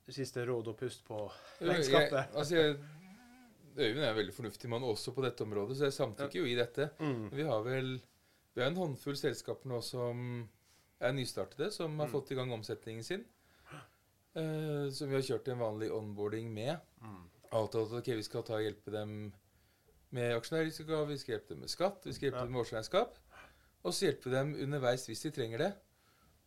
[0.05, 1.23] det siste råd og pust på
[1.61, 2.35] regnskapet?
[2.35, 2.79] altså jeg,
[3.71, 6.57] Øyvind er en veldig fornuftig mann også på dette området, så jeg samtykker jo i
[6.57, 6.89] dette.
[6.99, 7.29] Mm.
[7.31, 7.93] Vi har vel
[8.51, 10.41] vi har en håndfull selskaper nå som
[11.01, 12.11] er nystartede, som har Mm.
[12.13, 13.25] fått i gang omsetningen sin.
[14.35, 16.77] Uh, som vi har kjørt en vanlig onboarding med.
[17.03, 17.23] Mm.
[17.51, 19.33] Avtalt at ok, vi skal ta og hjelpe dem
[20.15, 22.45] med aksjonærrisiko, vi skal hjelpe dem med skatt, vi skal hjelpe Ja.
[22.45, 23.17] dem med årsregnskap.
[23.83, 25.73] Og så hjelpe dem underveis hvis de trenger det.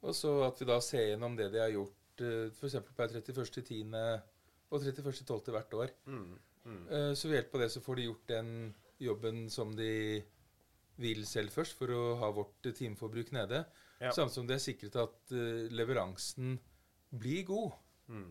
[0.03, 2.77] Og så at vi da ser gjennom det de har gjort uh, f.eks.
[2.97, 4.23] per 31.10.
[4.71, 5.51] og 31.12.
[5.53, 5.91] hvert år.
[6.07, 6.39] Mm.
[6.65, 6.87] Mm.
[6.89, 10.23] Uh, Så ved hjelp av det så får de gjort den jobben som de
[10.97, 13.65] vil selv først, for å ha vårt eh, timeforbruk nede.
[14.01, 14.11] Ja.
[14.15, 16.57] Samt som det er sikret at uh, leveransen
[17.15, 17.77] blir god.
[18.11, 18.31] Mm.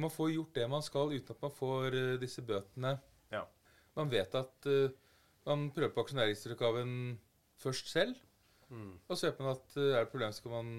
[0.00, 2.94] Man får gjort det man skal uten at man får uh, disse bøtene.
[3.32, 3.44] Ja.
[3.98, 4.94] Man vet at uh,
[5.48, 6.94] man prøver på aksjonærregisteroppgaven
[7.60, 8.16] først selv.
[8.70, 8.94] Mm.
[9.08, 10.72] Og så vet man at er det problem, så kan man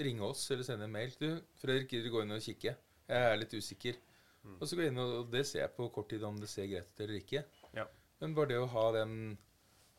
[0.00, 1.12] ringe oss eller sende en mail.
[1.20, 1.28] Du,
[1.60, 2.74] Fredrik, gidder du gå inn og kikke?
[3.10, 4.00] Jeg er litt usikker.
[4.42, 4.56] Mm.
[4.56, 6.68] Og så går jeg inn, og det ser jeg på kort tid om det ser
[6.70, 7.44] greit ut eller ikke.
[7.76, 7.86] Ja.
[8.20, 9.14] Men bare det å ha den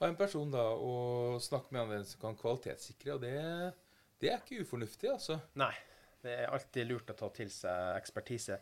[0.01, 3.35] ha en person da og snakke med en som kan kvalitetssikre, og det,
[4.21, 5.39] det er ikke ufornuftig, altså.
[5.61, 5.73] Nei.
[6.21, 8.59] Det er alltid lurt å ta til seg ekspertise.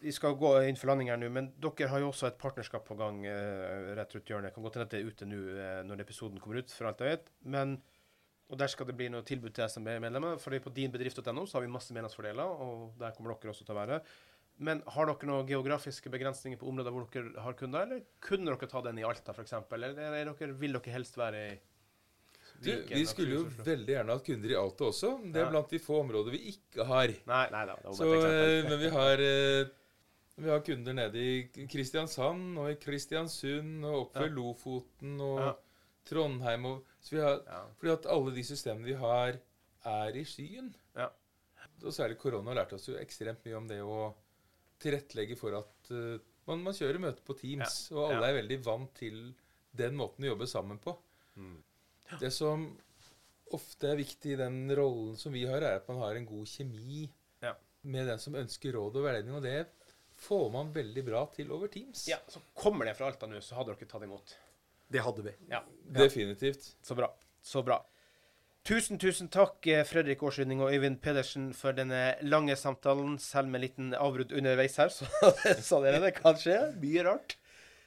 [0.00, 2.86] Vi skal gå inn for landing her nå, men dere har jo også et partnerskap
[2.88, 4.54] på gang uh, rett rundt hjørnet.
[4.54, 7.18] Kan godt hende det er ute nå uh, når episoden kommer ut, for alt jeg
[7.18, 7.28] vet.
[7.52, 7.74] Men,
[8.48, 10.38] og der skal det bli noe tilbud til SMB-medlemmer.
[10.40, 13.80] fordi på dinbedrift.no så har vi masse medlemsfordeler, og der kommer dere også til å
[13.82, 14.00] være.
[14.60, 18.68] Men har dere noen geografiske begrensninger på områder hvor dere har kunder, eller kunne dere
[18.68, 21.58] ta den i Alta f.eks., eller er dere, vil dere helst være i
[22.60, 25.14] Du, vi skulle jo veldig gjerne hatt kunder i Alta også.
[25.32, 25.50] Det er Ja.
[25.54, 27.08] blant de få områder vi ikke har.
[27.30, 27.76] Nei, nei da.
[27.80, 29.70] Det var Så, et eh, men vi har eh,
[30.40, 34.34] Vi har kunder nede i Kristiansand og i Kristiansund og oppe ved Ja.
[34.36, 35.54] Lofoten og Ja.
[36.04, 37.40] Trondheim og Så vi har.
[37.80, 39.38] Fordi at alle de systemene vi har,
[39.86, 40.74] er i skyen.
[40.96, 41.08] Ja.
[41.82, 44.12] Og særlig korona har lært oss jo ekstremt mye om det å
[44.80, 48.30] tilrettelegge for at uh, man, man kjører møter på Teams, og alle Ja.
[48.32, 49.18] er veldig vant til
[49.76, 50.96] den måten å jobbe sammen på.
[51.36, 51.58] Mm.
[52.18, 52.64] Det som
[53.54, 56.46] ofte er viktig i den rollen som vi har, er at man har en god
[56.50, 57.08] kjemi
[57.42, 57.54] Ja.
[57.82, 59.66] med den som ønsker råd og veiledning, og det
[60.20, 62.06] får man veldig bra til over Teams.
[62.08, 64.34] ja, så kommer det fra Alta nå, så hadde dere tatt imot.
[64.90, 65.32] Det hadde vi.
[65.48, 65.62] Ja.
[65.86, 66.74] Definitivt.
[66.82, 67.08] Så bra.
[67.42, 67.78] Så bra.
[68.70, 73.58] Tusen, tusen takk, eh, Fredrik Årsrydning og Øyvind Pedersen, for denne lange samtalen, selv med
[73.58, 75.08] en liten avbrudd underveis her, så,
[75.58, 76.54] så dere det kan skje.
[76.78, 77.34] Mye rart.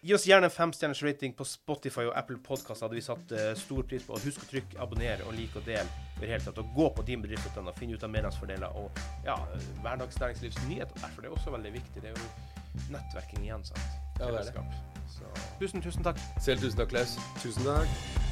[0.04, 2.84] Gi oss gjerne en femstjerners rating på Spotify og Apple Podcast.
[2.84, 4.18] hadde vi satt eh, stor pris på.
[4.18, 5.88] Og husk å trykke abonner og like og del.
[6.18, 6.60] i det hele tatt.
[6.60, 9.38] Og gå på din bedrift og finne ut av medlemsfordeler og ja,
[9.86, 11.00] hverdagsnæringslivsnyheter.
[11.00, 12.04] Derfor det er også veldig viktig.
[12.04, 13.88] Det er jo nettverking igjen, sant.
[14.20, 14.68] Ja, det er det.
[15.16, 15.32] Så
[15.64, 16.20] tusen, tusen takk.
[16.44, 17.16] Selv tusen takk, Klaus.
[17.40, 18.23] Tusen takk.